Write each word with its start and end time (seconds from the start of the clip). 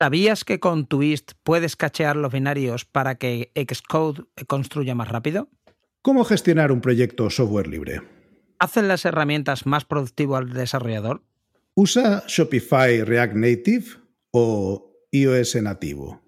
¿Sabías 0.00 0.44
que 0.44 0.58
con 0.58 0.86
Twist 0.86 1.32
puedes 1.44 1.76
cachear 1.76 2.16
los 2.16 2.32
binarios 2.32 2.84
para 2.84 3.14
que 3.14 3.52
Xcode 3.54 4.24
construya 4.48 4.96
más 4.96 5.08
rápido? 5.08 5.48
¿Cómo 6.02 6.24
gestionar 6.24 6.72
un 6.72 6.80
proyecto 6.80 7.30
software 7.30 7.68
libre? 7.68 8.02
¿Hacen 8.58 8.88
las 8.88 9.04
herramientas 9.04 9.66
más 9.66 9.84
productivo 9.84 10.36
al 10.36 10.52
desarrollador? 10.52 11.22
¿Usa 11.74 12.24
Shopify 12.26 13.04
React 13.04 13.34
Native 13.34 13.84
o 14.32 15.06
iOS 15.12 15.62
nativo? 15.62 16.20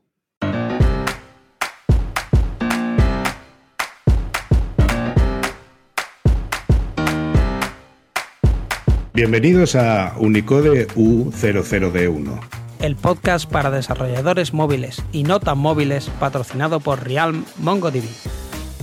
Bienvenidos 9.13 9.75
a 9.75 10.15
Unicode 10.19 10.87
U00D1 10.89 12.66
el 12.87 12.95
podcast 12.95 13.51
para 13.51 13.73
desarrolladores 13.73 14.55
móviles 14.55 15.03
y 15.11 15.25
no 15.25 15.41
tan 15.41 15.59
móviles 15.59 16.09
patrocinado 16.21 16.79
por 16.79 17.05
Realm 17.05 17.45
MongoDB. 17.59 18.05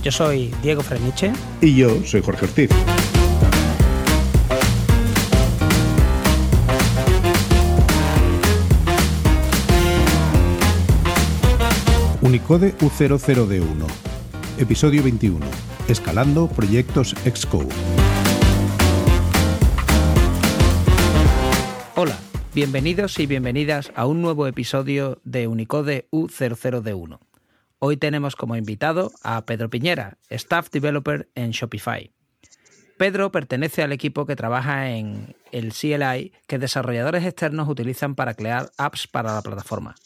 Yo 0.02 0.12
soy 0.12 0.54
Diego 0.62 0.82
Freniche. 0.82 1.32
Y 1.62 1.74
yo 1.74 2.04
soy 2.04 2.20
Jorge 2.20 2.44
Ortiz. 2.44 2.70
Unicode 12.20 12.76
U00D1, 12.78 13.86
episodio 14.58 15.02
21, 15.02 15.46
escalando 15.88 16.48
proyectos 16.48 17.14
Xcode. 17.24 17.68
Hola. 21.96 22.18
Bienvenidos 22.54 23.18
y 23.18 23.26
bienvenidas 23.26 23.90
a 23.96 24.06
un 24.06 24.22
nuevo 24.22 24.46
episodio 24.46 25.20
de 25.24 25.48
Unicode 25.48 26.06
U00D1. 26.12 27.18
Hoy 27.80 27.96
tenemos 27.96 28.36
como 28.36 28.54
invitado 28.54 29.10
a 29.24 29.44
Pedro 29.44 29.70
Piñera, 29.70 30.18
Staff 30.30 30.70
Developer 30.70 31.28
en 31.34 31.50
Shopify. 31.50 32.12
Pedro 32.96 33.32
pertenece 33.32 33.82
al 33.82 33.90
equipo 33.90 34.24
que 34.24 34.36
trabaja 34.36 34.92
en 34.92 35.34
el 35.50 35.72
CLI 35.72 36.32
que 36.46 36.60
desarrolladores 36.60 37.24
externos 37.24 37.68
utilizan 37.68 38.14
para 38.14 38.34
crear 38.34 38.70
apps 38.78 39.08
para 39.08 39.34
la 39.34 39.42
plataforma. 39.42 39.96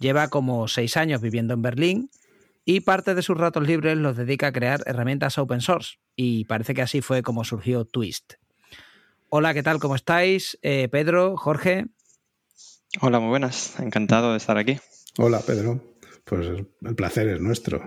Lleva 0.00 0.26
como 0.26 0.66
seis 0.66 0.96
años 0.96 1.20
viviendo 1.20 1.54
en 1.54 1.62
Berlín 1.62 2.10
y 2.64 2.80
parte 2.80 3.14
de 3.14 3.22
sus 3.22 3.38
ratos 3.38 3.64
libres 3.64 3.96
los 3.96 4.16
dedica 4.16 4.48
a 4.48 4.52
crear 4.52 4.82
herramientas 4.86 5.38
open 5.38 5.60
source 5.60 5.98
y 6.16 6.46
parece 6.46 6.74
que 6.74 6.82
así 6.82 7.00
fue 7.00 7.22
como 7.22 7.44
surgió 7.44 7.84
Twist. 7.84 8.34
Hola, 9.38 9.52
¿qué 9.52 9.62
tal? 9.62 9.78
¿Cómo 9.80 9.96
estáis? 9.96 10.58
Eh, 10.62 10.88
Pedro, 10.88 11.36
Jorge. 11.36 11.84
Hola, 13.02 13.20
muy 13.20 13.28
buenas. 13.28 13.78
Encantado 13.78 14.30
de 14.30 14.38
estar 14.38 14.56
aquí. 14.56 14.78
Hola, 15.18 15.40
Pedro. 15.40 15.98
Pues 16.24 16.46
el 16.46 16.94
placer 16.96 17.28
es 17.28 17.38
nuestro. 17.42 17.82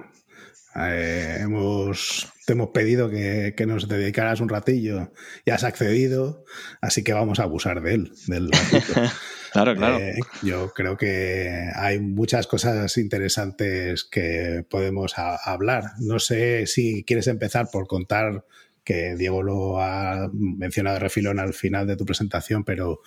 Eh, 0.75 1.37
hemos, 1.39 2.31
te 2.45 2.53
hemos 2.53 2.69
pedido 2.69 3.09
que, 3.09 3.65
nos 3.65 3.87
dedicaras 3.87 4.41
un 4.41 4.49
ratillo 4.49 5.11
y 5.43 5.49
has 5.49 5.63
accedido, 5.63 6.45
así 6.81 7.03
que 7.03 7.13
vamos 7.13 7.39
a 7.39 7.43
abusar 7.45 7.81
de 7.81 7.95
él, 7.95 8.11
del 8.27 8.51
claro, 9.51 9.75
claro. 9.75 9.97
Eh, 9.97 10.19
yo 10.43 10.71
creo 10.75 10.97
que 10.97 11.71
hay 11.73 11.99
muchas 11.99 12.45
cosas 12.45 12.95
interesantes 12.99 14.03
que 14.03 14.63
podemos 14.69 15.15
hablar. 15.17 15.93
No 15.97 16.19
sé 16.19 16.67
si 16.67 17.03
quieres 17.05 17.25
empezar 17.25 17.69
por 17.71 17.87
contar 17.87 18.45
que 18.83 19.15
Diego 19.15 19.43
lo 19.43 19.81
ha 19.81 20.29
mencionado 20.33 20.95
de 20.95 20.99
refilón 20.99 21.39
al 21.39 21.53
final 21.53 21.87
de 21.87 21.95
tu 21.95 22.05
presentación, 22.05 22.63
pero 22.63 23.01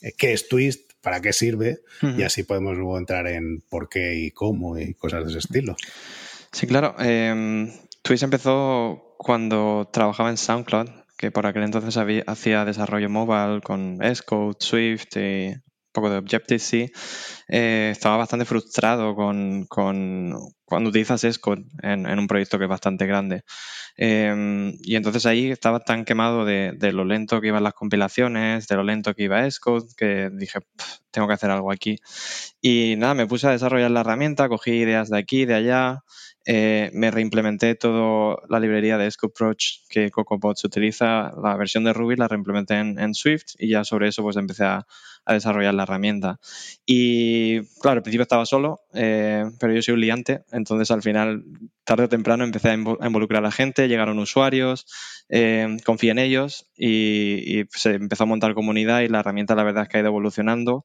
eh, 0.00 0.12
¿qué 0.16 0.32
es 0.32 0.48
Twist? 0.48 0.92
¿Para 1.00 1.20
qué 1.20 1.32
sirve? 1.32 1.80
Y 2.00 2.22
así 2.22 2.44
podemos 2.44 2.76
luego 2.76 2.98
entrar 2.98 3.26
en 3.26 3.60
por 3.68 3.88
qué 3.88 4.16
y 4.16 4.30
cómo 4.30 4.78
y 4.78 4.94
cosas 4.94 5.24
de 5.24 5.30
ese 5.30 5.38
estilo. 5.38 5.76
Sí, 6.50 6.66
claro. 6.66 6.94
Em, 6.98 7.70
Twist 8.02 8.22
empezó 8.22 9.14
cuando 9.18 9.90
trabajaba 9.92 10.30
en 10.30 10.38
SoundCloud, 10.38 10.88
que 11.18 11.30
por 11.30 11.46
aquel 11.46 11.64
entonces 11.64 11.96
hacía 12.26 12.64
desarrollo 12.64 13.10
mobile 13.10 13.60
con 13.60 13.98
Xcode, 13.98 14.56
Swift 14.60 15.16
y 15.16 15.54
poco 15.94 16.10
de 16.10 16.18
Objective-C, 16.18 16.92
eh, 17.48 17.88
estaba 17.92 18.18
bastante 18.18 18.44
frustrado 18.44 19.14
con, 19.14 19.66
cuando 19.66 20.90
utilizas 20.90 21.22
Xcode 21.22 21.64
en, 21.82 22.18
un 22.18 22.26
proyecto 22.26 22.58
que 22.58 22.64
es 22.64 22.70
bastante 22.70 23.06
grande. 23.06 23.44
Em, 23.96 24.74
y 24.82 24.96
entonces 24.96 25.24
ahí 25.24 25.50
estaba 25.50 25.80
tan 25.80 26.04
quemado 26.04 26.44
de, 26.44 26.76
lo 26.92 27.04
lento 27.04 27.40
que 27.40 27.48
iban 27.48 27.62
las 27.62 27.74
compilaciones, 27.74 28.66
de 28.66 28.76
lo 28.76 28.82
lento 28.82 29.14
que 29.14 29.24
iba 29.24 29.48
Xcode, 29.50 29.86
que 29.96 30.30
dije, 30.32 30.58
tengo 31.10 31.28
que 31.28 31.34
hacer 31.34 31.50
algo 31.50 31.72
aquí. 31.72 31.96
Y 32.60 32.96
nada, 32.98 33.14
me 33.14 33.26
puse 33.26 33.46
a 33.46 33.52
desarrollar 33.52 33.90
la 33.90 34.00
herramienta, 34.00 34.48
cogí 34.48 34.72
ideas 34.72 35.10
de 35.10 35.18
aquí, 35.18 35.46
de 35.46 35.54
allá, 35.54 36.02
eh, 36.46 36.90
me 36.92 37.10
reimplementé 37.10 37.74
toda 37.74 38.36
la 38.50 38.60
librería 38.60 38.98
de 38.98 39.10
Xcode 39.10 39.30
Approach 39.30 39.64
que 39.88 40.10
CocoaPods 40.10 40.64
utiliza, 40.64 41.32
la 41.42 41.56
versión 41.56 41.84
de 41.84 41.94
Ruby 41.94 42.16
la 42.16 42.28
reimplementé 42.28 42.74
en, 42.74 43.14
Swift 43.14 43.54
y 43.58 43.70
ya 43.70 43.84
sobre 43.84 44.08
eso 44.08 44.22
pues 44.22 44.36
empecé 44.36 44.64
a, 44.64 44.86
desarrollar 45.26 45.72
la 45.72 45.84
herramienta. 45.84 46.38
Y 46.84 47.62
claro, 47.80 47.98
al 47.98 48.02
principio 48.02 48.24
estaba 48.24 48.44
solo, 48.44 48.82
eh, 48.92 49.44
pero 49.58 49.72
yo 49.72 49.80
soy 49.80 49.94
un 49.94 50.00
liante, 50.00 50.44
entonces 50.52 50.90
al 50.90 51.00
final, 51.00 51.44
tarde 51.84 52.04
o 52.04 52.08
temprano, 52.10 52.44
empecé 52.44 52.68
a, 52.68 52.74
involucrar 52.74 53.38
a 53.38 53.46
la 53.46 53.50
gente, 53.50 53.88
llegaron 53.88 54.18
usuarios, 54.18 54.86
eh, 55.30 55.78
confié 55.86 56.10
en 56.10 56.18
ellos 56.18 56.70
y, 56.76 57.64
se 57.70 57.94
empezó 57.94 58.24
a 58.24 58.26
montar 58.26 58.52
comunidad 58.52 59.00
y 59.00 59.08
la 59.08 59.20
herramienta 59.20 59.54
la 59.54 59.64
verdad 59.64 59.84
es 59.84 59.88
que 59.88 59.96
ha 59.96 60.00
ido 60.00 60.08
evolucionando. 60.08 60.84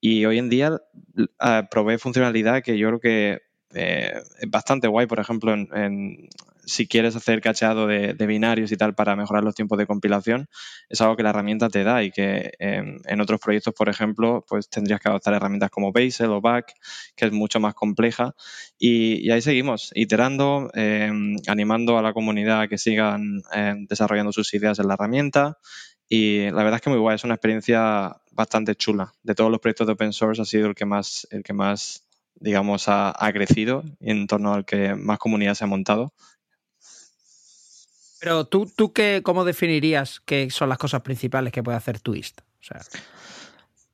Y 0.00 0.26
hoy 0.26 0.38
en 0.38 0.48
día 0.48 0.70
uh, 0.70 1.68
probé 1.70 1.98
funcionalidad 1.98 2.62
que 2.62 2.78
yo 2.78 2.88
creo 2.88 3.00
que 3.00 3.51
eh, 3.74 4.22
bastante 4.48 4.88
guay, 4.88 5.06
por 5.06 5.20
ejemplo, 5.20 5.52
en, 5.52 6.28
si 6.64 6.86
quieres 6.86 7.16
hacer 7.16 7.40
cacheado 7.40 7.86
de, 7.86 8.14
binarios 8.26 8.70
y 8.72 8.76
tal 8.76 8.94
para 8.94 9.16
mejorar 9.16 9.44
los 9.44 9.54
tiempos 9.54 9.78
de 9.78 9.86
compilación, 9.86 10.48
es 10.88 11.00
algo 11.00 11.16
que 11.16 11.22
la 11.22 11.30
herramienta 11.30 11.68
te 11.68 11.84
da 11.84 12.02
y 12.02 12.10
que 12.10 12.52
en, 12.58 13.20
otros 13.20 13.40
proyectos, 13.40 13.74
por 13.74 13.88
ejemplo, 13.88 14.44
pues 14.48 14.68
tendrías 14.68 15.00
que 15.00 15.08
adoptar 15.08 15.34
herramientas 15.34 15.70
como 15.70 15.92
Bazel 15.92 16.30
o 16.30 16.40
Back, 16.40 16.74
que 17.16 17.26
es 17.26 17.32
mucho 17.32 17.60
más 17.60 17.74
compleja. 17.74 18.34
Y, 18.78 19.30
ahí 19.30 19.42
seguimos, 19.42 19.90
iterando, 19.94 20.70
em, 20.74 21.36
animando 21.48 21.98
a 21.98 22.02
la 22.02 22.12
comunidad 22.12 22.62
a 22.62 22.68
que 22.68 22.78
sigan 22.78 23.42
em, 23.52 23.86
desarrollando 23.86 24.32
sus 24.32 24.52
ideas 24.54 24.78
en 24.78 24.88
la 24.88 24.94
herramienta. 24.94 25.58
Y 26.08 26.50
la 26.50 26.62
verdad 26.62 26.74
es 26.74 26.80
que 26.82 26.90
muy 26.90 26.98
guay, 26.98 27.16
es 27.16 27.24
una 27.24 27.34
experiencia 27.34 28.16
bastante 28.32 28.74
chula. 28.76 29.14
De 29.22 29.34
todos 29.34 29.50
los 29.50 29.60
proyectos 29.60 29.86
de 29.86 29.94
open 29.94 30.12
source 30.12 30.42
ha 30.42 30.44
sido 30.44 30.68
el 30.68 30.74
que 30.74 30.84
más, 30.84 31.26
el 31.30 31.42
que 31.42 31.54
más 31.54 32.04
digamos, 32.42 32.84
ha, 32.88 33.30
crecido 33.32 33.84
en 34.00 34.26
torno 34.26 34.54
al 34.54 34.64
que 34.64 34.94
más 34.94 35.18
comunidad 35.18 35.54
se 35.54 35.64
ha 35.64 35.68
montado. 35.68 36.12
Pero 38.20 38.44
tú, 38.46 38.70
tú 38.74 38.92
qué, 38.92 39.20
¿cómo 39.24 39.44
definirías 39.44 40.20
qué 40.20 40.50
son 40.50 40.68
las 40.68 40.78
cosas 40.78 41.00
principales 41.02 41.52
que 41.52 41.62
puede 41.62 41.78
hacer 41.78 42.00
Twist? 42.00 42.40
O 42.40 42.64
sea... 42.64 42.80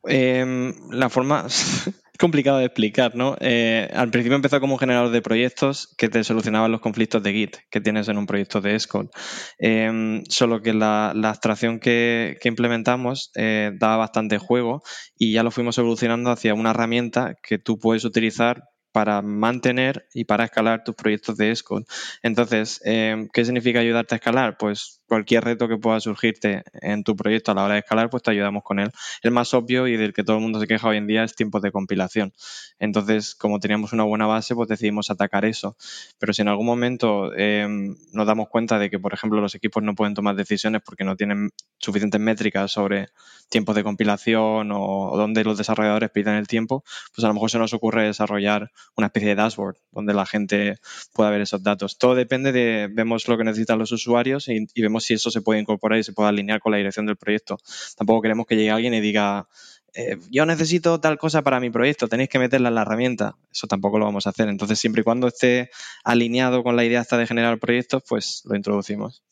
Em, 0.08 0.74
la 0.90 1.10
forma 1.10 1.46
complicado 2.18 2.58
de 2.58 2.64
explicar, 2.64 3.14
¿no? 3.14 3.36
Eh, 3.40 3.90
al 3.94 4.10
principio 4.10 4.36
empezó 4.36 4.58
como 4.58 4.74
un 4.74 4.78
generador 4.78 5.10
de 5.10 5.22
proyectos 5.22 5.94
que 5.98 6.08
te 6.08 6.24
solucionaban 6.24 6.72
los 6.72 6.80
conflictos 6.80 7.22
de 7.22 7.32
Git 7.32 7.56
que 7.70 7.80
tienes 7.80 8.08
en 8.08 8.18
un 8.18 8.26
proyecto 8.26 8.60
de 8.60 8.78
Xcode. 8.78 9.10
Em, 9.58 10.24
solo 10.28 10.62
que 10.62 10.72
la, 10.72 11.10
abstracción 11.10 11.78
que, 11.78 12.38
implementamos 12.42 13.30
eh, 13.36 13.70
daba 13.78 13.98
bastante 13.98 14.38
juego 14.38 14.82
y 15.18 15.32
ya 15.32 15.42
lo 15.42 15.50
fuimos 15.50 15.76
evolucionando 15.78 16.30
hacia 16.30 16.54
una 16.54 16.70
herramienta 16.70 17.34
que 17.42 17.58
tú 17.58 17.78
puedes 17.78 18.04
utilizar 18.04 18.64
para 18.92 19.22
mantener 19.22 20.06
y 20.14 20.24
para 20.24 20.44
escalar 20.44 20.82
tus 20.84 20.94
proyectos 20.94 21.36
de 21.36 21.54
Xcode. 21.54 21.84
Entonces, 22.22 22.80
em, 22.84 23.28
¿qué 23.32 23.44
significa 23.44 23.80
ayudarte 23.80 24.14
a 24.14 24.16
escalar? 24.16 24.56
Pues 24.58 24.97
cualquier 25.08 25.42
reto 25.42 25.68
que 25.68 25.78
pueda 25.78 25.98
surgirte 26.00 26.62
en 26.74 27.02
tu 27.02 27.16
proyecto 27.16 27.50
a 27.50 27.54
la 27.54 27.64
hora 27.64 27.74
de 27.74 27.80
escalar, 27.80 28.10
pues 28.10 28.22
te 28.22 28.30
ayudamos 28.30 28.62
con 28.62 28.78
él. 28.78 28.90
El 29.22 29.30
más 29.30 29.54
obvio 29.54 29.88
y 29.88 29.96
del 29.96 30.12
que 30.12 30.22
todo 30.22 30.36
el 30.36 30.42
mundo 30.42 30.60
se 30.60 30.66
queja 30.66 30.88
hoy 30.88 30.98
en 30.98 31.06
día 31.06 31.24
es 31.24 31.34
tiempos 31.34 31.62
de 31.62 31.72
compilación. 31.72 32.32
Entonces, 32.78 33.34
como 33.34 33.58
teníamos 33.58 33.92
una 33.92 34.04
buena 34.04 34.26
base, 34.26 34.54
pues 34.54 34.68
decidimos 34.68 35.10
atacar 35.10 35.44
eso. 35.46 35.76
Pero 36.18 36.32
si 36.32 36.42
en 36.42 36.48
algún 36.48 36.66
momento 36.66 37.34
em, 37.34 37.96
nos 38.12 38.26
damos 38.26 38.48
cuenta 38.48 38.78
de 38.78 38.90
que, 38.90 38.98
por 38.98 39.14
ejemplo, 39.14 39.40
los 39.40 39.54
equipos 39.54 39.82
no 39.82 39.94
pueden 39.94 40.14
tomar 40.14 40.36
decisiones 40.36 40.82
porque 40.84 41.04
no 41.04 41.16
tienen 41.16 41.50
suficientes 41.78 42.20
métricas 42.20 42.70
sobre 42.70 43.08
tiempos 43.48 43.74
de 43.74 43.82
compilación 43.82 44.70
o, 44.72 45.16
donde 45.16 45.42
los 45.42 45.56
desarrolladores 45.56 46.10
piden 46.10 46.34
el 46.34 46.46
tiempo, 46.46 46.84
pues 47.14 47.24
a 47.24 47.28
lo 47.28 47.34
mejor 47.34 47.50
se 47.50 47.58
nos 47.58 47.72
ocurre 47.72 48.04
desarrollar 48.04 48.70
una 48.94 49.06
especie 49.06 49.30
de 49.30 49.34
dashboard 49.36 49.76
donde 49.90 50.12
la 50.12 50.26
gente 50.26 50.76
pueda 51.14 51.30
ver 51.30 51.40
esos 51.40 51.62
datos. 51.62 51.96
Todo 51.96 52.14
depende 52.14 52.52
de, 52.52 52.88
vemos 52.92 53.26
lo 53.26 53.38
que 53.38 53.44
necesitan 53.44 53.78
los 53.78 53.90
usuarios 53.90 54.48
y 54.48 54.82
vemos 54.82 54.97
si 55.00 55.14
eso 55.14 55.30
se 55.30 55.40
puede 55.40 55.60
incorporar 55.60 55.98
y 55.98 56.04
se 56.04 56.12
puede 56.12 56.28
alinear 56.28 56.60
con 56.60 56.72
la 56.72 56.78
dirección 56.78 57.06
del 57.06 57.16
proyecto. 57.16 57.58
Tampoco 57.96 58.22
queremos 58.22 58.46
que 58.46 58.56
llegue 58.56 58.70
alguien 58.70 58.94
y 58.94 59.00
diga, 59.00 59.48
eh, 59.94 60.16
yo 60.30 60.46
necesito 60.46 61.00
tal 61.00 61.18
cosa 61.18 61.42
para 61.42 61.60
mi 61.60 61.70
proyecto, 61.70 62.08
tenéis 62.08 62.28
que 62.28 62.38
meterla 62.38 62.68
en 62.68 62.74
la 62.74 62.82
herramienta. 62.82 63.36
Eso 63.50 63.66
tampoco 63.66 63.98
lo 63.98 64.04
vamos 64.04 64.26
a 64.26 64.30
hacer. 64.30 64.48
Entonces, 64.48 64.78
siempre 64.78 65.00
y 65.00 65.04
cuando 65.04 65.28
esté 65.28 65.70
alineado 66.04 66.62
con 66.62 66.76
la 66.76 66.84
idea 66.84 67.00
hasta 67.00 67.16
de 67.16 67.26
generar 67.26 67.58
proyectos, 67.58 68.02
pues 68.08 68.42
lo 68.44 68.54
introducimos. 68.54 69.22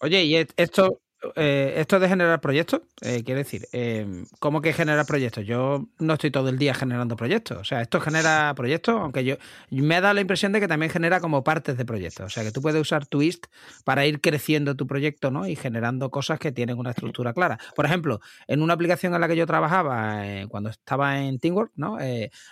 Oye, 0.00 0.24
y 0.24 0.36
esto, 0.56 1.00
eh, 1.34 1.74
esto 1.78 1.98
de 1.98 2.08
generar 2.08 2.40
proyectos, 2.40 2.82
eh, 3.00 3.24
quiere 3.24 3.42
decir, 3.42 3.66
eh, 3.72 4.24
¿cómo 4.38 4.60
que 4.62 4.72
generar 4.72 5.04
proyectos? 5.04 5.44
Yo 5.44 5.88
no 5.98 6.12
estoy 6.12 6.30
todo 6.30 6.48
el 6.48 6.58
día 6.58 6.74
generando 6.74 7.16
proyectos. 7.16 7.58
O 7.58 7.64
sea, 7.64 7.82
esto 7.82 8.00
genera 8.00 8.52
proyectos, 8.54 8.94
aunque 8.94 9.24
yo 9.24 9.36
me 9.70 9.96
ha 9.96 10.00
dado 10.00 10.14
la 10.14 10.20
impresión 10.20 10.52
de 10.52 10.60
que 10.60 10.68
también 10.68 10.92
genera 10.92 11.18
como 11.20 11.42
partes 11.42 11.76
de 11.76 11.84
proyectos. 11.84 12.26
O 12.26 12.30
sea, 12.30 12.44
que 12.44 12.52
tú 12.52 12.62
puedes 12.62 12.80
usar 12.80 13.06
Twist 13.06 13.46
para 13.84 14.06
ir 14.06 14.20
creciendo 14.20 14.76
tu 14.76 14.86
proyecto, 14.86 15.32
¿no? 15.32 15.48
Y 15.48 15.56
generando 15.56 16.10
cosas 16.10 16.38
que 16.38 16.52
tienen 16.52 16.78
una 16.78 16.90
estructura 16.90 17.32
clara. 17.32 17.58
Por 17.74 17.84
ejemplo, 17.84 18.20
en 18.46 18.62
una 18.62 18.74
aplicación 18.74 19.12
en 19.14 19.20
la 19.20 19.26
que 19.26 19.36
yo 19.36 19.46
trabajaba 19.46 20.22
cuando 20.48 20.70
estaba 20.70 21.20
en 21.20 21.38
Teamwork, 21.40 21.72
¿no? 21.74 21.98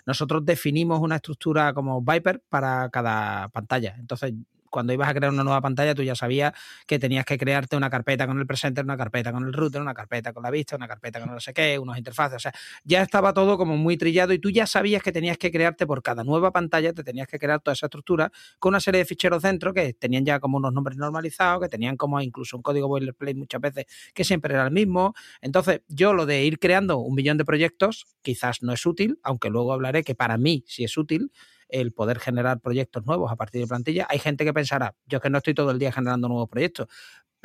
nosotros 0.06 0.44
definimos 0.44 1.00
una 1.00 1.16
estructura 1.16 1.72
como 1.72 2.02
Viper 2.02 2.42
para 2.48 2.88
cada 2.90 3.48
pantalla. 3.48 3.94
Entonces, 3.98 4.32
cuando 4.76 4.92
ibas 4.92 5.08
a 5.08 5.14
crear 5.14 5.32
una 5.32 5.42
nueva 5.42 5.62
pantalla, 5.62 5.94
tú 5.94 6.02
ya 6.02 6.14
sabías 6.14 6.52
que 6.86 6.98
tenías 6.98 7.24
que 7.24 7.38
crearte 7.38 7.78
una 7.78 7.88
carpeta 7.88 8.26
con 8.26 8.38
el 8.38 8.46
presenter, 8.46 8.84
una 8.84 8.98
carpeta 8.98 9.32
con 9.32 9.42
el 9.46 9.54
router, 9.54 9.80
una 9.80 9.94
carpeta 9.94 10.34
con 10.34 10.42
la 10.42 10.50
vista, 10.50 10.76
una 10.76 10.86
carpeta 10.86 11.18
con 11.18 11.30
no 11.30 11.40
sé 11.40 11.54
qué, 11.54 11.78
unos 11.78 11.96
interfaces. 11.96 12.36
O 12.36 12.40
sea, 12.40 12.52
ya 12.84 13.00
estaba 13.00 13.32
todo 13.32 13.56
como 13.56 13.78
muy 13.78 13.96
trillado 13.96 14.34
y 14.34 14.38
tú 14.38 14.50
ya 14.50 14.66
sabías 14.66 15.02
que 15.02 15.12
tenías 15.12 15.38
que 15.38 15.50
crearte 15.50 15.86
por 15.86 16.02
cada 16.02 16.24
nueva 16.24 16.50
pantalla, 16.52 16.92
te 16.92 17.02
tenías 17.02 17.26
que 17.26 17.38
crear 17.38 17.58
toda 17.60 17.72
esa 17.72 17.86
estructura 17.86 18.30
con 18.58 18.72
una 18.72 18.80
serie 18.80 18.98
de 18.98 19.06
ficheros 19.06 19.42
dentro 19.42 19.72
que 19.72 19.94
tenían 19.94 20.26
ya 20.26 20.40
como 20.40 20.58
unos 20.58 20.74
nombres 20.74 20.98
normalizados, 20.98 21.62
que 21.62 21.70
tenían 21.70 21.96
como 21.96 22.20
incluso 22.20 22.58
un 22.58 22.62
código 22.62 22.86
boilerplate 22.86 23.34
muchas 23.34 23.62
veces 23.62 23.86
que 24.12 24.24
siempre 24.24 24.52
era 24.52 24.66
el 24.66 24.72
mismo. 24.72 25.14
Entonces, 25.40 25.80
yo 25.88 26.12
lo 26.12 26.26
de 26.26 26.44
ir 26.44 26.58
creando 26.58 26.98
un 26.98 27.14
millón 27.14 27.38
de 27.38 27.46
proyectos 27.46 28.04
quizás 28.20 28.62
no 28.62 28.74
es 28.74 28.84
útil, 28.84 29.18
aunque 29.22 29.48
luego 29.48 29.72
hablaré 29.72 30.04
que 30.04 30.14
para 30.14 30.36
mí 30.36 30.64
sí 30.66 30.84
es 30.84 30.98
útil 30.98 31.30
el 31.68 31.92
poder 31.92 32.18
generar 32.20 32.60
proyectos 32.60 33.04
nuevos 33.06 33.30
a 33.32 33.36
partir 33.36 33.60
de 33.60 33.66
plantilla. 33.66 34.06
Hay 34.08 34.18
gente 34.18 34.44
que 34.44 34.52
pensará, 34.52 34.94
yo 35.06 35.20
que 35.20 35.30
no 35.30 35.38
estoy 35.38 35.54
todo 35.54 35.70
el 35.70 35.78
día 35.78 35.92
generando 35.92 36.28
nuevos 36.28 36.48
proyectos, 36.48 36.88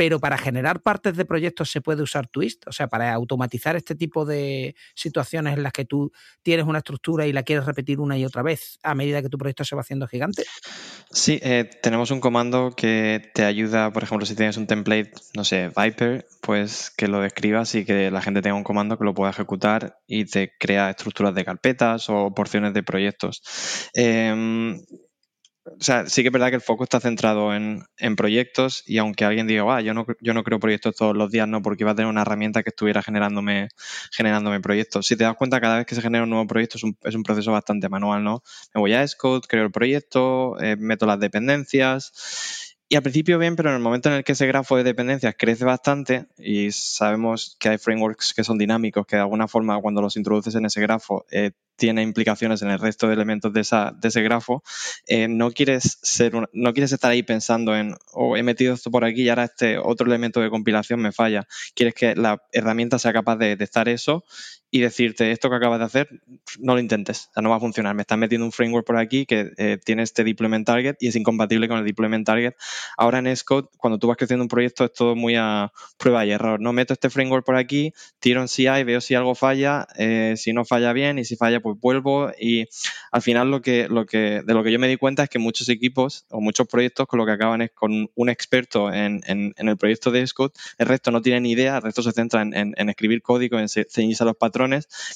pero 0.01 0.19
para 0.19 0.35
generar 0.35 0.81
partes 0.81 1.15
de 1.15 1.25
proyectos 1.25 1.69
se 1.69 1.79
puede 1.79 2.01
usar 2.01 2.25
Twist, 2.25 2.67
o 2.67 2.71
sea, 2.71 2.87
para 2.87 3.13
automatizar 3.13 3.75
este 3.75 3.93
tipo 3.93 4.25
de 4.25 4.75
situaciones 4.95 5.55
en 5.55 5.61
las 5.61 5.73
que 5.73 5.85
tú 5.85 6.11
tienes 6.41 6.65
una 6.65 6.79
estructura 6.79 7.27
y 7.27 7.33
la 7.33 7.43
quieres 7.43 7.67
repetir 7.67 7.99
una 7.99 8.17
y 8.17 8.25
otra 8.25 8.41
vez 8.41 8.79
a 8.81 8.95
medida 8.95 9.21
que 9.21 9.29
tu 9.29 9.37
proyecto 9.37 9.63
se 9.63 9.75
va 9.75 9.81
haciendo 9.81 10.07
gigante. 10.07 10.43
Sí, 11.11 11.39
eh, 11.43 11.69
tenemos 11.83 12.09
un 12.09 12.19
comando 12.19 12.71
que 12.75 13.29
te 13.35 13.45
ayuda, 13.45 13.93
por 13.93 14.01
ejemplo, 14.01 14.25
si 14.25 14.33
tienes 14.33 14.57
un 14.57 14.65
template, 14.65 15.11
no 15.35 15.43
sé, 15.43 15.69
Viper, 15.77 16.25
pues 16.41 16.89
que 16.89 17.07
lo 17.07 17.21
describas 17.21 17.75
y 17.75 17.85
que 17.85 18.09
la 18.09 18.23
gente 18.23 18.41
tenga 18.41 18.55
un 18.55 18.63
comando 18.63 18.97
que 18.97 19.05
lo 19.05 19.13
pueda 19.13 19.29
ejecutar 19.29 19.99
y 20.07 20.25
te 20.25 20.51
crea 20.59 20.89
estructuras 20.89 21.35
de 21.35 21.45
carpetas 21.45 22.09
o 22.09 22.33
porciones 22.33 22.73
de 22.73 22.81
proyectos. 22.81 23.43
Em, 23.93 24.81
o 25.63 25.83
sea, 25.83 26.07
sí 26.07 26.23
que 26.23 26.29
es 26.29 26.33
verdad 26.33 26.49
que 26.49 26.55
el 26.55 26.61
foco 26.61 26.83
está 26.83 26.99
centrado 26.99 27.53
en, 27.55 27.85
proyectos 28.15 28.83
y 28.87 28.97
aunque 28.97 29.25
alguien 29.25 29.47
diga, 29.47 29.63
ah, 29.75 29.81
yo 29.81 29.93
no, 29.93 30.05
yo 30.19 30.33
no 30.33 30.43
creo 30.43 30.59
proyectos 30.59 30.95
todos 30.95 31.15
los 31.15 31.31
días, 31.31 31.47
no, 31.47 31.61
porque 31.61 31.83
iba 31.83 31.91
a 31.91 31.95
tener 31.95 32.09
una 32.09 32.21
herramienta 32.23 32.63
que 32.63 32.69
estuviera 32.69 33.03
generándome, 33.03 33.69
generándome 34.11 34.59
proyectos. 34.59 35.05
Si 35.05 35.15
te 35.15 35.23
das 35.23 35.35
cuenta, 35.35 35.61
cada 35.61 35.77
vez 35.77 35.85
que 35.85 35.95
se 35.95 36.01
genera 36.01 36.23
un 36.23 36.31
nuevo 36.31 36.47
proyecto 36.47 36.77
es 36.77 36.83
un, 36.83 36.97
es 37.03 37.15
un 37.15 37.23
proceso 37.23 37.51
bastante 37.51 37.89
manual, 37.89 38.23
¿no? 38.23 38.43
Me 38.73 38.81
voy 38.81 38.93
a 38.93 39.07
Xcode, 39.07 39.47
creo 39.47 39.65
el 39.65 39.71
proyecto, 39.71 40.59
eh, 40.61 40.75
meto 40.77 41.05
las 41.05 41.19
dependencias 41.19 42.70
y 42.91 42.97
al 42.97 43.03
principio 43.03 43.39
bien, 43.39 43.55
pero 43.55 43.69
en 43.69 43.75
el 43.75 43.81
momento 43.81 44.09
en 44.09 44.15
el 44.15 44.25
que 44.25 44.33
ese 44.33 44.45
grafo 44.47 44.75
de 44.75 44.83
dependencias 44.83 45.33
crece 45.37 45.63
bastante 45.63 46.25
y 46.37 46.73
sabemos 46.73 47.55
que 47.57 47.69
hay 47.69 47.77
frameworks 47.77 48.33
que 48.33 48.43
son 48.43 48.57
dinámicos, 48.57 49.07
que 49.07 49.15
de 49.15 49.21
alguna 49.21 49.47
forma 49.47 49.79
cuando 49.79 50.01
los 50.01 50.17
introduces 50.17 50.55
en 50.55 50.65
ese 50.65 50.81
grafo 50.81 51.25
eh, 51.31 51.51
tiene 51.77 52.01
implicaciones 52.01 52.61
en 52.63 52.69
el 52.69 52.79
resto 52.79 53.07
de 53.07 53.13
elementos 53.13 53.53
de, 53.53 53.61
esa, 53.61 53.93
de 53.97 54.09
ese 54.09 54.21
grafo, 54.23 54.61
eh, 55.07 55.29
no, 55.29 55.51
quieres 55.51 55.99
ser 56.01 56.33
no 56.51 56.73
quieres 56.73 56.91
estar 56.91 57.11
ahí 57.11 57.23
pensando 57.23 57.77
en, 57.77 57.95
oh, 58.11 58.35
he 58.35 58.43
metido 58.43 58.73
esto 58.73 58.91
por 58.91 59.05
aquí 59.05 59.21
y 59.21 59.29
ahora 59.29 59.45
este 59.45 59.77
otro 59.77 60.05
elemento 60.05 60.41
de 60.41 60.49
compilación 60.49 60.99
me 60.99 61.13
falla. 61.13 61.47
Quieres 61.73 61.93
que 61.93 62.13
la 62.13 62.43
herramienta 62.51 62.99
sea 62.99 63.13
capaz 63.13 63.37
de 63.37 63.55
estar 63.61 63.87
eso 63.87 64.25
y 64.73 64.79
decirte 64.79 65.31
esto 65.31 65.49
que 65.49 65.57
acabas 65.57 65.79
de 65.79 65.85
hacer, 65.85 66.09
no 66.59 66.73
lo 66.73 66.79
intentes, 66.79 67.27
o 67.29 67.33
sea, 67.33 67.43
no 67.43 67.49
va 67.49 67.57
a 67.57 67.59
funcionar. 67.59 67.93
Me 67.93 68.03
estás 68.03 68.17
metiendo 68.17 68.45
un 68.45 68.53
framework 68.53 68.87
por 68.87 68.97
aquí 68.97 69.25
que 69.25 69.51
eh, 69.57 69.77
tiene 69.83 70.03
este 70.03 70.23
deployment 70.23 70.65
target 70.65 70.95
y 71.01 71.09
es 71.09 71.15
incompatible 71.17 71.67
con 71.67 71.77
el 71.77 71.85
deployment 71.85 72.25
target. 72.25 72.53
Ahora 72.95 73.19
en 73.19 73.35
Xcode, 73.35 73.67
cuando 73.77 73.99
tú 73.99 74.07
vas 74.07 74.15
creciendo 74.15 74.45
un 74.45 74.47
proyecto, 74.47 74.85
es 74.85 74.93
todo 74.93 75.13
muy 75.13 75.35
a 75.35 75.73
prueba 75.97 76.25
y 76.25 76.31
error. 76.31 76.61
No 76.61 76.71
meto 76.71 76.93
este 76.93 77.09
framework 77.09 77.45
por 77.45 77.57
aquí, 77.57 77.93
tiro 78.19 78.39
en 78.41 78.47
CI, 78.47 78.83
veo 78.85 79.01
si 79.01 79.13
algo 79.13 79.35
falla, 79.35 79.87
eh, 79.97 80.35
si 80.37 80.53
no 80.53 80.63
falla 80.63 80.93
bien 80.93 81.19
y 81.19 81.25
si 81.25 81.35
falla, 81.35 81.59
pues 81.59 81.77
vuelvo. 81.77 82.31
Y 82.39 82.67
al 83.11 83.21
final 83.21 83.51
lo 83.51 83.61
que, 83.61 83.89
lo 83.89 84.05
que, 84.05 84.41
de 84.41 84.53
lo 84.53 84.63
que 84.63 84.71
yo 84.71 84.79
me 84.79 84.87
di 84.87 84.95
cuenta 84.95 85.23
es 85.23 85.29
que 85.29 85.39
muchos 85.39 85.67
equipos 85.67 86.25
o 86.29 86.39
muchos 86.39 86.65
proyectos 86.67 87.07
con 87.07 87.19
lo 87.19 87.25
que 87.25 87.33
acaban 87.33 87.61
es 87.61 87.71
con 87.71 88.09
un 88.15 88.29
experto 88.29 88.91
en, 88.93 89.21
en, 89.27 89.53
el 89.57 89.77
proyecto 89.77 90.11
de 90.11 90.25
Xcode, 90.25 90.53
el 90.77 90.87
resto 90.87 91.11
no 91.11 91.21
tiene 91.21 91.41
ni 91.41 91.51
idea, 91.51 91.77
el 91.77 91.81
resto 91.81 92.01
se 92.01 92.13
centra 92.13 92.41
en, 92.41 92.53
en 92.55 92.89
escribir 92.89 93.21
código, 93.21 93.59
en 93.59 93.67
ceñirse 93.67 94.23
a 94.23 94.25
los 94.25 94.37
patrones 94.37 94.60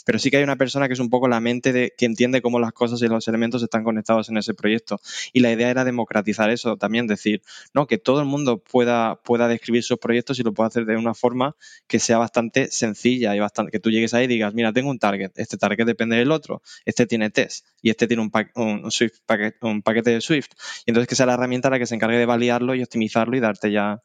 pero 0.06 0.20
sí 0.20 0.32
que 0.32 0.38
hay 0.38 0.44
una 0.44 0.56
persona 0.56 0.88
que 0.88 0.94
es 0.94 1.00
un 1.00 1.10
poco 1.10 1.28
la 1.28 1.40
mente 1.40 1.74
de 1.74 1.94
que 1.98 2.06
entiende 2.06 2.42
cómo 2.42 2.60
las 2.60 2.74
cosas 2.74 3.02
y 3.02 3.08
los 3.08 3.28
elementos 3.28 3.62
están 3.64 3.84
conectados 3.84 4.30
en 4.30 4.38
ese 4.38 4.54
proyecto. 4.54 5.00
Y 5.34 5.40
la 5.40 5.52
idea 5.52 5.70
era 5.70 5.84
democratizar 5.84 6.50
eso 6.50 6.78
también, 6.78 7.08
decir, 7.08 7.42
no, 7.74 7.88
que 7.88 7.98
todo 7.98 8.20
el 8.20 8.26
mundo 8.26 8.58
pueda, 8.58 9.22
pueda 9.24 9.48
describir 9.48 9.84
sus 9.84 9.98
proyectos 9.98 10.40
y 10.40 10.44
lo 10.44 10.54
pueda 10.54 10.68
hacer 10.68 10.86
de 10.86 10.98
una 10.98 11.14
forma 11.14 11.56
que 11.88 12.00
sea 12.00 12.18
bastante 12.18 12.70
sencilla 12.72 13.36
y 13.36 13.40
bastante, 13.40 13.72
que 13.72 13.80
tú 13.80 13.92
llegues 13.92 14.14
ahí 14.14 14.26
y 14.26 14.28
digas, 14.28 14.54
mira, 14.54 14.74
tengo 14.74 14.90
un 14.90 15.00
target, 15.00 15.32
este 15.36 15.58
target 15.58 15.86
depende 15.86 16.16
del 16.16 16.32
otro, 16.32 16.62
este 16.86 17.06
tiene 17.06 17.30
test 17.30 17.66
y 17.82 17.90
este 17.90 18.08
tiene 18.08 18.24
un, 18.24 18.32
un, 18.56 18.92
Swift 18.92 19.20
un 19.62 19.82
paquete 19.82 20.12
de 20.12 20.22
Swift. 20.22 20.52
Y 20.86 20.92
entonces 20.92 21.08
que 21.08 21.16
sea 21.16 21.26
la 21.26 21.34
herramienta 21.34 21.70
la 21.70 21.80
que 21.80 21.86
se 21.86 21.96
encargue 21.96 22.18
de 22.18 22.26
validarlo 22.26 22.76
y 22.76 22.84
optimizarlo 22.84 23.36
y 23.38 23.40
darte 23.40 23.72
ya 23.72 24.02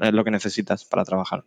eh, 0.00 0.12
lo 0.12 0.24
que 0.24 0.30
necesitas 0.30 0.84
para 0.84 1.04
trabajar. 1.04 1.44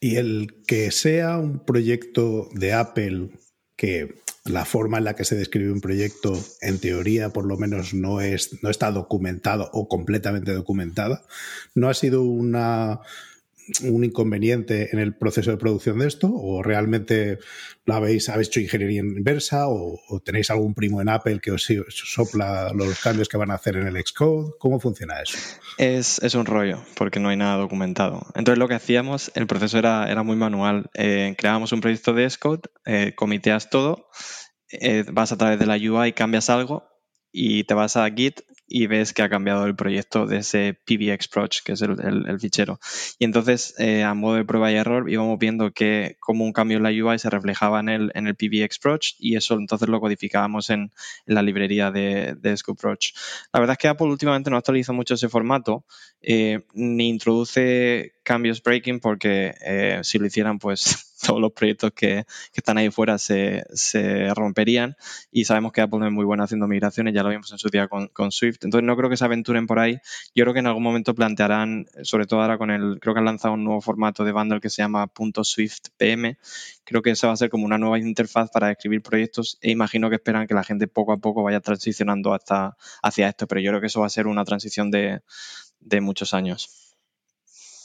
Y 0.00 0.16
el 0.16 0.62
que 0.66 0.90
sea 0.90 1.38
un 1.38 1.64
proyecto 1.64 2.48
de 2.52 2.72
Apple 2.72 3.30
que 3.76 4.22
la 4.44 4.64
forma 4.64 4.98
en 4.98 5.04
la 5.04 5.14
que 5.14 5.24
se 5.24 5.36
describe 5.36 5.72
un 5.72 5.80
proyecto, 5.80 6.38
en 6.60 6.78
teoría, 6.78 7.30
por 7.30 7.46
lo 7.46 7.56
menos, 7.56 7.94
no, 7.94 8.20
es, 8.20 8.62
no 8.62 8.70
está 8.70 8.90
documentado 8.90 9.68
o 9.72 9.88
completamente 9.88 10.52
documentada, 10.52 11.24
no 11.74 11.88
ha 11.88 11.94
sido 11.94 12.22
una 12.22 13.00
un 13.82 14.04
inconveniente 14.04 14.90
en 14.92 14.98
el 14.98 15.14
proceso 15.14 15.50
de 15.50 15.56
producción 15.56 15.98
de 15.98 16.08
esto? 16.08 16.30
¿O 16.32 16.62
realmente 16.62 17.38
lo 17.84 17.94
habéis, 17.94 18.28
habéis 18.28 18.48
hecho 18.48 18.60
ingeniería 18.60 19.00
inversa? 19.00 19.68
¿O, 19.68 19.98
tenéis 20.24 20.50
algún 20.50 20.74
primo 20.74 21.00
en 21.00 21.08
Apple 21.08 21.40
que 21.40 21.52
os, 21.52 21.66
sopla 21.88 22.72
los 22.74 23.00
cambios 23.00 23.28
que 23.28 23.36
van 23.36 23.50
a 23.50 23.54
hacer 23.54 23.76
en 23.76 23.86
el 23.86 24.02
Xcode? 24.04 24.52
¿Cómo 24.58 24.80
funciona 24.80 25.20
eso? 25.20 25.38
Es, 25.78 26.34
un 26.34 26.46
rollo, 26.46 26.84
porque 26.96 27.20
no 27.20 27.28
hay 27.28 27.36
nada 27.36 27.56
documentado. 27.56 28.26
Entonces 28.34 28.58
lo 28.58 28.68
que 28.68 28.74
hacíamos, 28.74 29.30
el 29.34 29.46
proceso 29.46 29.78
era, 29.78 30.10
era 30.10 30.22
muy 30.22 30.36
manual. 30.36 30.90
Eh, 30.94 31.34
creábamos 31.36 31.72
un 31.72 31.80
proyecto 31.80 32.12
de 32.12 32.28
Xcode, 32.28 32.62
eh, 32.84 33.12
comiteas 33.14 33.70
todo, 33.70 34.08
eh, 34.70 35.04
vas 35.10 35.32
a 35.32 35.38
través 35.38 35.58
de 35.58 35.66
la 35.66 35.76
UI, 35.76 36.12
cambias 36.12 36.50
algo 36.50 36.84
y 37.32 37.64
te 37.64 37.74
vas 37.74 37.96
a 37.96 38.08
Git 38.10 38.40
y 38.68 38.86
ves 38.86 39.12
que 39.12 39.22
ha 39.22 39.28
cambiado 39.28 39.66
el 39.66 39.74
proyecto 39.74 40.26
de 40.26 40.38
ese 40.38 40.78
PBXProj, 40.84 41.48
que 41.64 41.72
es 41.72 41.82
el, 41.82 42.38
fichero. 42.38 42.78
Y 43.18 43.24
entonces, 43.24 43.74
eh, 43.78 44.04
a 44.04 44.14
modo 44.14 44.36
de 44.36 44.44
prueba 44.44 44.70
y 44.70 44.76
error, 44.76 45.10
íbamos 45.10 45.38
viendo 45.38 45.72
que 45.72 46.16
como 46.20 46.44
un 46.44 46.52
cambio 46.52 46.76
en 46.76 46.82
la 46.82 46.90
UI 46.90 47.18
se 47.18 47.30
reflejaba 47.30 47.80
en 47.80 47.88
el, 47.88 48.12
en 48.14 48.26
el 48.26 48.36
PBXProj 48.36 49.00
y 49.18 49.36
eso 49.36 49.54
entonces 49.54 49.88
lo 49.88 50.00
codificábamos 50.00 50.70
en, 50.70 50.92
la 51.26 51.42
librería 51.42 51.90
de, 51.90 52.34
de 52.34 52.56
La 53.52 53.60
verdad 53.60 53.72
es 53.72 53.78
que 53.78 53.88
Apple 53.88 54.06
últimamente 54.08 54.50
no 54.50 54.56
actualiza 54.56 54.92
mucho 54.92 55.14
ese 55.14 55.28
formato, 55.28 55.84
eh, 56.20 56.64
ni 56.74 57.08
introduce 57.08 58.14
cambios 58.22 58.62
breaking 58.62 59.00
porque 59.00 59.54
eh, 59.64 60.00
si 60.02 60.18
lo 60.18 60.26
hicieran, 60.26 60.58
pues 60.58 61.07
todos 61.26 61.40
los 61.40 61.52
proyectos 61.52 61.92
que, 61.92 62.24
están 62.54 62.78
ahí 62.78 62.90
fuera 62.90 63.18
se, 63.18 63.64
romperían 64.34 64.96
y 65.30 65.44
sabemos 65.44 65.72
que 65.72 65.80
Apple 65.80 66.04
es 66.06 66.12
muy 66.12 66.24
buena 66.24 66.44
haciendo 66.44 66.66
migraciones, 66.66 67.14
ya 67.14 67.22
lo 67.22 67.30
vimos 67.30 67.50
en 67.52 67.58
su 67.58 67.68
día 67.68 67.88
con, 67.88 68.32
Swift, 68.32 68.58
entonces 68.62 68.86
no 68.86 68.96
creo 68.96 69.08
que 69.08 69.16
se 69.16 69.24
aventuren 69.24 69.66
por 69.66 69.78
ahí, 69.78 69.98
yo 70.34 70.44
creo 70.44 70.52
que 70.52 70.60
en 70.60 70.66
algún 70.66 70.82
momento 70.82 71.14
plantearán, 71.14 71.86
sobre 72.02 72.26
todo 72.26 72.42
ahora 72.42 72.58
con 72.58 72.70
el, 72.70 72.98
creo 73.00 73.14
que 73.14 73.20
han 73.20 73.24
lanzado 73.24 73.54
un 73.54 73.64
nuevo 73.64 73.80
formato 73.80 74.24
de 74.24 74.32
bundle 74.32 74.60
que 74.60 74.70
se 74.70 74.82
llama 74.82 75.10
.swift 75.42 75.88
PM, 75.96 76.36
creo 76.84 77.02
que 77.02 77.10
eso 77.10 77.28
va 77.28 77.32
a 77.32 77.36
ser 77.36 77.48
como 77.48 77.64
una 77.64 77.78
nueva 77.78 77.98
interfaz 77.98 78.50
para 78.50 78.70
escribir 78.70 79.02
proyectos 79.02 79.58
e 79.60 79.70
imagino 79.70 80.10
que 80.10 80.16
esperan 80.16 80.46
que 80.46 80.54
la 80.54 80.64
gente 80.64 80.88
poco 80.88 81.12
a 81.12 81.18
poco 81.18 81.42
vaya 81.42 81.60
transicionando 81.60 82.34
hasta, 82.34 82.76
hacia 83.02 83.28
esto, 83.28 83.46
pero 83.46 83.60
yo 83.60 83.70
creo 83.70 83.80
que 83.80 83.86
eso 83.86 84.00
va 84.00 84.06
a 84.06 84.10
ser 84.10 84.26
una 84.26 84.44
transición 84.44 84.90
de, 84.90 85.20
de 85.80 86.00
muchos 86.00 86.34
años. 86.34 86.87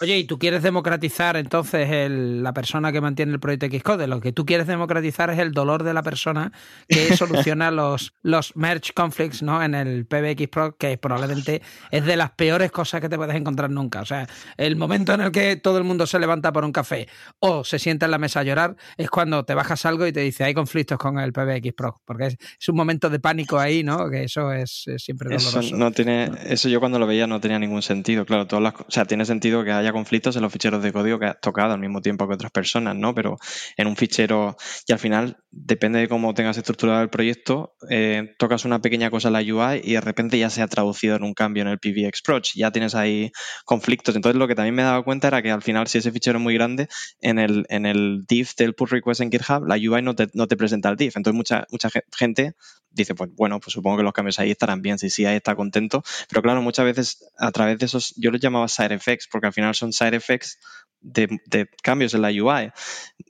Oye, 0.03 0.17
¿y 0.17 0.25
tú 0.25 0.37
quieres 0.37 0.61
democratizar 0.63 1.37
entonces 1.37 1.87
la 2.11 2.53
persona 2.53 2.91
que 2.91 2.99
mantiene 2.99 3.31
el 3.31 3.39
proyecto 3.39 3.67
Xcode? 3.67 4.05
Lo 4.05 4.19
que 4.19 4.33
tú 4.33 4.45
quieres 4.45 4.67
democratizar 4.67 5.29
es 5.29 5.39
el 5.39 5.53
dolor 5.53 5.83
de 5.83 5.93
la 5.93 6.03
persona 6.03 6.51
que 6.89 7.15
soluciona 7.15 7.71
los, 7.71 8.13
los 8.21 8.53
merge 8.57 8.91
conflicts 8.93 9.41
¿no? 9.41 9.63
en 9.63 9.73
el 9.73 10.05
PBX 10.05 10.49
Pro, 10.49 10.75
que 10.75 10.97
probablemente 10.97 11.61
es 11.89 12.05
de 12.05 12.17
las 12.17 12.31
peores 12.31 12.69
cosas 12.69 12.99
que 12.99 13.07
te 13.07 13.15
puedes 13.15 13.33
encontrar 13.33 13.69
nunca. 13.69 14.01
O 14.01 14.05
sea, 14.05 14.27
el 14.57 14.75
momento 14.75 15.13
en 15.13 15.21
el 15.21 15.31
que 15.31 15.55
todo 15.55 15.77
el 15.77 15.85
mundo 15.85 16.05
se 16.05 16.19
levanta 16.19 16.51
por 16.51 16.65
un 16.65 16.73
café 16.73 17.07
o 17.39 17.63
se 17.63 17.79
sienta 17.79 18.03
en 18.05 18.11
la 18.11 18.17
mesa 18.17 18.41
a 18.41 18.43
llorar 18.43 18.75
es 18.97 19.09
cuando 19.09 19.45
te 19.45 19.53
bajas 19.53 19.85
algo 19.85 20.05
y 20.05 20.11
te 20.11 20.19
dice 20.19 20.43
hay 20.43 20.53
conflictos 20.53 20.97
con 20.97 21.17
el 21.17 21.31
PBX 21.31 21.71
Pro, 21.77 22.01
porque 22.03 22.35
es, 22.59 22.67
un 22.67 22.75
momento 22.75 23.09
de 23.09 23.21
pánico 23.21 23.57
ahí, 23.57 23.85
¿no? 23.85 24.09
Que 24.09 24.25
eso 24.25 24.51
es, 24.51 24.83
siempre 24.97 25.29
doloroso. 25.29 25.61
Eso, 25.61 25.77
no 25.77 25.91
tiene, 25.91 26.29
eso 26.43 26.67
yo 26.67 26.81
cuando 26.81 26.99
lo 26.99 27.07
veía 27.07 27.25
no 27.25 27.39
tenía 27.39 27.57
ningún 27.57 27.83
sentido, 27.83 28.25
claro. 28.25 28.47
Todas 28.47 28.63
las, 28.63 28.73
o 28.73 28.91
sea, 28.91 29.05
tiene 29.05 29.23
sentido 29.23 29.63
que 29.63 29.71
haya 29.71 29.92
conflictos 29.93 30.35
en 30.35 30.41
los 30.41 30.51
ficheros 30.51 30.83
de 30.83 30.91
código 30.91 31.19
que 31.19 31.27
has 31.27 31.39
tocado 31.39 31.73
al 31.73 31.79
mismo 31.79 32.01
tiempo 32.01 32.27
que 32.27 32.33
otras 32.33 32.51
personas, 32.51 32.95
¿no? 32.95 33.15
Pero 33.15 33.37
en 33.77 33.87
un 33.87 33.95
fichero, 33.95 34.57
y 34.87 34.91
al 34.91 34.99
final, 34.99 35.37
depende 35.51 35.99
de 35.99 36.09
cómo 36.09 36.33
tengas 36.33 36.57
estructurado 36.57 37.01
el 37.01 37.09
proyecto, 37.09 37.75
eh, 37.89 38.35
tocas 38.37 38.65
una 38.65 38.81
pequeña 38.81 39.09
cosa 39.09 39.29
en 39.29 39.33
la 39.33 39.39
UI 39.39 39.81
y 39.83 39.93
de 39.93 40.01
repente 40.01 40.37
ya 40.37 40.49
se 40.49 40.61
ha 40.61 40.67
traducido 40.67 41.15
en 41.15 41.23
un 41.23 41.33
cambio 41.33 41.61
en 41.61 41.69
el 41.69 41.79
PBX 41.79 42.21
ya 42.55 42.71
tienes 42.71 42.95
ahí 42.95 43.31
conflictos. 43.65 44.15
Entonces, 44.15 44.37
lo 44.37 44.47
que 44.47 44.55
también 44.55 44.75
me 44.75 44.81
he 44.81 44.85
dado 44.85 45.03
cuenta 45.03 45.27
era 45.27 45.41
que 45.41 45.51
al 45.51 45.61
final, 45.61 45.87
si 45.87 45.99
ese 45.99 46.11
fichero 46.11 46.39
es 46.39 46.43
muy 46.43 46.53
grande, 46.53 46.87
en 47.21 47.39
el, 47.39 47.65
en 47.69 47.85
el 47.85 48.25
div 48.27 48.49
del 48.57 48.73
pull 48.73 48.89
request 48.89 49.21
en 49.21 49.31
GitHub, 49.31 49.65
la 49.67 49.75
UI 49.75 50.01
no 50.01 50.15
te, 50.15 50.27
no 50.33 50.47
te 50.47 50.57
presenta 50.57 50.89
el 50.89 50.95
div. 50.95 51.13
Entonces, 51.15 51.35
mucha, 51.35 51.67
mucha 51.71 51.89
gente 52.15 52.55
dice, 52.93 53.15
pues 53.15 53.31
bueno, 53.35 53.59
pues 53.59 53.73
supongo 53.73 53.97
que 53.97 54.03
los 54.03 54.13
cambios 54.13 54.39
ahí 54.39 54.51
estarán 54.51 54.81
bien, 54.81 54.99
si 54.99 55.09
sí 55.09 55.25
ahí 55.25 55.35
está 55.35 55.55
contento. 55.55 56.03
Pero 56.29 56.41
claro, 56.41 56.61
muchas 56.61 56.85
veces 56.85 57.25
a 57.37 57.51
través 57.51 57.79
de 57.79 57.85
esos, 57.85 58.13
yo 58.15 58.31
los 58.31 58.39
llamaba 58.39 58.67
side 58.67 58.93
effects, 58.93 59.27
porque 59.31 59.47
al 59.47 59.53
final 59.53 59.72
son 59.73 59.91
side 59.91 60.13
effects 60.13 60.57
de, 61.03 61.67
cambios 61.81 62.13
en 62.13 62.21
la 62.21 62.29
UI. 62.29 62.71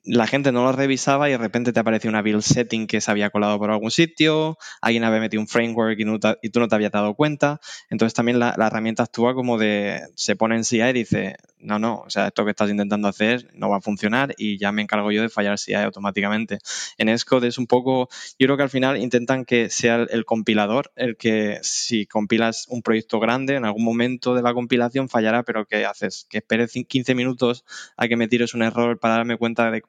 La 0.03 0.27
gente 0.27 0.51
no 0.51 0.63
lo 0.63 0.72
revisaba 0.72 1.27
y 1.27 1.32
de 1.32 1.38
repente 1.38 1.74
te 1.74 1.80
aparecía 1.80 2.10
una 2.10 2.22
build 2.22 2.42
setting 2.42 2.88
que 2.88 3.01
se 3.01 3.12
había 3.12 3.30
colado 3.30 3.58
por 3.58 3.72
algún 3.72 3.92
sitio, 3.92 4.58
alguien 4.82 5.03
había 5.03 5.20
metido 5.20 5.42
un 5.42 5.48
framework 5.48 5.98
y, 6.00 6.50
tú 6.50 6.60
no 6.60 6.68
te 6.68 6.75
habías 6.75 6.92
dado 6.92 7.15
cuenta. 7.15 7.60
Entonces 7.89 8.13
también 8.13 8.39
la, 8.39 8.56
herramienta 8.58 9.03
actúa 9.03 9.34
como 9.34 9.58
de, 9.58 10.01
se 10.15 10.36
pone 10.36 10.56
en 10.56 10.63
CI 10.63 10.82
y 10.82 10.94
dice, 10.94 11.36
no, 11.60 11.80
no, 11.80 12.03
o 12.06 12.10
sea, 12.10 12.27
esto 12.27 12.46
que 12.46 12.51
estás 12.51 12.70
intentando 12.70 13.08
hacer 13.08 13.50
no 13.53 13.70
va 13.70 13.77
a 13.77 13.82
funcionar 13.82 14.34
y 14.38 14.58
ya 14.58 14.72
me 14.72 14.82
encargo 14.82 15.12
yo 15.12 15.22
de 15.22 15.30
fallar 15.30 15.58
CI 15.58 15.74
automáticamente. 15.74 16.60
En 16.98 17.18
Xcode 17.18 17.48
es 17.48 17.58
un 17.58 17.68
poco, 17.68 18.10
yo 18.38 18.48
creo 18.48 18.58
que 18.58 18.63
al 18.63 18.70
final 18.70 18.98
intentan 18.98 19.46
que 19.46 19.70
sea 19.70 20.06
el, 20.10 20.25
compilador 20.25 20.92
el 20.96 21.18
que 21.18 21.60
si 21.62 22.06
compilas 22.06 22.65
un 22.70 22.82
proyecto 22.82 23.20
grande, 23.20 23.56
en 23.56 23.65
algún 23.65 23.84
momento 23.84 24.36
de 24.36 24.42
la 24.42 24.53
compilación 24.53 25.10
fallará, 25.10 25.44
pero 25.44 25.65
que 25.65 25.86
haces? 25.86 26.27
Que 26.30 26.39
esperes 26.39 26.74
15 26.88 27.15
minutos 27.15 27.62
a 27.98 28.08
que 28.08 28.15
me 28.15 28.27
tires 28.27 28.53
un 28.53 28.63
error 28.63 29.00
para 29.00 29.15
darme 29.15 29.38
cuenta 29.38 29.72
de 29.72 29.84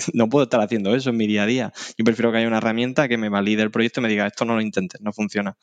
no 0.14 0.28
puedo 0.28 0.44
estar 0.44 0.60
haciendo 0.60 0.94
eso 0.94 1.10
en 1.10 1.16
mi 1.16 1.26
día 1.26 1.44
a 1.44 1.46
día. 1.46 1.72
Yo 1.96 2.04
prefiero 2.04 2.32
que 2.32 2.38
haya 2.38 2.48
una 2.48 2.58
herramienta 2.58 3.08
que 3.08 3.18
me 3.18 3.28
valide 3.28 3.62
el 3.62 3.70
proyecto 3.70 4.00
y 4.00 4.02
me 4.04 4.08
diga 4.08 4.26
esto 4.26 4.44
no 4.44 4.54
lo 4.54 4.60
intentes, 4.60 5.00
no 5.00 5.12
funciona. 5.12 5.56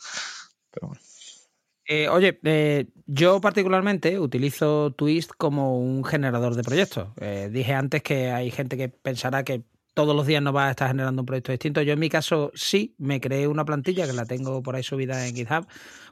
Eh, 1.86 2.10
oye, 2.10 2.38
eh, 2.44 2.88
yo 3.06 3.40
particularmente 3.40 4.20
utilizo 4.20 4.92
Twist 4.92 5.32
como 5.38 5.80
un 5.80 6.04
generador 6.04 6.56
de 6.56 6.64
proyectos. 6.64 7.10
Eh, 7.20 7.50
dije 7.52 7.74
antes 7.74 8.04
que 8.04 8.30
hay 8.32 8.52
gente 8.52 8.76
que 8.78 8.90
pensará 8.90 9.44
que 9.44 9.64
todos 9.94 10.16
los 10.16 10.28
días 10.28 10.44
no 10.44 10.54
va 10.54 10.68
a 10.68 10.72
estar 10.72 10.90
generando 10.90 11.22
un 11.22 11.26
proyecto 11.26 11.52
distinto. 11.52 11.82
Yo 11.82 11.94
en 11.94 12.00
mi 12.00 12.10
caso 12.10 12.52
sí, 12.54 12.94
me 13.00 13.20
creé 13.20 13.48
una 13.48 13.66
plantilla 13.66 14.06
que 14.06 14.14
la 14.14 14.26
tengo 14.26 14.62
por 14.62 14.76
ahí 14.76 14.84
subida 14.84 15.28
en 15.28 15.36
GitHub 15.36 15.66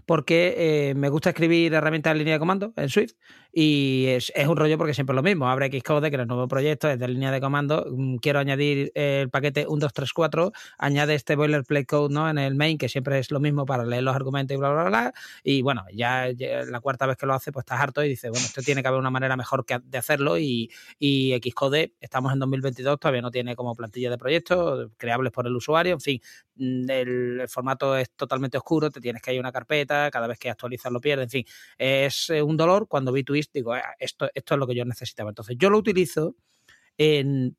porque 0.08 0.94
me 0.96 1.10
gusta 1.10 1.32
escribir 1.32 1.74
herramientas 1.74 2.12
en 2.12 2.20
línea 2.20 2.36
de 2.36 2.40
comando 2.40 2.74
en 2.78 2.90
Swift 2.90 3.14
y 3.58 4.08
es, 4.08 4.34
un 4.50 4.58
rollo 4.58 4.78
porque 4.78 4.94
siempre 4.94 5.14
es 5.14 5.16
lo 5.16 5.24
mismo. 5.24 5.48
Abre 5.48 5.70
Xcode, 5.72 6.10
que 6.10 6.18
el 6.18 6.28
nuevo 6.28 6.46
proyecto 6.46 6.90
es 6.90 7.00
de 7.00 7.08
línea 7.08 7.32
de 7.32 7.40
comando. 7.40 7.86
Mm, 7.90 8.18
quiero 8.18 8.40
añadir 8.40 8.92
el 8.96 9.30
paquete 9.30 9.62
1234, 9.62 10.52
añade 10.78 11.16
este 11.16 11.38
boilerplate 11.38 11.86
code 11.86 12.14
¿no? 12.14 12.30
en 12.30 12.38
el 12.38 12.56
main, 12.56 12.78
que 12.78 12.90
siempre 12.90 13.18
es 13.18 13.32
lo 13.32 13.40
mismo 13.40 13.66
para 13.66 13.86
leer 13.86 14.04
los 14.04 14.14
argumentos 14.14 14.54
y 14.54 14.58
bla, 14.58 14.72
bla, 14.74 14.84
bla. 14.84 15.14
Y 15.42 15.62
bueno, 15.62 15.86
ya, 15.94 16.28
la 16.68 16.82
cuarta 16.82 17.06
vez 17.06 17.16
que 17.16 17.26
lo 17.26 17.34
hace, 17.34 17.54
pues 17.54 17.64
estás 17.64 17.80
harto 17.80 18.04
y 18.04 18.10
dices, 18.10 18.30
bueno, 18.30 18.46
esto 18.46 18.62
tiene 18.62 18.82
que 18.82 18.90
haber 18.90 19.00
una 19.00 19.10
manera 19.10 19.38
mejor 19.38 19.66
que 19.66 19.80
de 19.82 19.98
hacerlo. 19.98 20.38
Y, 20.38 20.70
y 21.00 21.34
Xcode, 21.40 21.94
estamos 22.02 22.34
en 22.34 22.40
2022, 22.40 23.00
todavía 23.00 23.22
no 23.22 23.32
tiene 23.32 23.56
como 23.56 23.74
plantilla 23.74 24.10
de 24.10 24.18
proyectos 24.18 24.92
creables 24.98 25.32
por 25.32 25.48
el 25.48 25.56
usuario. 25.56 25.94
En 25.94 26.02
fin, 26.02 26.22
el, 26.58 27.40
el 27.42 27.50
formato 27.50 27.98
es 27.98 28.12
totalmente 28.12 28.58
oscuro, 28.58 28.90
te 28.90 29.02
tienes 29.02 29.22
que 29.22 29.34
ir 29.34 29.40
a 29.40 29.42
una 29.42 29.52
carpeta 29.52 30.10
cada 30.12 30.28
vez 30.28 30.40
que 30.40 30.50
actualizas 30.50 30.92
lo 30.92 31.02
pierdes, 31.02 31.26
en 31.26 31.30
fin, 31.30 31.46
es 31.78 32.30
eh, 32.30 32.42
un 32.42 32.58
dolor. 32.58 32.88
Cuando 32.88 33.12
vi 33.12 33.24
Twist 33.24 33.54
digo, 33.54 33.74
ah, 33.74 33.96
esto, 34.00 34.30
esto 34.34 34.56
es 34.56 34.60
lo 34.60 34.68
que 34.68 34.76
yo 34.76 34.86
necesitaba. 34.86 35.30
Entonces 35.30 35.56
yo 35.58 35.70
lo 35.70 35.78
utilizo 35.78 36.36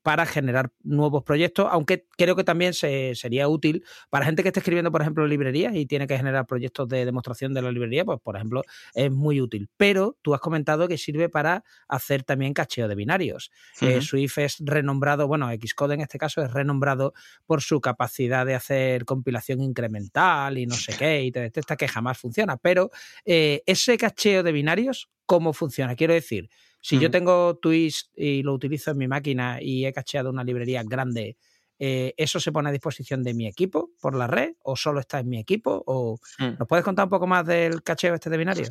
para 0.01 0.25
generar 0.25 0.71
nuevos 0.83 1.23
proyectos, 1.23 1.67
aunque 1.69 2.07
creo 2.17 2.35
que 2.35 2.43
también 2.43 2.73
se, 2.73 3.13
sería 3.15 3.47
útil 3.47 3.83
para 4.09 4.25
gente 4.25 4.41
que 4.41 4.49
esté 4.49 4.59
escribiendo, 4.61 4.91
por 4.91 5.01
ejemplo, 5.01 5.27
librerías 5.27 5.75
y 5.75 5.85
tiene 5.85 6.07
que 6.07 6.17
generar 6.17 6.47
proyectos 6.47 6.87
de 6.87 7.05
demostración 7.05 7.53
de 7.53 7.61
la 7.61 7.71
librería, 7.71 8.03
pues 8.03 8.19
por 8.19 8.35
ejemplo, 8.35 8.63
es 8.93 9.11
muy 9.11 9.39
útil. 9.41 9.69
Pero 9.77 10.17
tú 10.21 10.33
has 10.33 10.41
comentado 10.41 10.87
que 10.87 10.97
sirve 10.97 11.29
para 11.29 11.63
hacer 11.87 12.23
también 12.23 12.53
cacheo 12.53 12.87
de 12.87 12.95
binarios. 12.95 13.51
Eh, 13.81 14.01
Swift 14.01 14.39
es 14.39 14.57
renombrado, 14.59 15.27
bueno, 15.27 15.49
Xcode 15.49 15.93
en 15.93 16.01
este 16.01 16.17
caso 16.17 16.41
es 16.41 16.51
renombrado 16.51 17.13
por 17.45 17.61
su 17.61 17.79
capacidad 17.79 18.45
de 18.45 18.55
hacer 18.55 19.05
compilación 19.05 19.61
incremental 19.61 20.57
y 20.57 20.65
no 20.65 20.75
sé 20.75 20.95
qué, 20.97 21.23
y 21.23 21.31
te 21.31 21.41
detecta 21.41 21.75
que 21.75 21.87
jamás 21.87 22.17
funciona. 22.17 22.57
Pero 22.57 22.89
eh, 23.25 23.61
ese 23.65 23.97
cacheo 23.97 24.43
de 24.43 24.51
binarios, 24.51 25.09
¿cómo 25.25 25.53
funciona? 25.53 25.95
Quiero 25.95 26.13
decir, 26.13 26.49
si 26.87 26.99
yo 26.99 27.11
tengo 27.11 27.57
Twist 27.57 28.11
y 28.15 28.43
lo 28.43 28.53
utilizo 28.53 28.91
en 28.91 28.97
mi 28.97 29.09
máquina 29.09 29.57
y 29.61 29.85
he 29.85 29.91
cacheado 29.91 30.29
una 30.29 30.45
librería 30.45 30.83
grande, 30.85 31.35
eh, 31.79 32.13
¿eso 32.15 32.39
se 32.39 32.53
pone 32.53 32.69
a 32.69 32.71
disposición 32.71 33.23
de 33.23 33.33
mi 33.33 33.45
equipo 33.45 33.89
por 33.99 34.15
la 34.15 34.25
red 34.25 34.53
o 34.63 34.77
solo 34.77 35.01
está 35.01 35.19
en 35.19 35.27
mi 35.27 35.37
equipo? 35.37 35.83
¿O 35.85 36.17
mm. 36.39 36.59
¿Nos 36.59 36.65
puedes 36.65 36.85
contar 36.85 37.03
un 37.03 37.09
poco 37.09 37.27
más 37.27 37.45
del 37.45 37.83
cacheo 37.83 38.15
este 38.15 38.29
de 38.29 38.37
binario? 38.37 38.69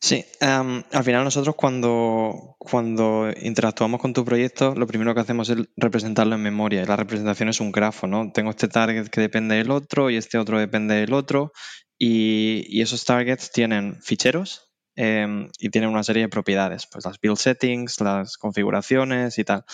Sí, 0.00 0.24
em, 0.40 0.82
al 0.90 1.04
final 1.04 1.24
nosotros 1.24 1.56
cuando, 1.56 2.56
cuando 2.56 3.28
interactuamos 3.38 4.00
con 4.00 4.14
tu 4.14 4.24
proyecto, 4.24 4.74
lo 4.74 4.86
primero 4.86 5.14
que 5.14 5.20
hacemos 5.20 5.50
es 5.50 5.58
representarlo 5.76 6.36
en 6.36 6.42
memoria 6.42 6.82
y 6.82 6.86
la 6.86 6.96
representación 6.96 7.50
es 7.50 7.60
un 7.60 7.70
grafo, 7.70 8.06
¿no? 8.06 8.32
Tengo 8.32 8.48
este 8.48 8.68
target 8.68 9.08
que 9.08 9.20
depende 9.20 9.56
del 9.56 9.70
otro 9.70 10.08
y 10.08 10.16
este 10.16 10.38
otro 10.38 10.58
depende 10.58 10.94
del 10.94 11.12
otro 11.12 11.52
y, 11.98 12.64
y 12.66 12.80
esos 12.80 13.04
targets 13.04 13.52
tienen 13.52 14.00
ficheros 14.00 14.67
Em, 15.00 15.48
y 15.60 15.70
tiene 15.70 15.86
una 15.86 16.02
serie 16.02 16.24
de 16.24 16.28
propiedades, 16.28 16.88
pues 16.90 17.04
las 17.04 17.20
build 17.20 17.36
settings, 17.36 18.00
las 18.00 18.36
configuraciones 18.36 19.38
y 19.38 19.44
tal. 19.44 19.64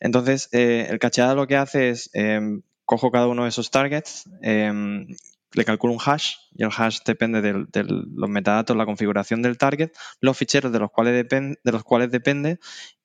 Entonces, 0.00 0.48
eh, 0.50 0.88
el 0.90 0.98
cacheado 0.98 1.36
lo 1.36 1.46
que 1.46 1.54
hace 1.54 1.90
es, 1.90 2.10
em, 2.12 2.62
cojo 2.84 3.12
cada 3.12 3.28
uno 3.28 3.44
de 3.44 3.50
esos 3.50 3.70
targets, 3.70 4.28
em, 4.42 5.06
le 5.52 5.64
calculo 5.64 5.92
un 5.92 6.00
hash 6.04 6.34
y 6.56 6.64
el 6.64 6.70
hash 6.76 6.98
depende 7.06 7.40
de 7.40 7.84
los 7.84 8.28
metadatos, 8.28 8.76
la 8.76 8.84
configuración 8.84 9.42
del 9.42 9.58
target, 9.58 9.92
los 10.20 10.36
ficheros 10.36 10.72
de 10.72 10.80
los 10.80 10.90
cuales, 10.90 11.28
de 11.28 11.72
los 11.72 11.84
cuales 11.84 12.10
depende 12.10 12.58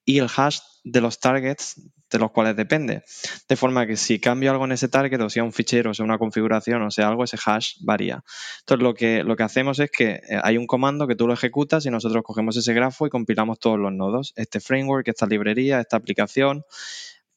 y 0.05 0.19
el 0.19 0.27
hash 0.35 0.59
de 0.83 1.01
los 1.01 1.19
targets 1.19 1.75
de 2.09 2.19
los 2.19 2.31
cuales 2.31 2.55
depende. 2.55 3.03
De 3.47 3.55
forma 3.55 3.85
que 3.85 3.95
si 3.95 4.19
cambio 4.19 4.51
algo 4.51 4.65
en 4.65 4.71
ese 4.71 4.87
target, 4.87 5.21
o 5.21 5.29
sea 5.29 5.43
un 5.43 5.53
fichero, 5.53 5.91
o 5.91 5.93
sea 5.93 6.05
una 6.05 6.17
configuración, 6.17 6.81
o 6.81 6.91
sea 6.91 7.07
algo, 7.07 7.23
ese 7.23 7.37
hash 7.45 7.75
varía. 7.81 8.23
Entonces 8.61 8.83
lo 8.83 8.93
que, 8.93 9.23
lo 9.23 9.35
que 9.35 9.43
hacemos 9.43 9.79
es 9.79 9.91
que 9.91 10.21
eh, 10.27 10.39
hay 10.41 10.57
un 10.57 10.65
comando 10.65 11.07
que 11.07 11.15
tú 11.15 11.27
lo 11.27 11.33
ejecutas 11.33 11.85
y 11.85 11.91
nosotros 11.91 12.23
cogemos 12.23 12.57
ese 12.57 12.73
grafo 12.73 13.05
y 13.05 13.09
compilamos 13.09 13.59
todos 13.59 13.77
los 13.77 13.93
nodos. 13.93 14.33
Este 14.35 14.59
framework, 14.59 15.07
esta 15.07 15.27
librería, 15.27 15.79
esta 15.79 15.97
aplicación 15.97 16.63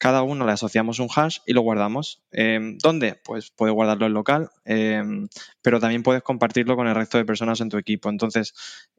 cada 0.03 0.25
uno 0.25 0.45
le 0.45 0.51
asociamos 0.51 0.99
un 0.99 1.09
hash 1.15 1.39
y 1.47 1.53
lo 1.53 1.61
guardamos. 1.61 2.25
Em, 2.33 2.77
¿Dónde? 2.79 3.21
Pues 3.25 3.53
puedes 3.53 3.73
guardarlo 3.73 4.05
en 4.05 4.13
local, 4.13 4.51
em, 4.65 5.29
pero 5.63 5.79
también 5.79 6.03
puedes 6.03 6.25
compartirlo 6.25 6.75
con 6.75 6.89
el 6.89 6.97
resto 6.97 7.19
de 7.19 7.25
personas 7.25 7.61
en 7.61 7.69
tu 7.69 7.79
equipo. 7.79 8.11
Entonces, 8.11 8.53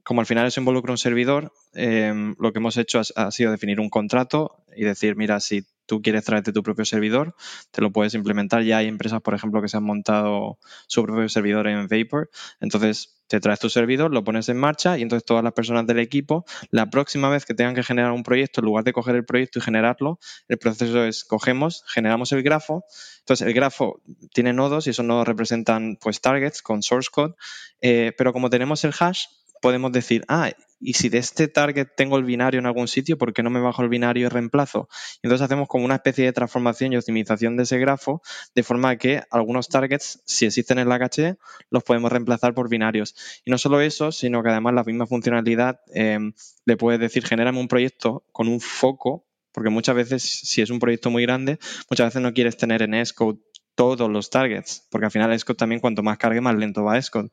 como 0.03 0.22
al 0.22 0.27
final 0.27 0.48
eso 0.48 0.62
involucra 0.62 0.93
un 0.93 0.98
servidor, 0.98 1.51
em, 1.74 2.36
lo 2.39 2.53
que 2.53 2.60
hemos 2.60 2.77
hecho 2.77 3.01
ha, 3.17 3.31
sido 3.31 3.51
definir 3.51 3.81
un 3.81 3.89
contrato 3.89 4.63
y 4.77 4.86
decir, 4.86 5.17
mira, 5.17 5.41
si 5.41 5.65
tú 5.85 6.01
quieres 6.01 6.23
traerte 6.23 6.51
tu 6.51 6.63
propio 6.63 6.85
servidor, 6.85 7.35
te 7.71 7.81
lo 7.81 7.91
puedes 7.91 8.13
implementar. 8.13 8.63
Ya 8.63 8.77
hay 8.77 8.87
empresas, 8.87 9.21
por 9.21 9.33
ejemplo, 9.33 9.61
que 9.61 9.67
se 9.67 9.77
han 9.77 9.83
montado 9.83 10.57
su 10.87 11.03
propio 11.03 11.27
servidor 11.29 11.67
en 11.67 11.87
Vapor. 11.87 12.29
Entonces, 12.59 13.21
te 13.27 13.39
traes 13.39 13.59
tu 13.59 13.69
servidor, 13.69 14.11
lo 14.11 14.23
pones 14.23 14.49
en 14.49 14.57
marcha 14.57 14.97
y 14.97 15.01
entonces 15.01 15.25
todas 15.25 15.43
las 15.43 15.53
personas 15.53 15.87
del 15.87 15.99
equipo, 15.99 16.45
la 16.69 16.89
próxima 16.89 17.29
vez 17.29 17.45
que 17.45 17.53
tengan 17.53 17.73
que 17.73 17.83
generar 17.83 18.11
un 18.11 18.23
proyecto, 18.23 18.61
en 18.61 18.65
lugar 18.65 18.83
de 18.83 18.93
coger 18.93 19.15
el 19.15 19.25
proyecto 19.25 19.59
y 19.59 19.61
generarlo, 19.61 20.19
el 20.47 20.57
proceso 20.57 21.03
es 21.03 21.23
cogemos, 21.23 21.83
generamos 21.87 22.31
el 22.31 22.43
grafo. 22.43 22.83
Entonces, 23.19 23.47
el 23.47 23.53
grafo 23.53 24.01
tiene 24.33 24.53
nodos 24.53 24.87
y 24.87 24.91
esos 24.91 25.05
nodos 25.05 25.27
representan 25.27 25.97
pues 25.99 26.21
targets 26.21 26.61
con 26.61 26.83
source 26.83 27.09
code, 27.11 27.33
eh, 27.81 28.11
pero 28.17 28.33
como 28.33 28.49
tenemos 28.49 28.83
el 28.83 28.93
hash, 28.99 29.25
podemos 29.61 29.91
decir, 29.91 30.25
ah, 30.27 30.51
y 30.83 30.93
si 30.93 31.09
de 31.09 31.17
este 31.17 31.47
target 31.47 31.87
tengo 31.95 32.17
el 32.17 32.23
binario 32.23 32.59
en 32.59 32.65
algún 32.65 32.87
sitio, 32.87 33.17
¿por 33.17 33.33
qué 33.33 33.41
no 33.41 33.49
me 33.49 33.61
bajo 33.61 33.81
el 33.81 33.89
binario 33.89 34.25
y 34.25 34.29
reemplazo? 34.29 34.89
Entonces 35.21 35.45
hacemos 35.45 35.67
como 35.67 35.85
una 35.85 35.95
especie 35.95 36.25
de 36.25 36.33
transformación 36.33 36.93
y 36.93 36.97
optimización 36.97 37.55
de 37.57 37.63
ese 37.63 37.79
grafo, 37.79 38.21
de 38.53 38.63
forma 38.63 38.95
que 38.97 39.23
algunos 39.31 39.69
targets, 39.69 40.21
si 40.25 40.45
existen 40.45 40.79
en 40.79 40.89
la 40.89 40.99
caché, 40.99 41.37
los 41.69 41.83
podemos 41.83 42.11
reemplazar 42.11 42.53
por 42.53 42.69
binarios. 42.69 43.15
Y 43.45 43.51
no 43.51 43.57
solo 43.57 43.81
eso, 43.81 44.11
sino 44.11 44.43
que 44.43 44.49
además 44.49 44.73
la 44.73 44.83
misma 44.83 45.07
funcionalidad 45.07 45.79
eh, 45.93 46.19
le 46.65 46.77
puedes 46.77 46.99
decir, 46.99 47.25
genérame 47.25 47.59
un 47.59 47.67
proyecto 47.67 48.25
con 48.31 48.47
un 48.47 48.59
foco, 48.59 49.25
porque 49.53 49.69
muchas 49.69 49.95
veces, 49.95 50.23
si 50.23 50.61
es 50.61 50.69
un 50.69 50.79
proyecto 50.79 51.09
muy 51.09 51.23
grande, 51.23 51.59
muchas 51.89 52.07
veces 52.07 52.21
no 52.21 52.33
quieres 52.33 52.57
tener 52.57 52.81
en 52.81 53.05
Xcode 53.05 53.39
todos 53.75 54.09
los 54.09 54.29
targets, 54.29 54.87
porque 54.91 55.05
al 55.05 55.11
final 55.11 55.37
Xcode 55.37 55.57
también 55.57 55.81
cuanto 55.81 56.03
más 56.03 56.17
cargue, 56.17 56.41
más 56.41 56.55
lento 56.55 56.83
va 56.83 57.01
Xcode. 57.01 57.29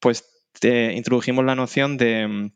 Pues 0.00 0.24
te 0.58 0.92
introdujimos 0.94 1.44
la 1.44 1.54
noción 1.54 1.96
de 1.96 2.26
mm, 2.26 2.50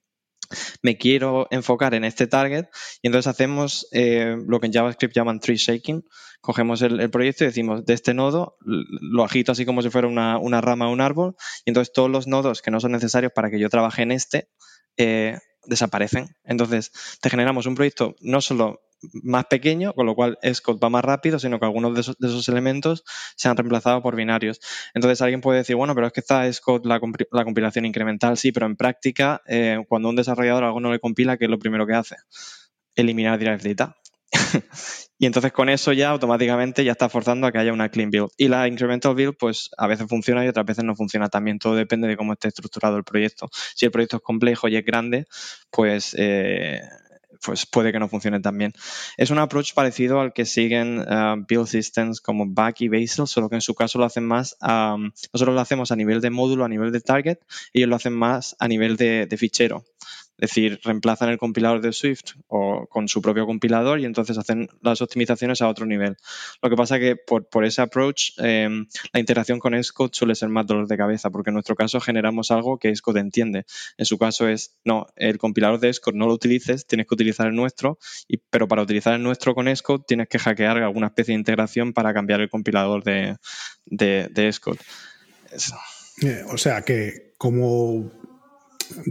me 0.83 0.97
quiero 0.97 1.47
enfocar 1.51 1.95
en 1.95 2.05
este 2.05 2.27
target 2.27 2.67
y 3.03 3.09
entonces 3.09 3.29
hacemos 3.29 3.87
eh, 3.93 4.37
lo 4.47 4.61
que 4.61 4.67
en 4.67 4.73
JavaScript 4.73 5.15
llaman 5.15 5.41
tree 5.41 5.57
shaking. 5.57 6.05
Cogemos 6.41 6.83
el, 6.83 7.11
proyecto 7.11 7.45
y 7.45 7.47
decimos 7.47 7.87
de 7.87 7.95
este 7.95 8.13
nodo 8.13 8.57
lo 8.61 9.25
agito 9.25 9.53
así 9.53 9.65
como 9.65 9.81
si 9.81 9.91
fuera 9.91 10.09
una, 10.09 10.61
rama 10.61 10.89
o 10.89 10.93
un 10.93 11.01
árbol 11.01 11.37
y 11.65 11.71
entonces 11.71 11.93
todos 11.93 12.11
los 12.11 12.27
nodos 12.27 12.61
que 12.61 12.71
no 12.71 12.81
son 12.81 12.93
necesarios 12.93 13.33
para 13.35 13.51
que 13.51 13.59
yo 13.59 13.71
trabaje 13.71 14.03
en 14.03 14.13
este 14.13 14.49
eh, 14.97 15.39
desaparecen. 15.67 16.37
Entonces, 16.45 16.93
te 17.21 17.31
generamos 17.31 17.67
un 17.67 17.75
proyecto 17.75 18.15
no 18.21 18.41
solo 18.41 18.84
más 19.13 19.47
pequeño, 19.47 19.93
con 19.93 20.07
lo 20.07 20.15
cual 20.15 20.39
Xcode 20.43 20.79
va 20.83 20.91
más 20.91 21.05
rápido, 21.05 21.39
sino 21.39 21.59
que 21.59 21.67
algunos 21.67 21.95
de 21.95 22.01
esos, 22.01 22.49
elementos 22.49 23.05
se 23.37 23.49
han 23.49 23.57
reemplazado 23.57 24.03
por 24.03 24.17
binarios. 24.17 24.61
Entonces 24.95 25.21
alguien 25.23 25.41
puede 25.41 25.59
decir, 25.59 25.77
bueno, 25.77 25.95
pero 25.95 26.07
es 26.07 26.13
que 26.13 26.21
está 26.21 26.45
la, 26.45 27.01
la 27.33 27.45
compilación 27.45 27.85
incremental, 27.87 28.37
sí, 28.37 28.53
pero 28.53 28.67
en 28.67 28.77
práctica, 28.77 29.43
eh, 29.47 29.85
cuando 29.89 30.09
un 30.09 30.17
desarrollador 30.17 30.65
algo 30.65 30.81
no 30.81 30.93
le 30.93 31.01
compila, 31.01 31.37
¿qué 31.37 31.45
es 31.45 31.51
lo 31.51 31.59
primero 31.59 31.87
que 31.87 31.95
hace? 31.95 32.17
Eliminar 32.95 33.39
direct 33.39 33.65
data. 33.65 33.97
y 35.19 35.27
entonces 35.27 35.53
con 35.53 35.69
eso 35.69 35.93
ya 35.93 36.11
automáticamente 36.11 36.85
ya 36.85 36.93
está 36.93 37.09
forzando 37.09 37.47
a 37.47 37.53
que 37.53 37.59
haya 37.59 37.73
una 37.73 37.89
clean 37.89 38.11
build. 38.11 38.31
Y 38.37 38.49
la 38.49 38.69
incremental 38.69 39.15
build, 39.15 39.37
pues 39.39 39.71
a 39.77 39.87
veces 39.87 40.07
funciona 40.09 40.45
y 40.45 40.49
otras 40.49 40.67
veces 40.67 40.85
no 40.85 40.95
funciona 40.95 41.29
también. 41.29 41.59
Todo 41.59 41.75
depende 41.75 42.09
de 42.09 42.17
cómo 42.17 42.33
esté 42.33 42.49
estructurado 42.49 42.97
el 42.97 43.05
proyecto. 43.05 43.49
Si 43.75 43.87
el 43.87 43.93
proyecto 43.93 44.17
es 44.17 44.23
complejo 44.23 44.69
y 44.69 44.77
es 44.77 44.85
grande, 44.85 45.27
pues 45.71 46.15
eh, 46.19 46.81
pues 47.45 47.67
puede 47.67 47.93
que 47.93 47.99
no 47.99 48.09
funcione 48.09 48.41
tan 48.41 48.57
bien. 48.57 48.73
Es 49.17 49.31
un 49.31 49.39
approach 49.39 49.75
parecido 49.75 50.21
al 50.21 50.33
que 50.33 50.45
siguen 50.45 51.01
uh, 51.01 51.45
build 51.49 51.67
systems 51.67 52.21
como 52.21 52.47
Back 52.47 52.81
y 52.81 52.89
Basil, 52.89 53.27
solo 53.27 53.49
que 53.49 53.57
en 53.57 53.61
su 53.61 53.75
caso 53.75 53.99
lo 53.99 54.05
hacen 54.05 54.25
más, 54.25 54.57
um, 54.63 55.11
nosotros 55.33 55.55
lo 55.55 55.61
hacemos 55.61 55.93
a 55.93 55.97
nivel 55.97 56.21
de 56.21 56.31
módulo, 56.31 56.65
a 56.65 56.69
nivel 56.69 56.93
de 56.93 57.01
target, 57.01 57.39
y 57.73 57.79
ellos 57.79 57.91
lo 57.91 57.97
hacen 57.97 58.15
más 58.15 58.57
a 58.59 58.69
nivel 58.69 58.97
de 58.97 59.37
fichero. 59.39 59.85
Es 60.37 60.51
decir, 60.51 60.81
reemplazan 60.83 61.29
el 61.29 61.39
compilador 61.39 61.81
de 61.81 61.93
Swift 61.93 62.33
o 62.49 62.87
con 62.89 63.09
su 63.09 63.23
propio 63.23 63.47
compilador 63.47 64.01
y 64.01 64.05
entonces 64.05 64.37
hacen 64.37 64.69
las 64.83 65.01
optimizaciones 65.01 65.63
a 65.63 65.69
otro 65.69 65.87
nivel. 65.87 66.17
Lo 66.61 66.71
que 66.71 66.77
pasa 66.77 66.99
que 66.99 67.15
por, 67.15 67.49
por 67.49 67.65
ese 67.65 67.83
approach, 67.83 68.33
em, 68.39 68.87
la 69.13 69.21
integración 69.21 69.61
con 69.61 69.81
Xcode 69.81 70.11
suele 70.13 70.35
ser 70.35 70.49
más 70.49 70.67
dolor 70.67 70.89
de 70.89 70.97
cabeza, 70.97 71.31
porque 71.31 71.51
en 71.51 71.55
nuestro 71.55 71.77
caso 71.77 72.01
generamos 72.01 72.51
algo 72.51 72.79
que 72.79 72.95
Xcode 72.95 73.21
entiende. 73.21 73.65
En 73.97 74.07
su 74.07 74.19
caso 74.19 74.49
es, 74.49 74.77
no, 74.85 75.07
el 75.17 75.39
compilador 75.39 75.79
de 75.79 75.93
Xcode 75.93 76.17
no 76.17 76.27
lo 76.27 76.35
utilices, 76.35 76.87
tienes 76.87 77.07
que 77.07 77.15
utilizar 77.15 77.47
el 77.47 77.55
nuestro, 77.55 77.99
pero 78.51 78.67
para 78.67 78.83
utilizar 78.83 79.15
el 79.15 79.23
nuestro 79.23 79.55
con 79.55 79.75
Xcode 79.75 80.05
tienes 80.07 80.29
que 80.29 80.39
hackear 80.39 80.79
alguna 80.79 81.07
especie 81.09 81.33
de 81.33 81.39
integración 81.39 81.93
para 81.93 82.13
cambiar 82.13 82.41
el 82.41 82.51
compilador 82.51 83.05
de, 83.05 83.37
de, 83.87 84.53
Xcode. 84.53 84.81
Eh, 86.23 86.43
o 86.49 86.59
sea 86.59 86.83
que 86.83 87.35
como 87.39 88.11